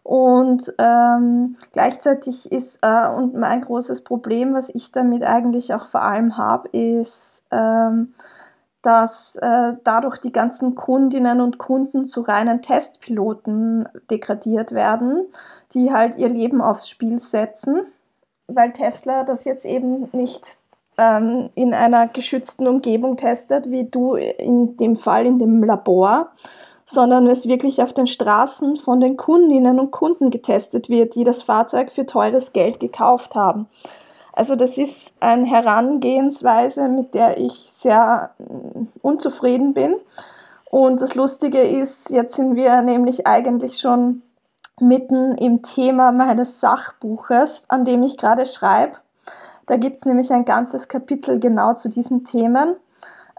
und 0.03 0.73
ähm, 0.79 1.55
gleichzeitig 1.71 2.51
ist, 2.51 2.79
äh, 2.81 3.07
und 3.07 3.35
mein 3.35 3.61
großes 3.61 4.03
Problem, 4.03 4.53
was 4.53 4.69
ich 4.69 4.91
damit 4.91 5.23
eigentlich 5.23 5.73
auch 5.73 5.87
vor 5.87 6.01
allem 6.01 6.37
habe, 6.37 6.67
ist, 6.69 7.41
ähm, 7.51 8.13
dass 8.83 9.35
äh, 9.37 9.73
dadurch 9.85 10.19
die 10.19 10.33
ganzen 10.33 10.75
Kundinnen 10.75 11.41
und 11.41 11.57
Kunden 11.57 12.05
zu 12.05 12.21
reinen 12.21 12.61
Testpiloten 12.61 13.87
degradiert 14.11 14.73
werden, 14.73 15.25
die 15.73 15.91
halt 15.91 16.17
ihr 16.17 16.29
Leben 16.29 16.61
aufs 16.61 16.89
Spiel 16.89 17.19
setzen, 17.19 17.85
weil 18.47 18.73
Tesla 18.73 19.23
das 19.23 19.45
jetzt 19.45 19.65
eben 19.65 20.09
nicht 20.11 20.57
ähm, 20.97 21.49
in 21.55 21.73
einer 21.73 22.09
geschützten 22.09 22.67
Umgebung 22.67 23.15
testet, 23.15 23.71
wie 23.71 23.85
du 23.85 24.15
in 24.15 24.75
dem 24.75 24.97
Fall 24.97 25.25
in 25.25 25.39
dem 25.39 25.63
Labor, 25.63 26.31
sondern 26.85 27.27
es 27.27 27.47
wirklich 27.47 27.81
auf 27.81 27.93
den 27.93 28.07
Straßen 28.07 28.75
von 28.75 28.99
den 28.99 29.15
Kundinnen 29.15 29.79
und 29.79 29.91
Kunden 29.91 30.29
getestet 30.29 30.89
wird, 30.89 31.15
die 31.15 31.23
das 31.23 31.41
Fahrzeug 31.41 31.89
für 31.91 32.05
teures 32.05 32.51
Geld 32.51 32.81
gekauft 32.81 33.33
haben. 33.33 33.67
Also 34.33 34.55
das 34.55 34.77
ist 34.77 35.13
eine 35.19 35.45
Herangehensweise, 35.45 36.89
mit 36.89 37.13
der 37.13 37.37
ich 37.37 37.71
sehr 37.79 38.31
mm, 38.39 38.87
unzufrieden 39.01 39.73
bin. 39.73 39.95
Und 40.69 41.01
das 41.01 41.13
Lustige 41.13 41.61
ist, 41.61 42.09
jetzt 42.09 42.35
sind 42.35 42.55
wir 42.55 42.81
nämlich 42.81 43.27
eigentlich 43.27 43.79
schon 43.79 44.23
mitten 44.79 45.37
im 45.37 45.61
Thema 45.61 46.11
meines 46.11 46.59
Sachbuches, 46.59 47.63
an 47.67 47.85
dem 47.85 48.01
ich 48.01 48.17
gerade 48.17 48.47
schreibe. 48.47 48.97
Da 49.67 49.77
gibt 49.77 49.97
es 49.97 50.05
nämlich 50.05 50.31
ein 50.31 50.45
ganzes 50.45 50.87
Kapitel 50.87 51.39
genau 51.39 51.75
zu 51.75 51.89
diesen 51.89 52.25
Themen. 52.25 52.75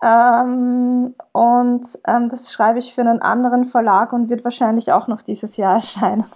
Ähm, 0.00 1.14
und 1.32 1.98
ähm, 2.06 2.28
das 2.28 2.52
schreibe 2.52 2.78
ich 2.78 2.94
für 2.94 3.00
einen 3.00 3.20
anderen 3.20 3.64
Verlag 3.64 4.12
und 4.12 4.28
wird 4.28 4.44
wahrscheinlich 4.44 4.92
auch 4.92 5.08
noch 5.08 5.22
dieses 5.22 5.56
Jahr 5.56 5.74
erscheinen. 5.74 6.26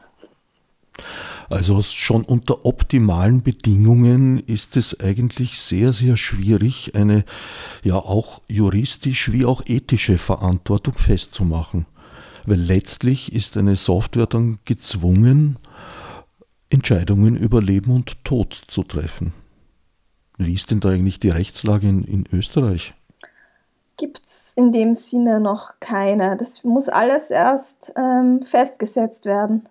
Also 1.51 1.81
schon 1.83 2.25
unter 2.25 2.67
optimalen 2.67 3.43
Bedingungen 3.43 4.39
ist 4.39 4.77
es 4.77 5.01
eigentlich 5.01 5.59
sehr, 5.59 5.93
sehr 5.93 6.17
schwierig, 6.17 6.95
eine 6.95 7.25
ja 7.83 7.97
auch 7.97 8.43
juristisch 8.49 9.33
wie 9.33 9.47
auch 9.47 9.63
ethische 9.67 10.19
Verantwortung 10.19 10.95
festzumachen. 10.95 11.87
Weil 12.47 12.59
letztlich 12.59 13.33
ist 13.33 13.57
eine 13.57 13.77
Software 13.77 14.27
dann 14.27 14.59
gezwungen, 14.67 15.59
Entscheidungen 16.71 17.35
über 17.35 17.63
Leben 17.63 17.93
und 17.93 18.25
Tod 18.25 18.53
zu 18.69 18.83
treffen. 18.83 19.33
Wie 20.37 20.53
ist 20.53 20.71
denn 20.71 20.81
da 20.81 20.91
eigentlich 20.91 21.19
die 21.19 21.31
Rechtslage 21.31 21.89
in, 21.89 22.05
in 22.05 22.25
Österreich? 22.31 22.93
Gibt 23.97 24.21
es 24.27 24.53
in 24.55 24.71
dem 24.71 24.95
Sinne 24.95 25.41
noch 25.41 25.81
keine. 25.81 26.37
Das 26.37 26.63
muss 26.63 26.89
alles 26.89 27.31
erst 27.31 27.93
ähm, 27.97 28.43
festgesetzt 28.45 29.25
werden 29.25 29.67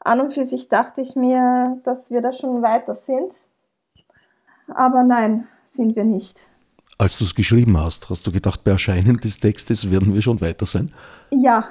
an 0.00 0.20
und 0.20 0.34
für 0.34 0.44
sich 0.44 0.68
dachte 0.68 1.00
ich 1.00 1.16
mir, 1.16 1.80
dass 1.84 2.10
wir 2.10 2.20
da 2.20 2.32
schon 2.32 2.62
weiter 2.62 2.94
sind. 2.94 3.32
Aber 4.68 5.02
nein, 5.02 5.48
sind 5.72 5.96
wir 5.96 6.04
nicht. 6.04 6.40
Als 6.98 7.18
du 7.18 7.24
es 7.24 7.34
geschrieben 7.34 7.78
hast, 7.78 8.10
hast 8.10 8.26
du 8.26 8.32
gedacht, 8.32 8.64
bei 8.64 8.72
Erscheinen 8.72 9.18
des 9.18 9.38
Textes 9.38 9.90
werden 9.90 10.14
wir 10.14 10.22
schon 10.22 10.40
weiter 10.40 10.66
sein? 10.66 10.90
Ja. 11.30 11.64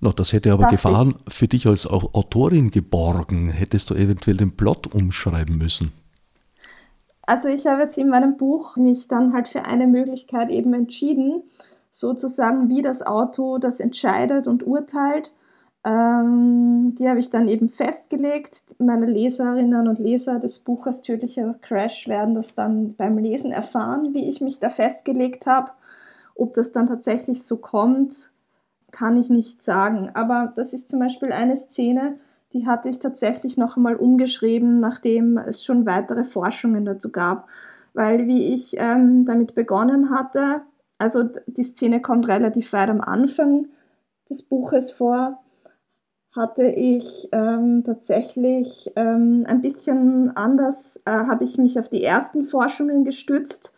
No, 0.00 0.12
das 0.12 0.32
hätte 0.32 0.52
aber 0.52 0.68
Gefahren 0.68 1.16
ich. 1.26 1.34
für 1.34 1.48
dich 1.48 1.66
als 1.66 1.86
Autorin 1.86 2.70
geborgen. 2.70 3.50
Hättest 3.50 3.90
du 3.90 3.94
eventuell 3.94 4.36
den 4.36 4.56
Plot 4.56 4.94
umschreiben 4.94 5.58
müssen? 5.58 5.92
Also 7.22 7.48
ich 7.48 7.66
habe 7.66 7.82
jetzt 7.82 7.98
in 7.98 8.08
meinem 8.08 8.36
Buch 8.36 8.76
mich 8.76 9.08
dann 9.08 9.32
halt 9.32 9.48
für 9.48 9.64
eine 9.64 9.86
Möglichkeit 9.86 10.50
eben 10.50 10.72
entschieden, 10.72 11.42
sozusagen 11.90 12.68
wie 12.68 12.80
das 12.80 13.02
Auto 13.02 13.58
das 13.58 13.80
entscheidet 13.80 14.46
und 14.46 14.66
urteilt 14.66 15.32
ähm, 15.88 16.96
die 16.98 17.08
habe 17.08 17.18
ich 17.18 17.30
dann 17.30 17.48
eben 17.48 17.70
festgelegt. 17.70 18.62
Meine 18.78 19.06
Leserinnen 19.06 19.88
und 19.88 19.98
Leser 19.98 20.38
des 20.38 20.58
Buches 20.58 21.00
Tödlicher 21.00 21.54
Crash 21.62 22.06
werden 22.08 22.34
das 22.34 22.54
dann 22.54 22.94
beim 22.94 23.16
Lesen 23.16 23.52
erfahren, 23.52 24.12
wie 24.12 24.28
ich 24.28 24.42
mich 24.42 24.58
da 24.58 24.68
festgelegt 24.68 25.46
habe. 25.46 25.70
Ob 26.34 26.52
das 26.52 26.72
dann 26.72 26.88
tatsächlich 26.88 27.42
so 27.44 27.56
kommt, 27.56 28.30
kann 28.90 29.16
ich 29.16 29.30
nicht 29.30 29.62
sagen. 29.62 30.10
Aber 30.12 30.52
das 30.56 30.74
ist 30.74 30.90
zum 30.90 31.00
Beispiel 31.00 31.32
eine 31.32 31.56
Szene, 31.56 32.18
die 32.52 32.66
hatte 32.66 32.90
ich 32.90 32.98
tatsächlich 32.98 33.56
noch 33.56 33.76
einmal 33.76 33.96
umgeschrieben, 33.96 34.80
nachdem 34.80 35.38
es 35.38 35.64
schon 35.64 35.86
weitere 35.86 36.24
Forschungen 36.24 36.84
dazu 36.84 37.10
gab. 37.10 37.48
Weil 37.94 38.26
wie 38.26 38.52
ich 38.54 38.74
ähm, 38.76 39.24
damit 39.24 39.54
begonnen 39.54 40.10
hatte, 40.10 40.60
also 40.98 41.30
die 41.46 41.62
Szene 41.62 42.02
kommt 42.02 42.28
relativ 42.28 42.72
weit 42.74 42.90
am 42.90 43.00
Anfang 43.00 43.68
des 44.28 44.42
Buches 44.42 44.90
vor, 44.90 45.40
hatte 46.38 46.64
ich 46.64 47.28
ähm, 47.32 47.82
tatsächlich 47.84 48.92
ähm, 48.96 49.44
ein 49.46 49.60
bisschen 49.60 50.36
anders, 50.36 51.00
äh, 51.04 51.10
habe 51.10 51.44
ich 51.44 51.58
mich 51.58 51.78
auf 51.78 51.88
die 51.88 52.02
ersten 52.02 52.44
Forschungen 52.44 53.04
gestützt 53.04 53.74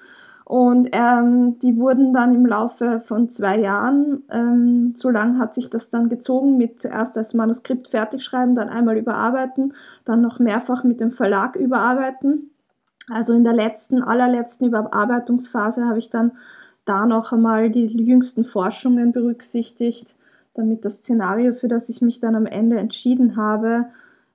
und 0.51 0.89
ähm, 0.91 1.61
die 1.61 1.77
wurden 1.77 2.13
dann 2.13 2.35
im 2.35 2.45
Laufe 2.45 3.03
von 3.07 3.29
zwei 3.29 3.61
Jahren, 3.61 4.25
ähm, 4.33 4.95
so 4.97 5.09
lang 5.09 5.39
hat 5.39 5.55
sich 5.55 5.71
das 5.71 5.91
dann 5.91 6.09
gezogen, 6.09 6.57
mit 6.57 6.81
zuerst 6.81 7.17
als 7.17 7.35
Manuskript 7.35 7.87
fertig 7.87 8.25
schreiben, 8.25 8.57
dann 8.57 8.69
einmal 8.69 8.97
überarbeiten, 8.97 9.75
dann 10.05 10.23
noch 10.23 10.41
mehrfach 10.41 10.83
mit 10.83 11.01
dem 11.01 11.13
Verlag 11.13 11.55
überarbeiten. 11.55 12.51
Also 13.09 13.33
in 13.33 13.45
der 13.45 13.53
letzten, 13.53 14.03
allerletzten 14.03 14.67
Überarbeitungsphase 14.67 15.85
habe 15.85 16.01
ich 16.01 16.11
dann 16.11 16.33
da 16.85 17.07
noch 17.07 17.31
einmal 17.31 17.71
die 17.71 17.87
jüngsten 17.87 18.45
Forschungen 18.45 19.13
berücksichtigt 19.13 20.17
damit 20.61 20.85
das 20.85 20.99
Szenario, 20.99 21.55
für 21.55 21.69
das 21.69 21.89
ich 21.89 22.01
mich 22.01 22.21
dann 22.21 22.35
am 22.35 22.47
Ende 22.47 22.79
entschieden 22.79 23.37
habe, 23.37 23.87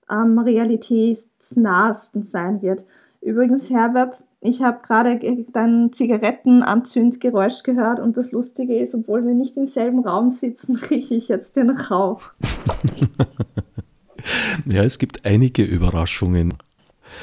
am 0.08 0.38
realitätsnahesten 0.40 2.24
sein 2.24 2.62
wird. 2.62 2.86
Übrigens, 3.22 3.70
Herbert, 3.70 4.24
ich 4.42 4.62
habe 4.62 4.80
gerade 4.86 5.20
dein 5.52 5.92
Zigarettenanzündgeräusch 5.92 7.64
gehört 7.64 8.00
und 8.00 8.18
das 8.18 8.32
Lustige 8.32 8.78
ist, 8.78 8.94
obwohl 8.94 9.26
wir 9.26 9.34
nicht 9.34 9.58
im 9.58 9.68
selben 9.68 10.06
Raum 10.06 10.32
sitzen, 10.32 10.76
rieche 10.90 11.16
ich 11.16 11.28
jetzt 11.28 11.56
den 11.56 11.72
Rauch. 11.72 12.22
ja, 14.66 14.84
es 14.84 15.00
gibt 15.00 15.26
einige 15.26 15.64
Überraschungen. 15.64 16.54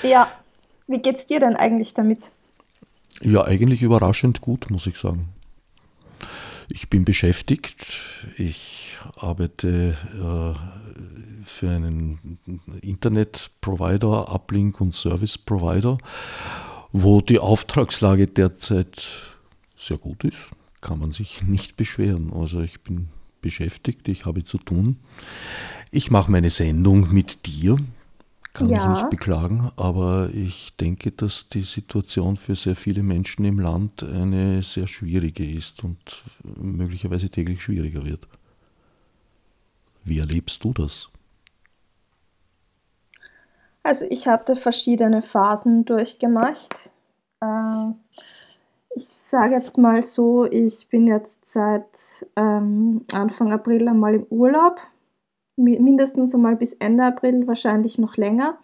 Ja, 0.02 0.26
wie 0.88 0.98
geht's 0.98 1.26
dir 1.26 1.38
denn 1.38 1.54
eigentlich 1.54 1.94
damit? 1.94 2.18
Ja, 3.20 3.44
eigentlich 3.44 3.82
überraschend 3.82 4.40
gut, 4.40 4.70
muss 4.70 4.88
ich 4.88 4.96
sagen. 4.96 5.28
Ich 6.68 6.90
bin 6.90 7.04
beschäftigt. 7.04 7.86
Ich 8.36 8.81
arbeite 9.16 9.96
äh, 10.14 11.44
für 11.44 11.70
einen 11.70 12.38
Internet-Provider, 12.80 14.32
Uplink 14.32 14.80
und 14.80 14.94
Service-Provider, 14.94 15.98
wo 16.92 17.20
die 17.20 17.38
Auftragslage 17.38 18.26
derzeit 18.26 19.02
sehr 19.76 19.98
gut 19.98 20.24
ist. 20.24 20.50
Kann 20.80 20.98
man 20.98 21.12
sich 21.12 21.42
nicht 21.42 21.76
beschweren. 21.76 22.32
Also 22.32 22.60
ich 22.60 22.80
bin 22.80 23.08
beschäftigt, 23.40 24.08
ich 24.08 24.24
habe 24.24 24.44
zu 24.44 24.58
tun. 24.58 24.98
Ich 25.90 26.10
mache 26.10 26.30
meine 26.30 26.50
Sendung 26.50 27.12
mit 27.12 27.46
dir 27.46 27.78
kann 28.52 28.68
ja. 28.68 28.86
mich 28.86 28.98
nicht 28.98 29.10
beklagen, 29.10 29.70
aber 29.76 30.30
ich 30.34 30.74
denke, 30.78 31.10
dass 31.10 31.48
die 31.48 31.62
Situation 31.62 32.36
für 32.36 32.54
sehr 32.54 32.76
viele 32.76 33.02
Menschen 33.02 33.44
im 33.44 33.58
Land 33.58 34.02
eine 34.02 34.62
sehr 34.62 34.86
schwierige 34.86 35.48
ist 35.48 35.84
und 35.84 36.24
möglicherweise 36.60 37.30
täglich 37.30 37.62
schwieriger 37.62 38.04
wird. 38.04 38.26
Wie 40.04 40.18
erlebst 40.18 40.64
du 40.64 40.72
das? 40.72 41.08
Also 43.82 44.06
ich 44.08 44.28
hatte 44.28 44.56
verschiedene 44.56 45.22
Phasen 45.22 45.84
durchgemacht. 45.84 46.90
Ähm, 47.42 47.96
ich 48.94 49.08
sage 49.30 49.54
jetzt 49.54 49.78
mal 49.78 50.02
so, 50.02 50.44
ich 50.44 50.88
bin 50.88 51.06
jetzt 51.06 51.46
seit 51.46 51.88
ähm, 52.36 53.04
Anfang 53.12 53.52
April 53.52 53.88
einmal 53.88 54.14
im 54.14 54.26
Urlaub 54.30 54.80
mindestens 55.56 56.34
einmal 56.34 56.56
bis 56.56 56.72
Ende 56.74 57.04
April, 57.04 57.46
wahrscheinlich 57.46 57.98
noch 57.98 58.16
länger. 58.16 58.58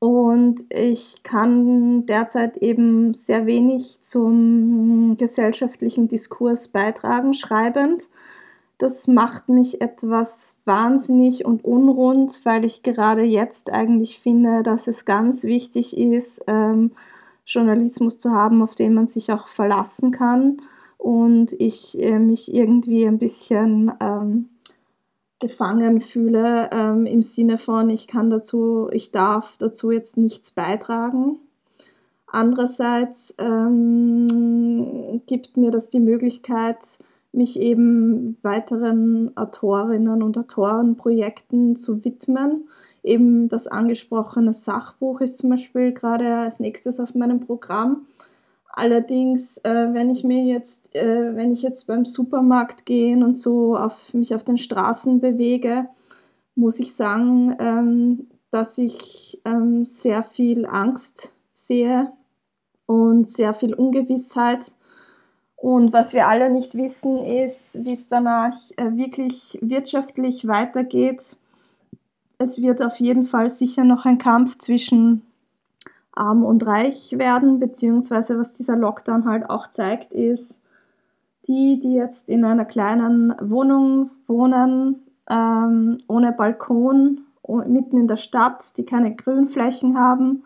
Und 0.00 0.64
ich 0.72 1.22
kann 1.24 2.06
derzeit 2.06 2.56
eben 2.58 3.14
sehr 3.14 3.46
wenig 3.46 4.00
zum 4.00 5.16
gesellschaftlichen 5.18 6.08
Diskurs 6.08 6.68
beitragen, 6.68 7.34
schreibend. 7.34 8.08
Das 8.78 9.08
macht 9.08 9.48
mich 9.48 9.80
etwas 9.80 10.56
wahnsinnig 10.64 11.44
und 11.44 11.64
unrund, 11.64 12.40
weil 12.44 12.64
ich 12.64 12.84
gerade 12.84 13.22
jetzt 13.22 13.70
eigentlich 13.70 14.20
finde, 14.20 14.62
dass 14.62 14.86
es 14.86 15.04
ganz 15.04 15.42
wichtig 15.42 15.98
ist, 15.98 16.40
ähm, 16.46 16.92
Journalismus 17.44 18.18
zu 18.18 18.30
haben, 18.30 18.62
auf 18.62 18.76
den 18.76 18.94
man 18.94 19.08
sich 19.08 19.32
auch 19.32 19.48
verlassen 19.48 20.12
kann. 20.12 20.58
Und 20.96 21.52
ich 21.52 22.00
äh, 22.00 22.18
mich 22.18 22.54
irgendwie 22.54 23.04
ein 23.06 23.18
bisschen 23.18 23.90
ähm, 24.00 24.48
gefangen 25.40 26.00
fühle, 26.00 26.70
ähm, 26.72 27.06
im 27.06 27.22
Sinne 27.22 27.58
von, 27.58 27.90
ich 27.90 28.06
kann 28.06 28.30
dazu, 28.30 28.88
ich 28.92 29.10
darf 29.10 29.56
dazu 29.58 29.90
jetzt 29.90 30.16
nichts 30.16 30.50
beitragen. 30.50 31.36
Andererseits 32.26 33.34
ähm, 33.38 35.22
gibt 35.26 35.56
mir 35.56 35.70
das 35.70 35.88
die 35.88 36.00
Möglichkeit, 36.00 36.78
mich 37.38 37.58
eben 37.58 38.36
weiteren 38.42 39.34
Autorinnen 39.36 40.22
und 40.22 40.36
Autorenprojekten 40.36 41.76
zu 41.76 42.04
widmen. 42.04 42.68
Eben 43.02 43.48
das 43.48 43.66
angesprochene 43.66 44.52
Sachbuch 44.52 45.22
ist 45.22 45.38
zum 45.38 45.50
Beispiel 45.50 45.92
gerade 45.92 46.34
als 46.34 46.60
nächstes 46.60 47.00
auf 47.00 47.14
meinem 47.14 47.40
Programm. 47.40 48.06
Allerdings, 48.68 49.56
äh, 49.62 49.94
wenn 49.94 50.10
ich 50.10 50.24
mir 50.24 50.44
jetzt, 50.44 50.94
äh, 50.94 51.34
wenn 51.34 51.52
ich 51.52 51.62
jetzt 51.62 51.86
beim 51.86 52.04
Supermarkt 52.04 52.84
gehe 52.84 53.16
und 53.16 53.36
so 53.36 53.76
auf, 53.76 54.12
mich 54.12 54.34
auf 54.34 54.44
den 54.44 54.58
Straßen 54.58 55.20
bewege, 55.20 55.86
muss 56.54 56.78
ich 56.78 56.94
sagen, 56.94 57.56
ähm, 57.58 58.26
dass 58.50 58.78
ich 58.78 59.40
ähm, 59.44 59.84
sehr 59.84 60.22
viel 60.22 60.66
Angst 60.66 61.32
sehe 61.54 62.12
und 62.86 63.28
sehr 63.28 63.54
viel 63.54 63.74
Ungewissheit. 63.74 64.72
Und 65.60 65.92
was 65.92 66.12
wir 66.12 66.28
alle 66.28 66.50
nicht 66.50 66.76
wissen, 66.76 67.18
ist, 67.18 67.84
wie 67.84 67.92
es 67.92 68.08
danach 68.08 68.56
äh, 68.76 68.92
wirklich 68.92 69.58
wirtschaftlich 69.60 70.46
weitergeht. 70.46 71.36
Es 72.38 72.62
wird 72.62 72.80
auf 72.80 72.96
jeden 72.96 73.26
Fall 73.26 73.50
sicher 73.50 73.82
noch 73.82 74.04
ein 74.06 74.18
Kampf 74.18 74.58
zwischen 74.58 75.22
arm 76.12 76.44
und 76.44 76.64
reich 76.64 77.18
werden, 77.18 77.58
beziehungsweise 77.58 78.38
was 78.38 78.52
dieser 78.52 78.76
Lockdown 78.76 79.24
halt 79.24 79.50
auch 79.50 79.68
zeigt, 79.72 80.12
ist, 80.12 80.46
die, 81.48 81.80
die 81.80 81.94
jetzt 81.94 82.28
in 82.30 82.44
einer 82.44 82.64
kleinen 82.64 83.34
Wohnung 83.40 84.10
wohnen, 84.28 85.02
ähm, 85.28 85.98
ohne 86.06 86.30
Balkon, 86.32 87.22
mitten 87.66 87.98
in 87.98 88.08
der 88.08 88.16
Stadt, 88.16 88.76
die 88.76 88.84
keine 88.84 89.16
Grünflächen 89.16 89.98
haben, 89.98 90.44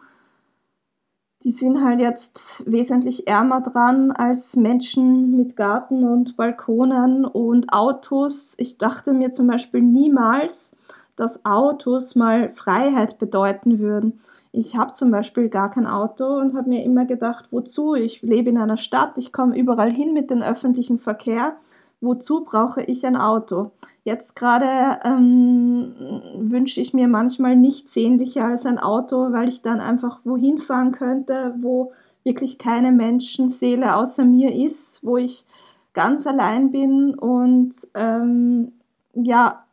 die 1.45 1.53
sind 1.53 1.83
halt 1.83 2.01
jetzt 2.01 2.63
wesentlich 2.67 3.27
ärmer 3.27 3.61
dran 3.61 4.13
als 4.13 4.55
Menschen 4.55 5.37
mit 5.37 5.57
Garten 5.57 6.05
und 6.05 6.37
Balkonen 6.37 7.25
und 7.25 7.73
Autos. 7.73 8.55
Ich 8.59 8.79
dachte 8.79 9.13
mir 9.13 9.33
zum 9.33 9.49
Beispiel 9.49 9.81
niemals, 9.81 10.77
dass 11.17 11.45
Autos 11.45 12.15
mal 12.15 12.53
Freiheit 12.55 13.19
bedeuten 13.19 13.81
würden. 13.81 14.21
Ich 14.53 14.77
habe 14.77 14.93
zum 14.93 15.11
Beispiel 15.11 15.49
gar 15.49 15.71
kein 15.71 15.87
Auto 15.87 16.27
und 16.27 16.57
habe 16.57 16.69
mir 16.69 16.85
immer 16.85 17.07
gedacht, 17.07 17.47
wozu? 17.51 17.95
Ich 17.95 18.23
lebe 18.23 18.51
in 18.51 18.59
einer 18.59 18.77
Stadt, 18.77 19.19
ich 19.19 19.33
komme 19.33 19.59
überall 19.59 19.91
hin 19.91 20.13
mit 20.13 20.31
dem 20.31 20.43
öffentlichen 20.43 20.99
Verkehr. 20.99 21.57
Wozu 22.03 22.45
brauche 22.45 22.83
ich 22.83 23.07
ein 23.07 23.17
Auto? 23.17 23.71
Jetzt 24.03 24.35
gerade 24.35 24.99
ähm, 25.05 25.95
wünsche 26.37 26.81
ich 26.81 26.93
mir 26.93 27.07
manchmal 27.07 27.55
nichts 27.55 27.95
sehnlicher 27.95 28.45
als 28.45 28.67
ein 28.67 28.81
Auto, 28.81 29.33
weil 29.33 29.49
ich 29.49 29.63
dann 29.63 29.81
einfach 29.81 30.19
wohin 30.25 30.59
fahren 30.59 30.91
könnte, 30.91 31.55
wo 31.61 31.93
wirklich 32.25 32.59
keine 32.59 32.91
Menschenseele 32.91 33.95
außer 33.95 34.25
mir 34.25 34.53
ist, 34.53 34.99
wo 35.05 35.17
ich 35.17 35.47
ganz 35.93 36.27
allein 36.27 36.73
bin 36.73 37.15
und 37.15 37.75
ähm, 37.95 38.73
ja, 39.15 39.65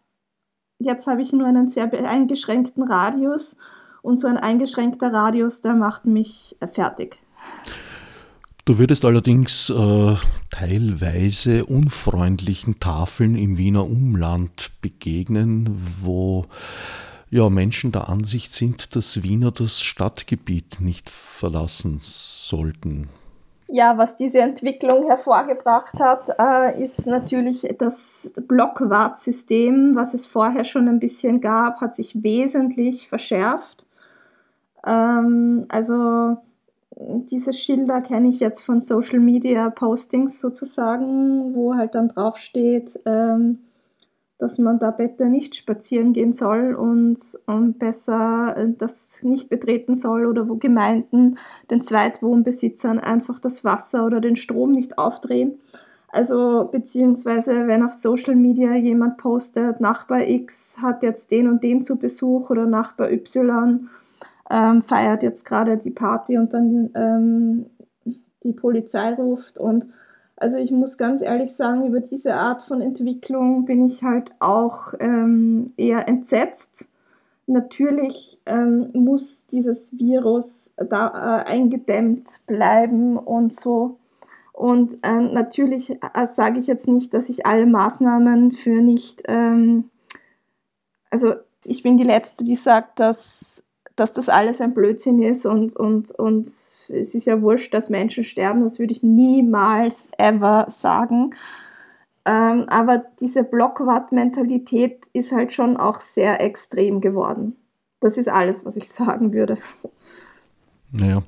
jetzt 0.77 1.07
habe 1.07 1.23
ich 1.23 1.33
nur 1.33 1.47
einen 1.47 1.67
sehr 1.67 1.91
eingeschränkten 1.91 2.83
Radius 2.83 3.57
und 4.03 4.17
so 4.17 4.27
ein 4.27 4.37
eingeschränkter 4.37 5.11
Radius, 5.11 5.61
der 5.61 5.73
macht 5.73 6.05
mich 6.05 6.57
fertig. 6.73 7.19
Du 8.69 8.77
würdest 8.77 9.03
allerdings 9.03 9.71
äh, 9.71 10.13
teilweise 10.51 11.65
unfreundlichen 11.65 12.79
Tafeln 12.79 13.35
im 13.35 13.57
Wiener 13.57 13.85
Umland 13.85 14.69
begegnen, 14.83 15.75
wo 16.03 16.45
ja, 17.31 17.49
Menschen 17.49 17.91
der 17.91 18.09
Ansicht 18.09 18.53
sind, 18.53 18.95
dass 18.95 19.23
Wiener 19.23 19.49
das 19.49 19.81
Stadtgebiet 19.81 20.81
nicht 20.81 21.09
verlassen 21.09 21.97
sollten. 21.99 23.09
Ja, 23.69 23.97
was 23.97 24.15
diese 24.17 24.37
Entwicklung 24.37 25.07
hervorgebracht 25.07 25.95
hat, 25.99 26.29
äh, 26.37 26.79
ist 26.79 27.07
natürlich 27.07 27.67
das 27.79 28.29
Blockwartsystem, 28.35 29.95
was 29.95 30.13
es 30.13 30.27
vorher 30.27 30.63
schon 30.63 30.87
ein 30.87 30.99
bisschen 30.99 31.41
gab, 31.41 31.81
hat 31.81 31.95
sich 31.95 32.21
wesentlich 32.21 33.09
verschärft. 33.09 33.87
Ähm, 34.85 35.65
also 35.69 36.37
diese 36.99 37.53
Schilder 37.53 38.01
kenne 38.01 38.27
ich 38.27 38.41
jetzt 38.41 38.61
von 38.61 38.81
Social 38.81 39.19
Media 39.19 39.69
Postings 39.69 40.41
sozusagen, 40.41 41.55
wo 41.55 41.75
halt 41.75 41.95
dann 41.95 42.09
drauf 42.09 42.37
steht, 42.37 42.99
ähm, 43.05 43.59
dass 44.37 44.57
man 44.57 44.79
da 44.79 44.91
bitte 44.91 45.27
nicht 45.27 45.55
spazieren 45.55 46.11
gehen 46.11 46.33
soll 46.33 46.73
und, 46.73 47.19
und 47.45 47.79
besser 47.79 48.55
äh, 48.57 48.67
das 48.77 49.21
nicht 49.21 49.49
betreten 49.49 49.95
soll 49.95 50.25
oder 50.25 50.49
wo 50.49 50.55
Gemeinden 50.55 51.37
den 51.71 51.81
Zweitwohnbesitzern 51.81 52.99
einfach 52.99 53.39
das 53.39 53.63
Wasser 53.63 54.05
oder 54.05 54.19
den 54.19 54.35
Strom 54.35 54.71
nicht 54.71 54.97
aufdrehen. 54.97 55.59
Also 56.09 56.67
beziehungsweise 56.69 57.67
wenn 57.67 57.83
auf 57.83 57.93
Social 57.93 58.35
Media 58.35 58.75
jemand 58.75 59.17
postet, 59.17 59.79
Nachbar 59.79 60.27
X 60.27 60.75
hat 60.81 61.03
jetzt 61.03 61.31
den 61.31 61.47
und 61.47 61.63
den 61.63 61.81
zu 61.81 61.97
Besuch 61.97 62.49
oder 62.49 62.65
Nachbar 62.65 63.11
Y 63.11 63.89
ähm, 64.49 64.83
feiert 64.83 65.23
jetzt 65.23 65.45
gerade 65.45 65.77
die 65.77 65.91
Party 65.91 66.37
und 66.37 66.53
dann 66.53 66.89
ähm, 66.95 67.65
die 68.43 68.53
Polizei 68.53 69.13
ruft. 69.13 69.57
Und 69.59 69.87
also 70.35 70.57
ich 70.57 70.71
muss 70.71 70.97
ganz 70.97 71.21
ehrlich 71.21 71.53
sagen, 71.53 71.85
über 71.85 71.99
diese 71.99 72.35
Art 72.35 72.61
von 72.63 72.81
Entwicklung 72.81 73.65
bin 73.65 73.85
ich 73.85 74.03
halt 74.03 74.31
auch 74.39 74.93
ähm, 74.99 75.67
eher 75.77 76.07
entsetzt. 76.07 76.87
Natürlich 77.45 78.39
ähm, 78.45 78.89
muss 78.93 79.45
dieses 79.47 79.97
Virus 79.97 80.71
da 80.77 81.41
äh, 81.41 81.45
eingedämmt 81.45 82.45
bleiben 82.45 83.17
und 83.17 83.53
so. 83.53 83.97
Und 84.53 84.97
äh, 85.03 85.21
natürlich 85.21 85.89
äh, 85.89 86.27
sage 86.27 86.59
ich 86.59 86.67
jetzt 86.67 86.87
nicht, 86.87 87.13
dass 87.13 87.29
ich 87.29 87.45
alle 87.45 87.65
Maßnahmen 87.65 88.51
für 88.51 88.81
nicht, 88.81 89.23
ähm, 89.25 89.89
also 91.09 91.35
ich 91.65 91.81
bin 91.81 91.97
die 91.97 92.03
Letzte, 92.03 92.43
die 92.43 92.55
sagt, 92.55 92.99
dass 92.99 93.39
dass 93.99 94.13
das 94.13 94.29
alles 94.29 94.61
ein 94.61 94.73
Blödsinn 94.73 95.21
ist 95.21 95.45
und, 95.45 95.75
und, 95.75 96.11
und 96.11 96.47
es 96.47 97.15
ist 97.15 97.25
ja 97.25 97.41
wurscht, 97.41 97.73
dass 97.73 97.89
Menschen 97.89 98.23
sterben, 98.23 98.63
das 98.63 98.79
würde 98.79 98.93
ich 98.93 99.03
niemals 99.03 100.07
ever 100.17 100.67
sagen. 100.69 101.31
Ähm, 102.25 102.65
aber 102.67 103.03
diese 103.19 103.43
Blockwart-Mentalität 103.43 105.05
ist 105.13 105.31
halt 105.31 105.53
schon 105.53 105.77
auch 105.77 105.99
sehr 105.99 106.41
extrem 106.41 107.01
geworden. 107.01 107.55
Das 107.99 108.17
ist 108.17 108.27
alles, 108.27 108.65
was 108.65 108.77
ich 108.77 108.91
sagen 108.91 109.33
würde. 109.33 109.57
Naja. 110.91 111.23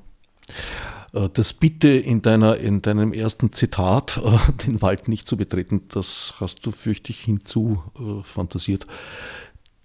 Äh, 1.12 1.28
das 1.32 1.52
Bitte 1.52 1.88
in, 1.88 2.22
deiner, 2.22 2.56
in 2.56 2.82
deinem 2.82 3.12
ersten 3.12 3.52
Zitat, 3.52 4.20
äh, 4.24 4.52
den 4.66 4.82
Wald 4.82 5.08
nicht 5.08 5.28
zu 5.28 5.36
betreten, 5.36 5.82
das 5.88 6.34
hast 6.40 6.64
du 6.66 6.70
fürchtig 6.70 7.20
hinzu 7.20 7.82
äh. 7.98 8.86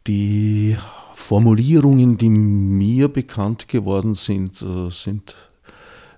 Die 0.07 0.77
Formulierungen, 1.17 2.17
die 2.17 2.29
mir 2.29 3.09
bekannt 3.09 3.67
geworden 3.67 4.15
sind, 4.15 4.61
äh, 4.61 4.89
sind 4.91 5.35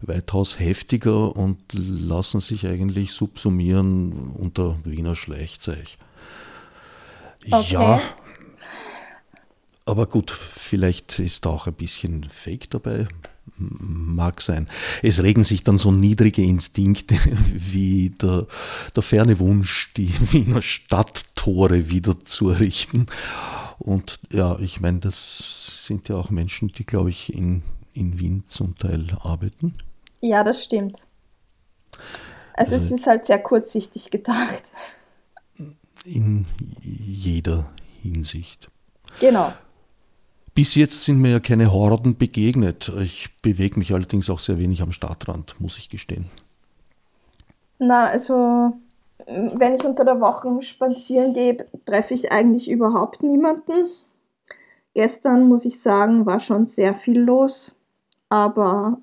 weitaus 0.02 0.60
heftiger 0.60 1.36
und 1.36 1.58
lassen 1.72 2.42
sich 2.42 2.68
eigentlich 2.68 3.14
subsumieren 3.14 4.34
unter 4.38 4.78
Wiener 4.84 5.16
Schleichzeug. 5.16 5.88
Okay. 7.50 7.74
Ja, 7.74 8.02
aber 9.86 10.06
gut, 10.06 10.30
vielleicht 10.32 11.18
ist 11.18 11.46
da 11.46 11.50
auch 11.50 11.66
ein 11.66 11.74
bisschen 11.74 12.26
Fake 12.26 12.70
dabei. 12.70 13.08
Mag 13.58 14.42
sein. 14.42 14.68
Es 15.02 15.24
regen 15.24 15.44
sich 15.44 15.64
dann 15.64 15.80
so 15.80 15.92
niedrige 15.92 16.44
Instinkte 16.44 17.16
wie 17.54 18.12
der, 18.12 18.46
der 18.96 19.02
ferne 19.02 19.40
Wunsch, 19.40 19.92
die 19.96 20.14
Wiener 20.32 20.62
Stadttore 20.62 21.90
wieder 21.90 22.24
zu 22.26 22.50
errichten. 22.50 23.08
Und 23.80 24.20
ja, 24.32 24.60
ich 24.60 24.82
meine, 24.82 25.00
das 25.00 25.86
sind 25.86 26.10
ja 26.10 26.18
auch 26.18 26.30
Menschen, 26.30 26.68
die, 26.68 26.86
glaube 26.86 27.10
ich, 27.10 27.34
in, 27.34 27.64
in 27.94 28.20
Wien 28.20 28.44
zum 28.48 28.78
Teil 28.78 29.08
arbeiten. 29.22 29.76
Ja, 30.22 30.44
das 30.44 30.64
stimmt. 30.64 31.08
Also, 32.54 32.74
also 32.74 32.86
es 32.86 32.92
ist 32.92 33.08
halt 33.08 33.26
sehr 33.26 33.40
kurzsichtig 33.40 34.12
gedacht. 34.12 34.64
In 36.04 36.46
jeder 36.82 37.72
Hinsicht. 38.02 38.70
Genau. 39.20 39.54
Bis 40.54 40.76
jetzt 40.76 41.04
sind 41.04 41.20
mir 41.20 41.32
ja 41.32 41.40
keine 41.40 41.72
Horden 41.72 42.18
begegnet. 42.18 42.92
Ich 43.02 43.30
bewege 43.42 43.80
mich 43.80 43.94
allerdings 43.94 44.30
auch 44.30 44.40
sehr 44.40 44.60
wenig 44.60 44.82
am 44.82 44.92
Stadtrand, 44.92 45.56
muss 45.60 45.78
ich 45.78 45.90
gestehen. 45.90 46.26
Na, 47.78 48.08
also 48.10 48.74
wenn 49.30 49.76
ich 49.76 49.86
unter 49.86 50.06
der 50.06 50.20
Woche 50.20 50.62
spazieren 50.62 51.34
gehe, 51.34 51.66
treffe 51.86 52.14
ich 52.14 52.32
eigentlich 52.32 52.70
überhaupt 52.70 53.22
niemanden. 53.22 53.90
Gestern, 54.94 55.48
muss 55.48 55.66
ich 55.66 55.82
sagen, 55.82 56.26
war 56.26 56.40
schon 56.40 56.66
sehr 56.66 56.96
viel 56.96 57.20
los, 57.20 57.74
aber 58.30 58.98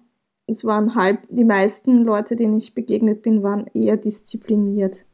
es 0.47 0.64
waren 0.64 0.95
halb, 0.95 1.20
die 1.29 1.45
meisten 1.45 2.05
Leute, 2.05 2.37
denen 2.37 2.59
ich 2.59 2.74
begegnet 2.74 3.22
bin, 3.22 3.43
waren 3.43 3.66
eher 3.72 3.97
diszipliniert. 3.97 5.05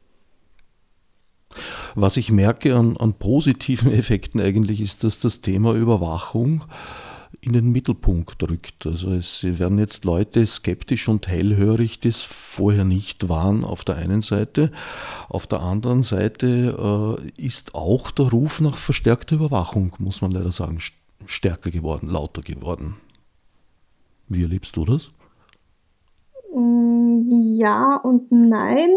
Was 1.95 2.17
ich 2.17 2.31
merke 2.31 2.75
an, 2.75 2.97
an 2.97 3.13
positiven 3.13 3.91
Effekten 3.93 4.41
eigentlich 4.41 4.81
ist, 4.81 5.03
dass 5.03 5.19
das 5.19 5.41
Thema 5.41 5.75
Überwachung 5.75 6.63
in 7.41 7.53
den 7.53 7.71
Mittelpunkt 7.71 8.41
rückt. 8.49 8.85
Also 8.85 9.11
es 9.11 9.43
werden 9.43 9.79
jetzt 9.79 10.05
Leute 10.05 10.45
skeptisch 10.45 11.07
und 11.07 11.27
hellhörig, 11.27 11.99
die 11.99 12.09
es 12.09 12.21
vorher 12.21 12.85
nicht 12.85 13.29
waren, 13.29 13.63
auf 13.63 13.83
der 13.83 13.97
einen 13.97 14.21
Seite. 14.21 14.71
Auf 15.29 15.47
der 15.47 15.61
anderen 15.61 16.03
Seite 16.03 17.17
äh, 17.37 17.41
ist 17.41 17.75
auch 17.75 18.11
der 18.11 18.29
Ruf 18.29 18.61
nach 18.61 18.77
verstärkter 18.77 19.35
Überwachung, 19.35 19.93
muss 19.99 20.21
man 20.21 20.31
leider 20.31 20.51
sagen, 20.51 20.79
stärker 21.25 21.71
geworden, 21.71 22.09
lauter 22.09 22.41
geworden. 22.41 22.95
Wie 24.27 24.43
erlebst 24.43 24.75
du 24.75 24.85
das? 24.85 25.11
Mm, 26.55 27.29
ja 27.29 27.97
und 27.97 28.31
nein. 28.31 28.89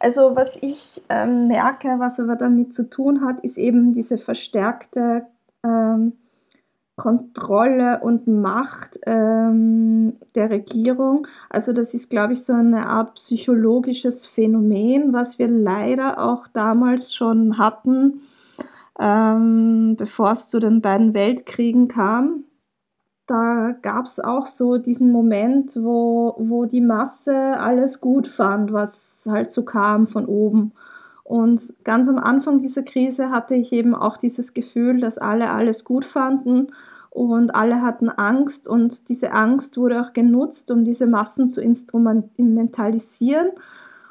Also 0.00 0.36
was 0.36 0.58
ich 0.60 1.02
ähm, 1.08 1.48
merke, 1.48 1.96
was 1.98 2.20
aber 2.20 2.36
damit 2.36 2.74
zu 2.74 2.88
tun 2.88 3.24
hat, 3.24 3.40
ist 3.42 3.56
eben 3.56 3.94
diese 3.94 4.18
verstärkte 4.18 5.26
ähm, 5.64 6.12
Kontrolle 6.96 8.00
und 8.02 8.28
Macht 8.28 9.00
ähm, 9.04 10.14
der 10.34 10.50
Regierung. 10.50 11.26
Also 11.50 11.72
das 11.72 11.92
ist, 11.92 12.08
glaube 12.08 12.34
ich, 12.34 12.44
so 12.44 12.52
eine 12.52 12.86
Art 12.86 13.14
psychologisches 13.14 14.26
Phänomen, 14.26 15.12
was 15.12 15.38
wir 15.38 15.48
leider 15.48 16.22
auch 16.22 16.46
damals 16.48 17.12
schon 17.12 17.58
hatten, 17.58 18.22
ähm, 18.98 19.96
bevor 19.96 20.32
es 20.32 20.48
zu 20.48 20.60
den 20.60 20.80
beiden 20.80 21.14
Weltkriegen 21.14 21.88
kam. 21.88 22.44
Da 23.26 23.74
gab 23.82 24.04
es 24.04 24.20
auch 24.20 24.46
so 24.46 24.76
diesen 24.76 25.10
Moment, 25.10 25.74
wo, 25.76 26.34
wo 26.38 26.66
die 26.66 26.82
Masse 26.82 27.34
alles 27.34 28.00
gut 28.00 28.28
fand, 28.28 28.72
was 28.72 29.26
halt 29.28 29.50
so 29.50 29.64
kam 29.64 30.06
von 30.06 30.26
oben. 30.26 30.72
Und 31.24 31.72
ganz 31.84 32.08
am 32.08 32.18
Anfang 32.18 32.60
dieser 32.60 32.82
Krise 32.82 33.30
hatte 33.30 33.54
ich 33.54 33.72
eben 33.72 33.94
auch 33.94 34.18
dieses 34.18 34.52
Gefühl, 34.52 35.00
dass 35.00 35.18
alle 35.18 35.50
alles 35.50 35.84
gut 35.84 36.04
fanden 36.04 36.68
und 37.08 37.54
alle 37.54 37.80
hatten 37.80 38.10
Angst 38.10 38.68
und 38.68 39.08
diese 39.08 39.32
Angst 39.32 39.78
wurde 39.78 40.02
auch 40.02 40.12
genutzt, 40.12 40.70
um 40.70 40.84
diese 40.84 41.06
Massen 41.06 41.48
zu 41.48 41.62
instrumentalisieren. 41.62 43.52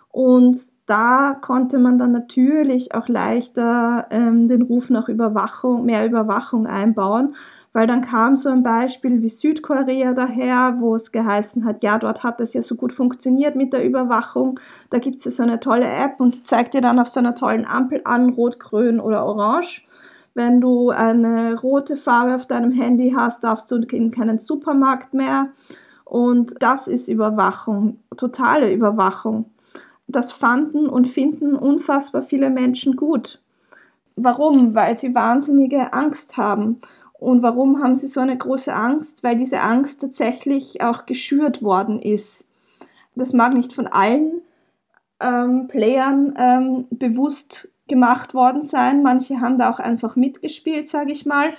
Und 0.09 0.67
da 0.85 1.37
konnte 1.39 1.79
man 1.79 1.97
dann 1.97 2.11
natürlich 2.11 2.95
auch 2.95 3.07
leichter 3.07 4.07
ähm, 4.09 4.47
den 4.47 4.63
Ruf 4.63 4.89
nach 4.89 5.07
Überwachung, 5.07 5.85
mehr 5.85 6.05
Überwachung 6.05 6.65
einbauen, 6.65 7.35
weil 7.73 7.87
dann 7.87 8.01
kam 8.01 8.35
so 8.35 8.49
ein 8.49 8.63
Beispiel 8.63 9.21
wie 9.21 9.29
Südkorea 9.29 10.13
daher, 10.13 10.75
wo 10.79 10.95
es 10.95 11.11
geheißen 11.11 11.65
hat, 11.65 11.83
ja, 11.83 11.97
dort 11.97 12.23
hat 12.23 12.39
es 12.39 12.53
ja 12.53 12.61
so 12.61 12.75
gut 12.75 12.93
funktioniert 12.93 13.55
mit 13.55 13.73
der 13.73 13.83
Überwachung. 13.83 14.59
Da 14.91 14.99
gibt 14.99 15.17
es 15.17 15.25
ja 15.25 15.31
so 15.31 15.43
eine 15.43 15.59
tolle 15.59 15.87
App 15.87 16.19
und 16.19 16.35
die 16.35 16.43
zeigt 16.43 16.75
dir 16.75 16.81
dann 16.81 16.99
auf 16.99 17.09
so 17.09 17.19
einer 17.19 17.35
tollen 17.35 17.65
Ampel 17.65 18.01
an, 18.05 18.29
rot, 18.29 18.59
grün 18.59 18.99
oder 18.99 19.25
orange. 19.25 19.81
Wenn 20.35 20.61
du 20.61 20.89
eine 20.89 21.59
rote 21.59 21.97
Farbe 21.97 22.35
auf 22.35 22.47
deinem 22.47 22.71
Handy 22.71 23.13
hast, 23.15 23.43
darfst 23.43 23.69
du 23.71 23.77
in 23.77 24.11
keinen 24.11 24.39
Supermarkt 24.39 25.13
mehr. 25.13 25.49
Und 26.05 26.55
das 26.59 26.87
ist 26.87 27.07
Überwachung, 27.07 27.99
totale 28.17 28.71
Überwachung. 28.71 29.45
Das 30.07 30.31
fanden 30.31 30.87
und 30.87 31.07
finden 31.07 31.55
unfassbar 31.55 32.21
viele 32.21 32.49
Menschen 32.49 32.95
gut. 32.95 33.41
Warum? 34.15 34.75
Weil 34.75 34.99
sie 34.99 35.15
wahnsinnige 35.15 35.93
Angst 35.93 36.37
haben. 36.37 36.81
Und 37.23 37.41
warum 37.41 37.81
haben 37.81 37.95
sie 37.95 38.07
so 38.07 38.19
eine 38.19 38.37
große 38.37 38.73
Angst? 38.73 39.23
Weil 39.23 39.37
diese 39.37 39.61
Angst 39.61 40.01
tatsächlich 40.01 40.81
auch 40.81 41.05
geschürt 41.05 41.63
worden 41.63 42.01
ist. 42.01 42.43
Das 43.15 43.31
mag 43.31 43.53
nicht 43.53 43.71
von 43.71 43.87
allen 43.87 44.41
ähm, 45.21 45.69
Playern 45.69 46.33
ähm, 46.37 46.85
bewusst 46.89 47.69
gemacht 47.87 48.33
worden 48.33 48.61
sein. 48.61 49.03
Manche 49.03 49.39
haben 49.39 49.57
da 49.57 49.71
auch 49.71 49.79
einfach 49.79 50.17
mitgespielt, 50.17 50.89
sage 50.89 51.13
ich 51.13 51.25
mal, 51.25 51.53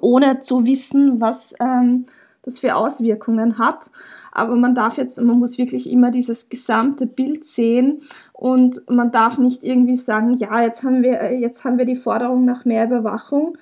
ohne 0.00 0.40
zu 0.40 0.64
wissen, 0.64 1.20
was 1.20 1.54
ähm, 1.58 2.06
das 2.42 2.60
für 2.60 2.76
Auswirkungen 2.76 3.58
hat. 3.58 3.90
Aber 4.30 4.54
man 4.54 4.76
darf 4.76 4.96
jetzt, 4.96 5.20
man 5.20 5.40
muss 5.40 5.58
wirklich 5.58 5.90
immer 5.90 6.12
dieses 6.12 6.48
gesamte 6.48 7.06
Bild 7.06 7.46
sehen 7.46 8.02
und 8.32 8.88
man 8.88 9.10
darf 9.10 9.38
nicht 9.38 9.64
irgendwie 9.64 9.96
sagen, 9.96 10.34
ja, 10.34 10.62
jetzt 10.62 10.84
haben 10.84 11.02
wir, 11.02 11.36
jetzt 11.38 11.64
haben 11.64 11.78
wir 11.78 11.84
die 11.84 11.96
Forderung 11.96 12.44
nach 12.44 12.64
mehr 12.64 12.84
Überwachung 12.84 13.58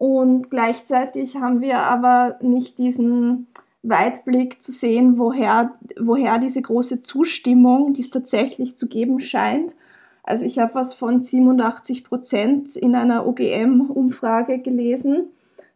und 0.00 0.48
gleichzeitig 0.48 1.36
haben 1.36 1.60
wir 1.60 1.80
aber 1.80 2.38
nicht 2.40 2.78
diesen 2.78 3.48
Weitblick 3.82 4.62
zu 4.62 4.72
sehen, 4.72 5.18
woher, 5.18 5.74
woher 6.00 6.38
diese 6.38 6.62
große 6.62 7.02
Zustimmung, 7.02 7.92
die 7.92 8.00
es 8.00 8.08
tatsächlich 8.08 8.78
zu 8.78 8.88
geben 8.88 9.20
scheint. 9.20 9.74
Also 10.22 10.46
ich 10.46 10.58
habe 10.58 10.74
was 10.74 10.94
von 10.94 11.20
87 11.20 12.02
Prozent 12.02 12.76
in 12.76 12.94
einer 12.94 13.26
OGM-Umfrage 13.26 14.60
gelesen, 14.60 15.32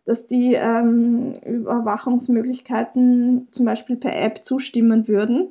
dass 0.06 0.26
die 0.26 0.54
ähm, 0.54 1.34
Überwachungsmöglichkeiten 1.44 3.48
zum 3.50 3.66
Beispiel 3.66 3.96
per 3.96 4.18
App 4.18 4.42
zustimmen 4.42 5.06
würden. 5.06 5.48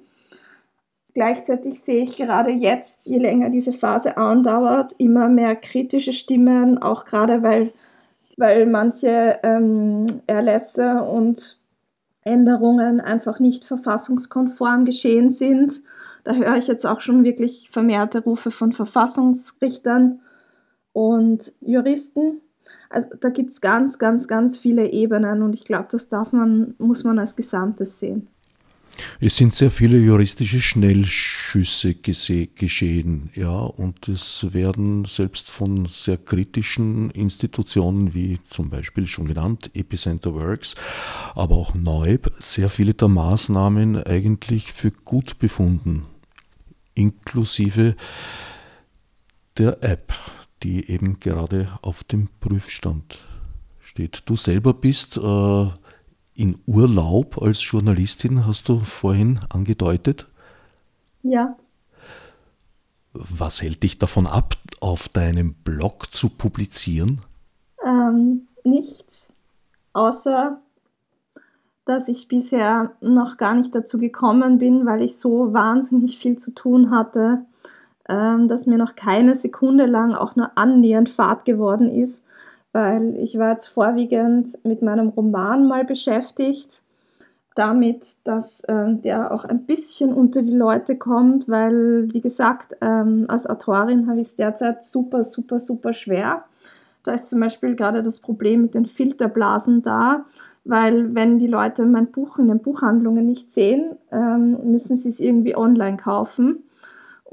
Gleichzeitig 1.13 1.81
sehe 1.81 2.01
ich 2.01 2.15
gerade 2.15 2.49
jetzt, 2.49 3.05
je 3.05 3.19
länger 3.19 3.51
diese 3.51 3.71
Phase 3.71 4.17
andauert, 4.17 4.95
immer 4.97 5.29
mehr 5.29 5.55
kritische 5.55 6.11
Stimmen, 6.11 6.79
auch 6.79 7.05
gerade 7.05 7.43
weil 7.43 7.71
weil 8.37 8.65
manche 8.65 9.39
ähm, 9.43 10.05
Erlässe 10.27 11.03
und 11.03 11.59
Änderungen 12.21 13.01
einfach 13.01 13.39
nicht 13.39 13.65
verfassungskonform 13.65 14.85
geschehen 14.85 15.29
sind. 15.29 15.81
Da 16.23 16.33
höre 16.33 16.55
ich 16.55 16.67
jetzt 16.67 16.85
auch 16.85 17.01
schon 17.01 17.23
wirklich 17.23 17.69
vermehrte 17.69 18.23
Rufe 18.23 18.51
von 18.51 18.71
Verfassungsrichtern 18.71 20.21
und 20.93 21.53
Juristen. 21.59 22.41
Also 22.89 23.09
da 23.19 23.29
gibt 23.29 23.51
es 23.51 23.61
ganz, 23.61 23.99
ganz, 23.99 24.27
ganz 24.27 24.57
viele 24.57 24.89
Ebenen 24.91 25.41
und 25.41 25.53
ich 25.53 25.65
glaube, 25.65 25.87
das 25.91 26.07
darf 26.07 26.31
man, 26.31 26.75
muss 26.77 27.03
man 27.03 27.19
als 27.19 27.35
Gesamtes 27.35 27.99
sehen. 27.99 28.29
Es 29.19 29.37
sind 29.37 29.53
sehr 29.53 29.71
viele 29.71 29.97
juristische 29.97 30.61
Schnellschüsse 30.61 31.95
geschehen, 31.95 33.29
ja, 33.35 33.57
und 33.57 34.07
es 34.07 34.53
werden 34.53 35.05
selbst 35.05 35.49
von 35.49 35.85
sehr 35.85 36.17
kritischen 36.17 37.09
Institutionen 37.11 38.13
wie 38.13 38.39
zum 38.49 38.69
Beispiel 38.69 39.07
schon 39.07 39.25
genannt 39.25 39.71
Epicenter 39.73 40.33
Works, 40.33 40.75
aber 41.35 41.55
auch 41.55 41.73
Neub 41.73 42.31
sehr 42.39 42.69
viele 42.69 42.93
der 42.93 43.07
Maßnahmen 43.07 44.03
eigentlich 44.03 44.73
für 44.73 44.91
gut 44.91 45.39
befunden, 45.39 46.05
inklusive 46.93 47.95
der 49.57 49.83
App, 49.83 50.13
die 50.63 50.89
eben 50.89 51.19
gerade 51.19 51.79
auf 51.81 52.03
dem 52.03 52.29
Prüfstand 52.39 53.23
steht. 53.81 54.23
Du 54.25 54.35
selber 54.35 54.73
bist 54.73 55.17
äh, 55.17 55.67
in 56.35 56.59
Urlaub 56.65 57.41
als 57.41 57.63
Journalistin, 57.69 58.45
hast 58.45 58.69
du 58.69 58.79
vorhin 58.79 59.39
angedeutet. 59.49 60.27
Ja. 61.21 61.55
Was 63.13 63.61
hält 63.61 63.83
dich 63.83 63.99
davon 63.99 64.25
ab, 64.25 64.55
auf 64.81 65.07
deinem 65.09 65.53
Blog 65.53 66.13
zu 66.13 66.29
publizieren? 66.29 67.21
Ähm, 67.85 68.47
nichts, 68.63 69.27
außer 69.93 70.59
dass 71.85 72.07
ich 72.07 72.27
bisher 72.27 72.93
noch 73.01 73.37
gar 73.37 73.55
nicht 73.55 73.75
dazu 73.75 73.97
gekommen 73.97 74.57
bin, 74.57 74.85
weil 74.85 75.01
ich 75.01 75.17
so 75.17 75.53
wahnsinnig 75.53 76.17
viel 76.17 76.37
zu 76.37 76.51
tun 76.51 76.91
hatte, 76.91 77.45
ähm, 78.07 78.47
dass 78.47 78.65
mir 78.65 78.77
noch 78.77 78.95
keine 78.95 79.35
Sekunde 79.35 79.85
lang 79.85 80.13
auch 80.13 80.35
nur 80.35 80.57
annähernd 80.57 81.09
Fahrt 81.09 81.45
geworden 81.45 81.89
ist, 81.89 82.22
weil 82.73 83.15
ich 83.15 83.37
war 83.37 83.51
jetzt 83.51 83.67
vorwiegend 83.67 84.57
mit 84.65 84.81
meinem 84.81 85.09
Roman 85.09 85.67
mal 85.67 85.85
beschäftigt, 85.85 86.81
damit, 87.55 88.15
dass 88.23 88.61
äh, 88.61 88.95
der 88.95 89.31
auch 89.31 89.45
ein 89.45 89.65
bisschen 89.65 90.13
unter 90.13 90.41
die 90.41 90.55
Leute 90.55 90.97
kommt, 90.97 91.47
weil, 91.47 92.11
wie 92.11 92.21
gesagt, 92.21 92.75
ähm, 92.81 93.25
als 93.27 93.47
Autorin 93.47 94.09
habe 94.09 94.21
ich 94.21 94.29
es 94.29 94.35
derzeit 94.35 94.83
super, 94.83 95.23
super, 95.23 95.59
super 95.59 95.93
schwer. 95.93 96.45
Da 97.03 97.13
ist 97.13 97.29
zum 97.29 97.39
Beispiel 97.39 97.75
gerade 97.75 98.01
das 98.01 98.19
Problem 98.19 98.63
mit 98.63 98.73
den 98.73 98.85
Filterblasen 98.87 99.83
da, 99.83 100.25
weil 100.63 101.13
wenn 101.13 101.37
die 101.37 101.47
Leute 101.47 101.85
mein 101.85 102.07
Buch 102.11 102.39
in 102.39 102.47
den 102.47 102.59
Buchhandlungen 102.59 103.25
nicht 103.25 103.51
sehen, 103.51 103.97
ähm, 104.11 104.71
müssen 104.71 104.97
sie 104.97 105.09
es 105.09 105.19
irgendwie 105.19 105.55
online 105.55 105.97
kaufen. 105.97 106.63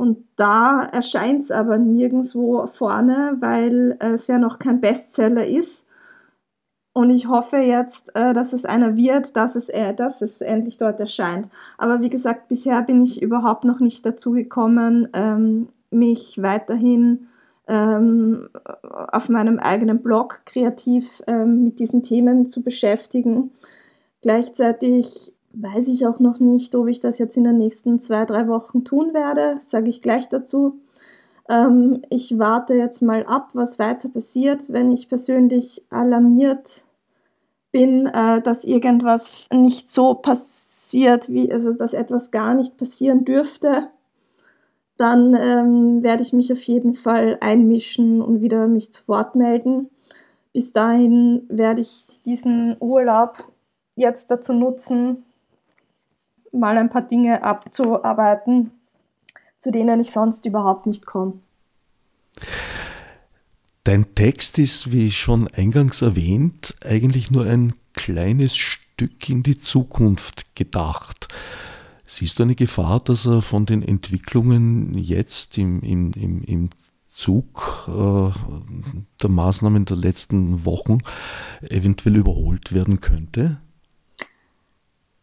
Und 0.00 0.24
da 0.36 0.82
erscheint 0.82 1.42
es 1.42 1.50
aber 1.50 1.76
nirgendwo 1.76 2.66
vorne, 2.68 3.36
weil 3.40 3.98
es 3.98 4.28
ja 4.28 4.38
noch 4.38 4.58
kein 4.58 4.80
Bestseller 4.80 5.46
ist. 5.46 5.84
Und 6.94 7.10
ich 7.10 7.28
hoffe 7.28 7.58
jetzt, 7.58 8.10
äh, 8.16 8.32
dass 8.32 8.54
es 8.54 8.64
einer 8.64 8.96
wird, 8.96 9.36
dass 9.36 9.56
es, 9.56 9.68
äh, 9.68 9.92
dass 9.94 10.22
es 10.22 10.40
endlich 10.40 10.78
dort 10.78 11.00
erscheint. 11.00 11.50
Aber 11.76 12.00
wie 12.00 12.08
gesagt, 12.08 12.48
bisher 12.48 12.80
bin 12.80 13.02
ich 13.02 13.20
überhaupt 13.20 13.64
noch 13.64 13.78
nicht 13.80 14.06
dazu 14.06 14.32
gekommen, 14.32 15.10
ähm, 15.12 15.68
mich 15.90 16.40
weiterhin 16.40 17.26
ähm, 17.68 18.48
auf 19.12 19.28
meinem 19.28 19.58
eigenen 19.58 20.02
Blog 20.02 20.40
kreativ 20.46 21.22
ähm, 21.26 21.62
mit 21.64 21.78
diesen 21.78 22.02
Themen 22.02 22.48
zu 22.48 22.62
beschäftigen. 22.62 23.50
Gleichzeitig 24.22 25.34
weiß 25.52 25.88
ich 25.88 26.06
auch 26.06 26.20
noch 26.20 26.38
nicht, 26.38 26.74
ob 26.74 26.88
ich 26.88 27.00
das 27.00 27.18
jetzt 27.18 27.36
in 27.36 27.44
den 27.44 27.58
nächsten 27.58 28.00
zwei, 28.00 28.24
drei 28.24 28.48
Wochen 28.48 28.84
tun 28.84 29.14
werde, 29.14 29.58
sage 29.60 29.88
ich 29.88 30.02
gleich 30.02 30.28
dazu. 30.28 30.80
Ähm, 31.48 32.02
ich 32.10 32.38
warte 32.38 32.74
jetzt 32.74 33.02
mal 33.02 33.24
ab, 33.26 33.50
was 33.54 33.78
weiter 33.78 34.08
passiert, 34.08 34.72
wenn 34.72 34.90
ich 34.90 35.08
persönlich 35.08 35.84
alarmiert 35.90 36.84
bin, 37.72 38.06
äh, 38.06 38.40
dass 38.42 38.64
irgendwas 38.64 39.46
nicht 39.52 39.90
so 39.90 40.14
passiert, 40.14 41.28
wie, 41.28 41.52
also 41.52 41.72
dass 41.72 41.92
etwas 41.92 42.30
gar 42.30 42.54
nicht 42.54 42.76
passieren 42.76 43.24
dürfte, 43.24 43.88
dann 44.96 45.34
ähm, 45.34 46.02
werde 46.02 46.22
ich 46.22 46.32
mich 46.32 46.52
auf 46.52 46.62
jeden 46.62 46.94
Fall 46.94 47.38
einmischen 47.40 48.20
und 48.20 48.42
wieder 48.42 48.66
mich 48.68 48.92
zu 48.92 49.08
Wort 49.08 49.34
melden. 49.34 49.88
Bis 50.52 50.72
dahin 50.72 51.46
werde 51.48 51.80
ich 51.80 52.20
diesen 52.24 52.76
Urlaub 52.80 53.44
jetzt 53.96 54.30
dazu 54.30 54.52
nutzen, 54.52 55.24
mal 56.52 56.76
ein 56.76 56.90
paar 56.90 57.02
Dinge 57.02 57.42
abzuarbeiten, 57.42 58.70
zu 59.58 59.70
denen 59.70 60.00
ich 60.00 60.10
sonst 60.10 60.46
überhaupt 60.46 60.86
nicht 60.86 61.06
komme. 61.06 61.34
Dein 63.84 64.14
Text 64.14 64.58
ist, 64.58 64.92
wie 64.92 65.10
schon 65.10 65.48
eingangs 65.48 66.02
erwähnt, 66.02 66.76
eigentlich 66.84 67.30
nur 67.30 67.46
ein 67.46 67.74
kleines 67.94 68.56
Stück 68.56 69.28
in 69.28 69.42
die 69.42 69.60
Zukunft 69.60 70.54
gedacht. 70.54 71.28
Siehst 72.06 72.38
du 72.38 72.42
eine 72.42 72.54
Gefahr, 72.54 73.00
dass 73.00 73.26
er 73.26 73.40
von 73.40 73.66
den 73.66 73.82
Entwicklungen 73.82 74.94
jetzt 74.94 75.56
im, 75.58 75.80
im, 75.82 76.12
im, 76.12 76.42
im 76.42 76.70
Zug 77.08 77.88
äh, 77.88 78.30
der 79.22 79.30
Maßnahmen 79.30 79.84
der 79.84 79.96
letzten 79.96 80.64
Wochen 80.64 80.98
eventuell 81.62 82.16
überholt 82.16 82.72
werden 82.72 83.00
könnte? 83.00 83.60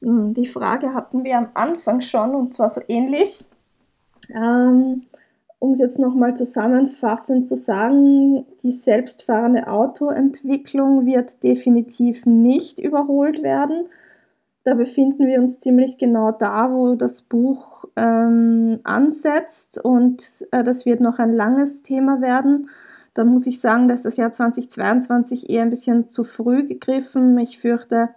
Hm, 0.02 0.34
die 0.34 0.48
Frage 0.48 0.93
hatten 0.93 1.24
wir 1.24 1.38
am 1.38 1.50
Anfang 1.54 2.02
schon 2.02 2.36
und 2.36 2.54
zwar 2.54 2.70
so 2.70 2.82
ähnlich. 2.88 3.45
Ähm, 4.30 5.04
um 5.60 5.72
es 5.72 5.80
jetzt 5.80 5.98
nochmal 5.98 6.36
zusammenfassend 6.36 7.48
zu 7.48 7.56
sagen, 7.56 8.45
die 8.62 8.74
selbstfahrende 8.74 9.68
Autoentwicklung 9.68 11.06
wird 11.06 11.41
definitiv 11.41 12.26
nicht 12.26 12.80
überholt 12.80 13.41
werden. 13.41 13.88
Da 14.64 14.76
befinden 14.76 15.26
wir 15.28 15.39
uns 15.39 15.60
ziemlich 15.60 15.98
genau 15.98 16.32
da, 16.32 16.72
wo 16.72 16.95
das 16.95 17.22
Buch 17.22 17.86
ähm, 17.95 18.80
ansetzt 18.84 19.84
und 19.84 20.45
äh, 20.52 20.64
das 20.64 20.86
wird 20.86 21.00
noch 21.00 21.20
ein 21.20 21.34
langes 21.34 21.82
Thema 21.82 22.22
werden. 22.22 22.70
Da 23.16 23.24
muss 23.24 23.48
ich 23.48 23.60
sagen, 23.60 23.88
dass 23.88 24.04
das 24.04 24.18
Jahr 24.18 24.32
2022 24.32 25.50
eher 25.50 25.64
ein 25.64 25.72
bisschen 25.72 26.10
zu 26.10 26.24
früh 26.24 26.68
gegriffen. 26.68 27.36
Ich 27.39 27.60
fürchte, 27.60 28.10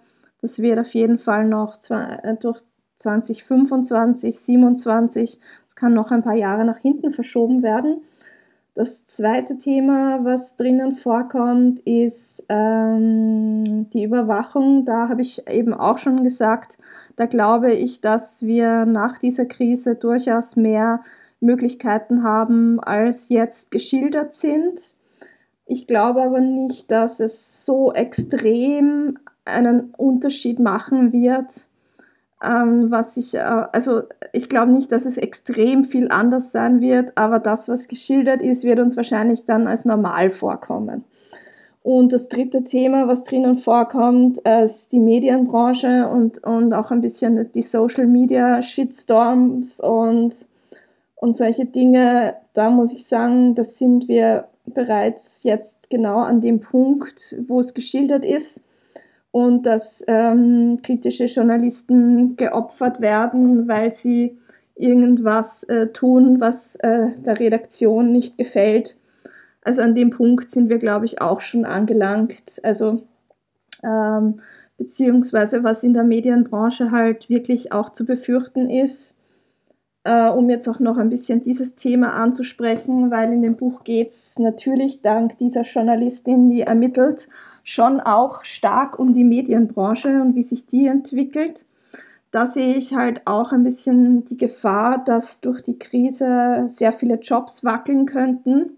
das 0.43 0.59
wird 0.59 0.78
auf 0.78 0.93
jeden 0.95 1.18
Fall 1.18 1.47
noch 1.47 1.78
äh, 1.91 2.34
durch 2.41 2.62
2025, 2.97 4.36
2027 4.36 5.41
kann 5.80 5.95
noch 5.95 6.11
ein 6.11 6.22
paar 6.22 6.34
Jahre 6.34 6.64
nach 6.64 6.78
hinten 6.78 7.12
verschoben 7.12 7.62
werden. 7.62 8.03
Das 8.74 9.07
zweite 9.07 9.57
Thema, 9.57 10.24
was 10.24 10.57
drinnen 10.57 10.95
vorkommt, 10.95 11.80
ist 11.80 12.45
ähm, 12.49 13.88
die 13.91 14.05
Überwachung. 14.05 14.84
Da 14.84 15.09
habe 15.09 15.22
ich 15.22 15.49
eben 15.49 15.74
auch 15.74 15.99
schon 15.99 16.22
gesagt, 16.22 16.78
da 17.16 17.26
glaube 17.26 17.72
ich, 17.72 18.01
dass 18.01 18.43
wir 18.43 18.84
nach 18.84 19.18
dieser 19.18 19.47
Krise 19.47 19.97
durchaus 19.97 20.55
mehr 20.55 21.01
Möglichkeiten 21.41 22.22
haben, 22.22 22.78
als 22.78 23.28
jetzt 23.28 23.70
geschildert 23.70 24.34
sind. 24.34 24.95
Ich 25.66 25.86
glaube 25.86 26.22
aber 26.22 26.41
nicht, 26.41 26.91
dass 26.91 27.20
es 27.20 27.64
so 27.64 27.93
extrem 27.93 29.18
einen 29.51 29.94
Unterschied 29.96 30.59
machen 30.59 31.12
wird, 31.12 31.66
ähm, 32.42 32.90
was 32.90 33.16
ich, 33.16 33.34
äh, 33.34 33.38
also 33.38 34.03
ich 34.32 34.48
glaube 34.48 34.72
nicht, 34.72 34.90
dass 34.92 35.05
es 35.05 35.18
extrem 35.18 35.84
viel 35.84 36.09
anders 36.11 36.53
sein 36.53 36.80
wird, 36.80 37.12
aber 37.16 37.38
das, 37.38 37.68
was 37.68 37.88
geschildert 37.88 38.42
ist, 38.42 38.64
wird 38.64 38.80
uns 38.80 38.96
wahrscheinlich 38.96 39.44
dann 39.44 39.66
als 39.66 39.84
normal 39.84 40.30
vorkommen. 40.30 41.05
Und 41.82 42.12
das 42.12 42.28
dritte 42.28 42.64
Thema, 42.64 43.09
was 43.09 43.24
drinnen 43.24 43.57
vorkommt, 43.57 44.38
ist 44.38 44.92
die 44.92 45.01
Medienbranche 45.01 46.09
und, 46.09 46.44
und 46.44 46.74
auch 46.74 46.90
ein 46.90 47.01
bisschen 47.01 47.51
die 47.53 47.62
Social 47.62 48.07
Media 48.07 48.61
Shitstorms 48.61 49.80
und, 49.80 50.34
und 51.16 51.32
solche 51.32 51.64
Dinge. 51.64 52.34
Da 52.53 52.68
muss 52.68 52.92
ich 52.92 53.07
sagen, 53.07 53.55
das 53.55 53.78
sind 53.78 54.09
wir 54.09 54.48
bereits 54.66 55.42
jetzt 55.42 55.88
genau 55.88 56.18
an 56.18 56.42
dem 56.42 56.61
Punkt, 56.61 57.34
wo 57.48 57.61
es 57.61 57.72
geschildert 57.72 58.26
ist 58.26 58.61
und 59.33 59.64
dass 59.64 60.03
ähm, 60.07 60.81
kritische 60.83 61.26
Journalisten 61.26 62.37
geopfert 62.37 63.01
werden, 63.01 63.68
weil 63.68 63.95
sie 63.95 64.39
irgendwas 64.74 65.62
äh, 65.64 65.89
tun, 65.89 66.41
was 66.41 66.74
äh, 66.76 67.16
der 67.18 67.39
Redaktion 67.39 68.12
nicht 68.12 68.39
gefällt. 68.39 68.97
Also 69.62 69.83
an 69.83 69.95
dem 69.95 70.11
Punkt 70.11 70.51
sind 70.51 70.68
wir, 70.68 70.78
glaube 70.78 71.05
ich, 71.05 71.20
auch 71.20 71.43
schon 71.43 71.64
angelangt. 71.64 72.61
Also 72.62 73.03
ähm, 73.85 74.41
beziehungsweise 74.78 75.62
was 75.62 75.83
in 75.83 75.93
der 75.93 76.05
Medienbranche 76.05 76.91
halt 76.91 77.28
wirklich 77.28 77.72
auch 77.72 77.91
zu 77.91 78.07
befürchten 78.07 78.70
ist, 78.70 79.14
äh, 80.05 80.28
um 80.28 80.49
jetzt 80.49 80.66
auch 80.68 80.81
noch 80.81 80.97
ein 80.97 81.11
bisschen 81.11 81.43
dieses 81.43 81.74
Thema 81.74 82.14
anzusprechen, 82.14 83.11
weil 83.11 83.33
in 83.33 83.43
dem 83.43 83.57
Buch 83.57 83.85
geht 83.85 84.11
es 84.11 84.39
natürlich 84.39 85.03
dank 85.03 85.37
dieser 85.37 85.62
Journalistin, 85.62 86.49
die 86.49 86.62
ermittelt, 86.62 87.28
schon 87.64 88.00
auch 88.00 88.44
stark 88.44 88.98
um 88.98 89.14
die 89.14 89.24
Medienbranche 89.24 90.20
und 90.20 90.34
wie 90.34 90.42
sich 90.42 90.66
die 90.66 90.86
entwickelt. 90.86 91.64
Da 92.30 92.46
sehe 92.46 92.76
ich 92.76 92.94
halt 92.94 93.22
auch 93.26 93.52
ein 93.52 93.64
bisschen 93.64 94.24
die 94.24 94.36
Gefahr, 94.36 95.02
dass 95.04 95.40
durch 95.40 95.62
die 95.62 95.78
Krise 95.78 96.66
sehr 96.68 96.92
viele 96.92 97.16
Jobs 97.16 97.64
wackeln 97.64 98.06
könnten. 98.06 98.76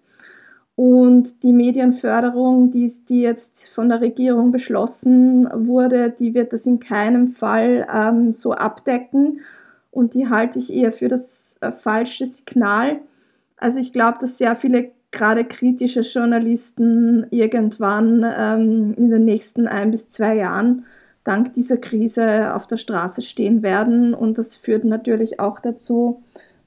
Und 0.74 1.42
die 1.42 1.52
Medienförderung, 1.52 2.70
die, 2.70 2.90
die 3.08 3.20
jetzt 3.20 3.68
von 3.74 3.90
der 3.90 4.00
Regierung 4.00 4.52
beschlossen 4.52 5.46
wurde, 5.52 6.10
die 6.10 6.32
wird 6.32 6.54
das 6.54 6.64
in 6.64 6.80
keinem 6.80 7.28
Fall 7.28 7.86
ähm, 7.92 8.32
so 8.32 8.52
abdecken. 8.52 9.40
Und 9.90 10.14
die 10.14 10.30
halte 10.30 10.58
ich 10.58 10.72
eher 10.72 10.92
für 10.92 11.08
das 11.08 11.58
äh, 11.60 11.72
falsche 11.72 12.26
Signal. 12.26 13.00
Also 13.58 13.78
ich 13.78 13.92
glaube, 13.92 14.18
dass 14.20 14.38
sehr 14.38 14.56
viele 14.56 14.92
gerade 15.12 15.44
kritische 15.44 16.00
Journalisten 16.00 17.26
irgendwann 17.30 18.24
ähm, 18.24 18.94
in 18.96 19.10
den 19.10 19.24
nächsten 19.24 19.68
ein 19.68 19.90
bis 19.92 20.08
zwei 20.08 20.34
Jahren 20.34 20.86
dank 21.22 21.54
dieser 21.54 21.76
Krise 21.76 22.54
auf 22.54 22.66
der 22.66 22.78
Straße 22.78 23.22
stehen 23.22 23.62
werden. 23.62 24.14
Und 24.14 24.38
das 24.38 24.56
führt 24.56 24.84
natürlich 24.84 25.38
auch 25.38 25.60
dazu, 25.60 26.22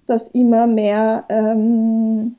dass 0.07 0.29
immer 0.29 0.67
mehr 0.67 1.25
ähm, 1.29 2.35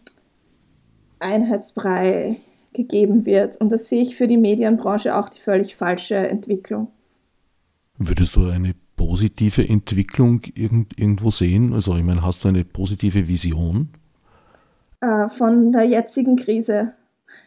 Einheitsbrei 1.18 2.38
gegeben 2.72 3.26
wird. 3.26 3.56
Und 3.60 3.70
das 3.70 3.88
sehe 3.88 4.02
ich 4.02 4.16
für 4.16 4.28
die 4.28 4.36
Medienbranche 4.36 5.16
auch 5.16 5.28
die 5.28 5.40
völlig 5.40 5.76
falsche 5.76 6.16
Entwicklung. 6.16 6.88
Würdest 7.98 8.36
du 8.36 8.46
eine 8.48 8.74
positive 8.96 9.68
Entwicklung 9.68 10.42
irgendwo 10.54 11.30
sehen? 11.30 11.72
Also 11.72 11.96
ich 11.96 12.04
meine, 12.04 12.22
hast 12.22 12.44
du 12.44 12.48
eine 12.48 12.64
positive 12.64 13.26
Vision? 13.26 13.88
Äh, 15.00 15.28
von 15.30 15.72
der 15.72 15.84
jetzigen 15.84 16.36
Krise. 16.36 16.92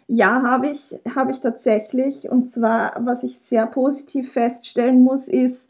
Ja, 0.08 0.41
habe 0.41 0.70
ich, 0.70 1.00
habe 1.16 1.32
ich 1.32 1.39
tatsächlich. 1.39 2.30
Und 2.30 2.52
zwar, 2.52 2.93
was 3.00 3.24
ich 3.24 3.39
sehr 3.45 3.68
positiv 3.68 4.32
feststellen 4.34 5.04
muss, 5.04 5.28
ist, 5.28 5.68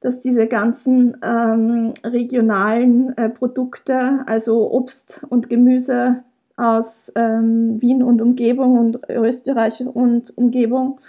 dass 0.00 0.20
diese 0.20 0.46
ganzen 0.46 1.16
ähm, 1.22 1.94
regionalen 2.04 3.16
äh, 3.16 3.28
Produkte, 3.28 4.20
also 4.26 4.70
Obst 4.70 5.24
und 5.28 5.48
Gemüse 5.48 6.22
aus 6.56 7.10
ähm, 7.14 7.80
Wien 7.80 8.02
und 8.02 8.20
Umgebung 8.20 8.78
und 8.78 9.08
Österreich 9.08 9.80
und 9.80 10.36
Umgebung, 10.36 11.00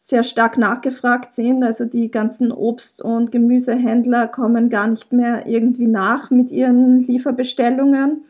sehr 0.00 0.22
stark 0.22 0.56
nachgefragt 0.56 1.34
sind. 1.34 1.64
Also 1.64 1.84
die 1.84 2.10
ganzen 2.10 2.52
Obst- 2.52 3.02
und 3.02 3.32
Gemüsehändler 3.32 4.28
kommen 4.28 4.70
gar 4.70 4.86
nicht 4.86 5.12
mehr 5.12 5.46
irgendwie 5.46 5.88
nach 5.88 6.30
mit 6.30 6.52
ihren 6.52 7.00
Lieferbestellungen. 7.00 8.24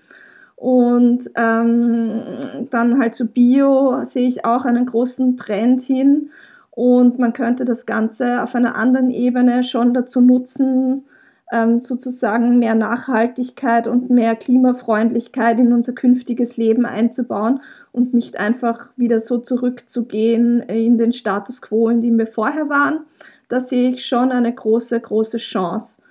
Und 0.56 1.30
ähm, 1.36 2.66
dann 2.70 2.98
halt 2.98 3.14
zu 3.14 3.30
Bio 3.30 4.04
sehe 4.04 4.26
ich 4.26 4.44
auch 4.44 4.64
einen 4.64 4.86
großen 4.86 5.36
Trend 5.36 5.82
hin. 5.82 6.30
Und 6.70 7.18
man 7.18 7.32
könnte 7.32 7.64
das 7.64 7.86
Ganze 7.86 8.42
auf 8.42 8.54
einer 8.54 8.74
anderen 8.74 9.10
Ebene 9.10 9.64
schon 9.64 9.94
dazu 9.94 10.20
nutzen, 10.20 11.04
ähm, 11.52 11.80
sozusagen 11.80 12.58
mehr 12.58 12.74
Nachhaltigkeit 12.74 13.86
und 13.86 14.10
mehr 14.10 14.34
Klimafreundlichkeit 14.34 15.60
in 15.60 15.72
unser 15.72 15.92
künftiges 15.92 16.56
Leben 16.56 16.86
einzubauen 16.86 17.60
und 17.92 18.14
nicht 18.14 18.36
einfach 18.36 18.88
wieder 18.96 19.20
so 19.20 19.38
zurückzugehen 19.38 20.60
in 20.62 20.98
den 20.98 21.12
Status 21.12 21.62
quo, 21.62 21.88
in 21.88 22.00
dem 22.00 22.18
wir 22.18 22.26
vorher 22.26 22.68
waren. 22.68 23.00
Da 23.48 23.60
sehe 23.60 23.90
ich 23.90 24.06
schon 24.06 24.32
eine 24.32 24.52
große, 24.52 24.98
große 24.98 25.38
Chance 25.38 26.02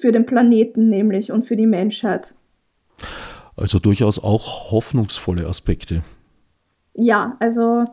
für 0.00 0.12
den 0.12 0.26
Planeten 0.26 0.88
nämlich 0.88 1.32
und 1.32 1.46
für 1.46 1.56
die 1.56 1.66
Menschheit. 1.66 2.34
Also 3.56 3.78
durchaus 3.78 4.22
auch 4.22 4.72
hoffnungsvolle 4.72 5.46
Aspekte. 5.46 6.02
Ja, 6.94 7.36
also 7.40 7.84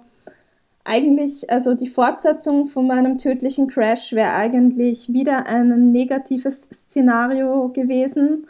eigentlich, 0.84 1.50
also 1.50 1.74
die 1.76 1.90
Fortsetzung 1.90 2.68
von 2.68 2.88
meinem 2.88 3.18
tödlichen 3.18 3.68
Crash 3.68 4.14
wäre 4.14 4.34
eigentlich 4.34 5.14
wieder 5.14 5.46
ein 5.46 5.92
negatives 5.92 6.62
Szenario 6.74 7.70
gewesen. 7.70 8.48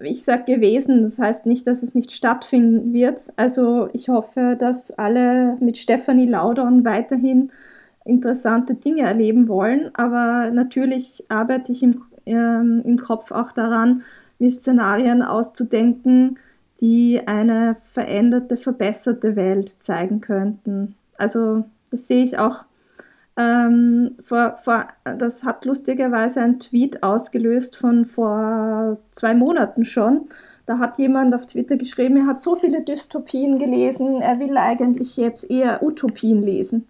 Ich 0.00 0.24
sage 0.24 0.54
gewesen, 0.54 1.04
das 1.04 1.18
heißt 1.18 1.46
nicht, 1.46 1.66
dass 1.66 1.82
es 1.82 1.94
nicht 1.94 2.12
stattfinden 2.12 2.92
wird. 2.92 3.20
Also 3.36 3.88
ich 3.92 4.08
hoffe, 4.08 4.56
dass 4.58 4.90
alle 4.92 5.56
mit 5.60 5.78
Stephanie 5.78 6.26
Laudon 6.26 6.84
weiterhin 6.84 7.50
interessante 8.04 8.74
Dinge 8.74 9.02
erleben 9.02 9.48
wollen. 9.48 9.90
Aber 9.94 10.50
natürlich 10.50 11.24
arbeite 11.28 11.72
ich 11.72 11.82
im, 11.82 12.02
ähm, 12.26 12.82
im 12.84 12.98
Kopf 12.98 13.30
auch 13.30 13.52
daran, 13.52 14.02
mir 14.42 14.50
Szenarien 14.50 15.22
auszudenken, 15.22 16.38
die 16.80 17.22
eine 17.26 17.76
veränderte, 17.92 18.56
verbesserte 18.56 19.36
Welt 19.36 19.76
zeigen 19.80 20.20
könnten. 20.20 20.96
Also 21.16 21.64
das 21.90 22.08
sehe 22.08 22.24
ich 22.24 22.38
auch. 22.38 22.64
Ähm, 23.36 24.16
vor, 24.24 24.58
vor, 24.64 24.88
das 25.04 25.44
hat 25.44 25.64
lustigerweise 25.64 26.40
ein 26.40 26.58
Tweet 26.58 27.02
ausgelöst 27.02 27.76
von 27.76 28.04
vor 28.04 28.98
zwei 29.12 29.32
Monaten 29.32 29.84
schon. 29.84 30.28
Da 30.66 30.78
hat 30.78 30.98
jemand 30.98 31.34
auf 31.34 31.46
Twitter 31.46 31.76
geschrieben, 31.76 32.16
er 32.16 32.26
hat 32.26 32.40
so 32.40 32.56
viele 32.56 32.82
Dystopien 32.82 33.58
gelesen, 33.58 34.20
er 34.20 34.38
will 34.38 34.56
eigentlich 34.56 35.16
jetzt 35.16 35.48
eher 35.48 35.82
Utopien 35.82 36.42
lesen. 36.42 36.86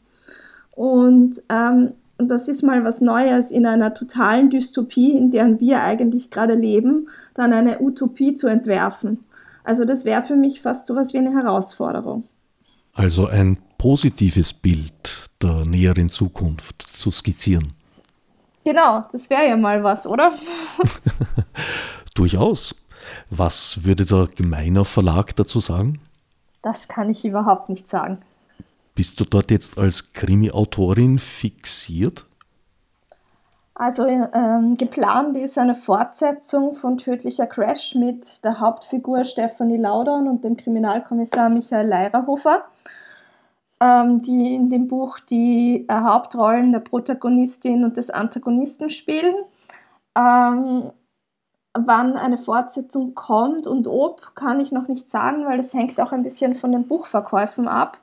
Und, 0.74 1.42
ähm, 1.48 1.92
und 2.22 2.28
das 2.28 2.46
ist 2.46 2.62
mal 2.62 2.84
was 2.84 3.00
Neues 3.00 3.50
in 3.50 3.66
einer 3.66 3.94
totalen 3.94 4.48
Dystopie, 4.48 5.10
in 5.10 5.32
der 5.32 5.58
wir 5.58 5.82
eigentlich 5.82 6.30
gerade 6.30 6.54
leben, 6.54 7.08
dann 7.34 7.52
eine 7.52 7.80
Utopie 7.80 8.36
zu 8.36 8.46
entwerfen. 8.46 9.24
Also 9.64 9.84
das 9.84 10.04
wäre 10.04 10.22
für 10.22 10.36
mich 10.36 10.62
fast 10.62 10.86
so 10.86 10.94
etwas 10.94 11.12
wie 11.12 11.18
eine 11.18 11.32
Herausforderung. 11.32 12.22
Also 12.94 13.26
ein 13.26 13.58
positives 13.76 14.52
Bild 14.52 15.26
der 15.42 15.64
näheren 15.64 16.10
Zukunft 16.10 16.80
zu 16.82 17.10
skizzieren. 17.10 17.72
Genau, 18.64 19.04
das 19.10 19.28
wäre 19.28 19.48
ja 19.48 19.56
mal 19.56 19.82
was, 19.82 20.06
oder? 20.06 20.38
Durchaus. 22.14 22.72
Was 23.30 23.82
würde 23.82 24.04
der 24.04 24.28
Gemeiner 24.28 24.84
Verlag 24.84 25.34
dazu 25.34 25.58
sagen? 25.58 25.98
Das 26.62 26.86
kann 26.86 27.10
ich 27.10 27.24
überhaupt 27.24 27.68
nicht 27.68 27.88
sagen. 27.88 28.18
Bist 28.94 29.18
du 29.18 29.24
dort 29.24 29.50
jetzt 29.50 29.78
als 29.78 30.12
Krimi-Autorin 30.12 31.18
fixiert? 31.18 32.26
Also 33.74 34.06
ähm, 34.06 34.76
geplant 34.76 35.36
ist 35.36 35.56
eine 35.56 35.74
Fortsetzung 35.74 36.74
von 36.74 36.98
Tödlicher 36.98 37.46
Crash 37.46 37.94
mit 37.94 38.44
der 38.44 38.60
Hauptfigur 38.60 39.24
Stephanie 39.24 39.78
Laudern 39.78 40.28
und 40.28 40.44
dem 40.44 40.56
Kriminalkommissar 40.56 41.48
Michael 41.48 41.88
Leirerhofer, 41.88 42.64
ähm, 43.80 44.22
die 44.22 44.54
in 44.54 44.68
dem 44.68 44.88
Buch 44.88 45.18
die 45.20 45.86
äh, 45.88 45.94
Hauptrollen 45.94 46.70
der 46.72 46.80
Protagonistin 46.80 47.82
und 47.82 47.96
des 47.96 48.10
Antagonisten 48.10 48.90
spielen. 48.90 49.34
Ähm, 50.16 50.92
wann 51.74 52.16
eine 52.16 52.36
Fortsetzung 52.36 53.14
kommt 53.14 53.66
und 53.66 53.88
ob, 53.88 54.34
kann 54.34 54.60
ich 54.60 54.70
noch 54.72 54.88
nicht 54.88 55.10
sagen, 55.10 55.46
weil 55.46 55.56
das 55.56 55.72
hängt 55.72 55.98
auch 56.00 56.12
ein 56.12 56.22
bisschen 56.22 56.56
von 56.56 56.72
den 56.72 56.86
Buchverkäufen 56.86 57.68
ab. 57.68 57.98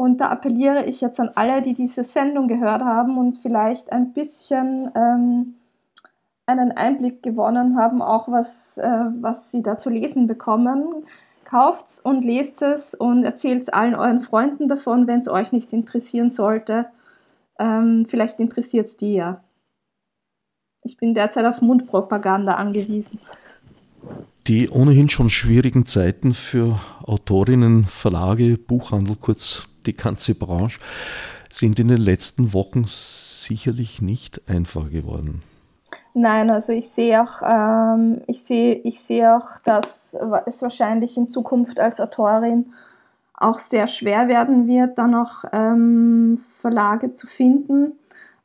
Und 0.00 0.16
da 0.16 0.30
appelliere 0.30 0.86
ich 0.86 1.02
jetzt 1.02 1.20
an 1.20 1.32
alle, 1.34 1.60
die 1.60 1.74
diese 1.74 2.04
Sendung 2.04 2.48
gehört 2.48 2.80
haben 2.80 3.18
und 3.18 3.36
vielleicht 3.36 3.92
ein 3.92 4.14
bisschen 4.14 4.90
ähm, 4.94 5.56
einen 6.46 6.72
Einblick 6.72 7.22
gewonnen 7.22 7.76
haben, 7.76 8.00
auch 8.00 8.26
was, 8.26 8.78
äh, 8.78 8.88
was 9.20 9.50
sie 9.50 9.62
da 9.62 9.78
zu 9.78 9.90
lesen 9.90 10.26
bekommen. 10.26 11.04
Kauft's 11.44 12.00
und 12.00 12.24
lest 12.24 12.62
es 12.62 12.94
und 12.94 13.24
erzählt 13.24 13.60
es 13.60 13.68
allen 13.68 13.94
euren 13.94 14.22
Freunden 14.22 14.68
davon, 14.68 15.06
wenn 15.06 15.18
es 15.18 15.28
euch 15.28 15.52
nicht 15.52 15.70
interessieren 15.70 16.30
sollte. 16.30 16.86
Ähm, 17.58 18.06
vielleicht 18.08 18.40
interessiert 18.40 18.86
es 18.86 18.96
die 18.96 19.12
ja. 19.12 19.44
Ich 20.82 20.96
bin 20.96 21.12
derzeit 21.12 21.44
auf 21.44 21.60
Mundpropaganda 21.60 22.54
angewiesen. 22.54 23.18
Die 24.46 24.70
ohnehin 24.70 25.10
schon 25.10 25.28
schwierigen 25.28 25.84
Zeiten 25.84 26.32
für 26.32 26.80
Autorinnen, 27.02 27.84
Verlage, 27.84 28.56
Buchhandel, 28.56 29.16
kurz 29.16 29.69
die 29.90 29.96
ganze 29.96 30.34
Branche, 30.34 30.80
sind 31.50 31.78
in 31.78 31.88
den 31.88 31.98
letzten 31.98 32.52
Wochen 32.52 32.84
sicherlich 32.86 34.00
nicht 34.00 34.48
einfacher 34.48 34.88
geworden. 34.90 35.42
Nein, 36.14 36.50
also 36.50 36.72
ich 36.72 36.90
sehe 36.90 37.22
auch, 37.22 37.42
ähm, 37.42 38.22
ich 38.26 38.42
sehe, 38.42 38.74
ich 38.74 39.00
sehe 39.00 39.36
auch, 39.36 39.58
dass 39.64 40.16
es 40.46 40.62
wahrscheinlich 40.62 41.16
in 41.16 41.28
Zukunft 41.28 41.78
als 41.78 42.00
Autorin 42.00 42.72
auch 43.34 43.58
sehr 43.58 43.86
schwer 43.86 44.28
werden 44.28 44.68
wird, 44.68 44.98
dann 44.98 45.12
noch 45.12 45.44
ähm, 45.52 46.42
Verlage 46.60 47.12
zu 47.12 47.26
finden, 47.26 47.92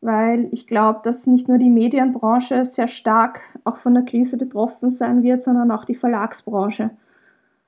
weil 0.02 0.48
ich 0.52 0.68
glaube, 0.68 1.02
dass 1.04 1.28
nicht 1.28 1.50
nur 1.50 1.58
die 1.58 1.70
Medienbranche 1.70 2.66
sehr 2.66 2.88
stark 2.88 3.42
auch 3.66 3.78
von 3.78 3.94
der 3.94 4.04
Krise 4.04 4.38
betroffen 4.38 4.90
sein 4.90 5.22
wird, 5.24 5.44
sondern 5.44 5.72
auch 5.72 5.86
die 5.86 5.96
Verlagsbranche. 5.96 6.92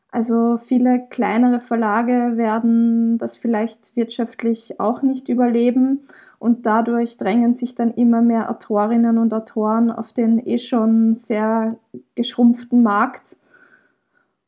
Also 0.09 0.57
viele 0.57 1.05
kleinere 1.09 1.59
Verlage 1.59 2.37
werden 2.37 3.17
das 3.17 3.35
vielleicht 3.35 3.95
wirtschaftlich 3.95 4.79
auch 4.79 5.01
nicht 5.01 5.27
überleben 5.27 6.07
und 6.39 6.65
dadurch 6.65 7.17
drängen 7.17 7.53
sich 7.53 7.75
dann 7.75 7.93
immer 7.93 8.21
mehr 8.21 8.49
Autorinnen 8.49 9.17
und 9.17 9.33
Autoren 9.33 9.91
auf 9.91 10.13
den 10.13 10.39
eh 10.45 10.59
schon 10.59 11.13
sehr 11.13 11.77
geschrumpften 12.15 12.83
Markt. 12.83 13.35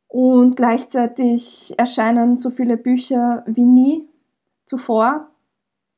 Und 0.07 0.55
gleichzeitig 0.55 1.76
erscheinen 1.78 2.36
so 2.36 2.49
viele 2.49 2.78
Bücher 2.78 3.43
wie 3.45 3.64
nie 3.64 4.07
zuvor. 4.66 5.30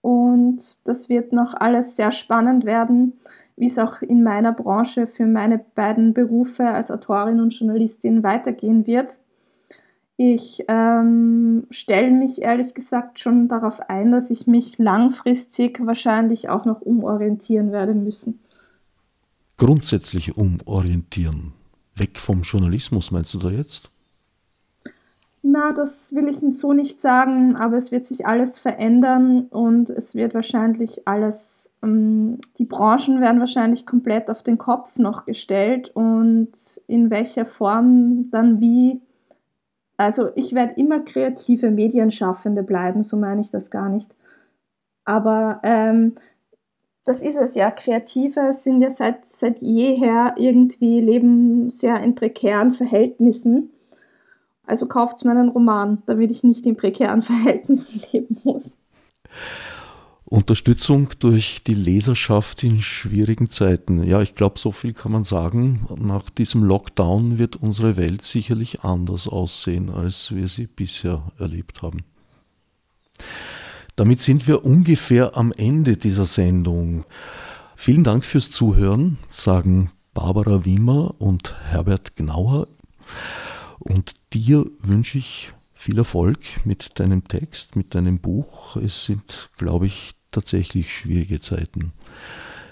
Und 0.01 0.75
das 0.83 1.07
wird 1.07 1.31
noch 1.31 1.53
alles 1.53 1.95
sehr 1.95 2.11
spannend 2.11 2.65
werden, 2.65 3.19
wie 3.55 3.67
es 3.67 3.77
auch 3.79 4.01
in 4.01 4.23
meiner 4.23 4.51
Branche 4.51 5.07
für 5.07 5.25
meine 5.25 5.59
beiden 5.75 6.13
Berufe 6.13 6.65
als 6.67 6.91
Autorin 6.91 7.39
und 7.39 7.53
Journalistin 7.53 8.23
weitergehen 8.23 8.85
wird. 8.85 9.20
Ich 10.23 10.63
ähm, 10.67 11.65
stelle 11.71 12.11
mich 12.11 12.43
ehrlich 12.43 12.75
gesagt 12.75 13.19
schon 13.19 13.47
darauf 13.47 13.79
ein, 13.89 14.11
dass 14.11 14.29
ich 14.29 14.45
mich 14.45 14.77
langfristig 14.77 15.83
wahrscheinlich 15.83 16.47
auch 16.47 16.63
noch 16.65 16.81
umorientieren 16.81 17.71
werde 17.71 17.95
müssen. 17.95 18.39
Grundsätzlich 19.57 20.37
umorientieren. 20.37 21.53
Weg 21.95 22.19
vom 22.19 22.43
Journalismus, 22.43 23.09
meinst 23.09 23.33
du 23.33 23.39
da 23.39 23.49
jetzt? 23.49 23.89
Na, 25.41 25.71
das 25.71 26.13
will 26.13 26.27
ich 26.27 26.37
so 26.55 26.73
nicht 26.73 27.01
sagen, 27.01 27.55
aber 27.55 27.77
es 27.77 27.91
wird 27.91 28.05
sich 28.05 28.27
alles 28.27 28.59
verändern 28.59 29.47
und 29.49 29.89
es 29.89 30.13
wird 30.13 30.35
wahrscheinlich 30.35 31.07
alles, 31.07 31.71
ähm, 31.81 32.37
die 32.59 32.65
Branchen 32.65 33.21
werden 33.21 33.39
wahrscheinlich 33.39 33.87
komplett 33.87 34.29
auf 34.29 34.43
den 34.43 34.59
Kopf 34.59 34.97
noch 34.97 35.25
gestellt 35.25 35.89
und 35.95 36.51
in 36.85 37.09
welcher 37.09 37.47
Form 37.47 38.29
dann 38.29 38.61
wie 38.61 39.01
also 40.03 40.29
ich 40.35 40.53
werde 40.53 40.73
immer 40.79 41.01
kreative 41.01 41.71
Medienschaffende 41.71 42.63
bleiben, 42.63 43.03
so 43.03 43.17
meine 43.17 43.41
ich 43.41 43.51
das 43.51 43.71
gar 43.71 43.89
nicht. 43.89 44.13
Aber 45.05 45.59
ähm, 45.63 46.15
das 47.03 47.21
ist 47.21 47.37
es 47.37 47.55
ja. 47.55 47.71
Kreative 47.71 48.53
sind 48.53 48.81
ja 48.81 48.91
seit, 48.91 49.25
seit 49.25 49.61
jeher 49.61 50.35
irgendwie 50.37 50.99
leben 50.99 51.69
sehr 51.69 52.01
in 52.01 52.15
prekären 52.15 52.71
Verhältnissen. 52.71 53.71
Also 54.65 54.87
kauft 54.87 55.25
mir 55.25 55.31
einen 55.31 55.49
Roman, 55.49 56.03
damit 56.05 56.31
ich 56.31 56.43
nicht 56.43 56.65
in 56.65 56.77
prekären 56.77 57.21
Verhältnissen 57.23 58.01
leben 58.11 58.39
muss. 58.43 58.71
Unterstützung 60.31 61.09
durch 61.19 61.61
die 61.61 61.73
Leserschaft 61.73 62.63
in 62.63 62.81
schwierigen 62.81 63.49
Zeiten. 63.49 64.01
Ja, 64.01 64.21
ich 64.21 64.33
glaube, 64.33 64.57
so 64.57 64.71
viel 64.71 64.93
kann 64.93 65.11
man 65.11 65.25
sagen. 65.25 65.89
Nach 65.99 66.29
diesem 66.29 66.63
Lockdown 66.63 67.37
wird 67.37 67.57
unsere 67.57 67.97
Welt 67.97 68.23
sicherlich 68.23 68.79
anders 68.79 69.27
aussehen, 69.27 69.89
als 69.89 70.33
wir 70.33 70.47
sie 70.47 70.67
bisher 70.67 71.21
erlebt 71.37 71.81
haben. 71.81 72.05
Damit 73.97 74.21
sind 74.21 74.47
wir 74.47 74.63
ungefähr 74.63 75.35
am 75.35 75.51
Ende 75.51 75.97
dieser 75.97 76.25
Sendung. 76.25 77.03
Vielen 77.75 78.05
Dank 78.05 78.23
fürs 78.23 78.51
Zuhören, 78.51 79.17
sagen 79.31 79.91
Barbara 80.13 80.63
Wiemer 80.63 81.13
und 81.19 81.53
Herbert 81.65 82.15
Gnauer. 82.15 82.69
Und 83.79 84.13
dir 84.31 84.65
wünsche 84.79 85.17
ich 85.17 85.51
viel 85.73 85.97
Erfolg 85.97 86.39
mit 86.63 86.99
deinem 87.01 87.27
Text, 87.27 87.75
mit 87.75 87.95
deinem 87.95 88.19
Buch. 88.19 88.77
Es 88.77 89.03
sind, 89.03 89.49
glaube 89.57 89.87
ich, 89.87 90.13
tatsächlich 90.31 90.93
schwierige 90.93 91.41
Zeiten. 91.41 91.93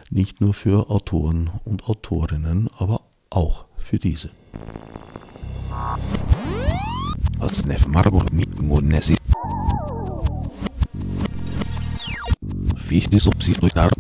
Nicht 0.10 0.42
nur 0.42 0.54
für 0.54 0.90
Autoren 0.90 1.52
und 1.66 1.88
Autorinnen, 1.88 2.70
aber 2.78 3.02
auch 3.30 3.66
für 3.78 4.00
diese. 4.00 4.32
Mit 8.32 8.62
Monesi. 8.62 9.16
Fichte 12.78 13.20
subsidiar 13.20 13.92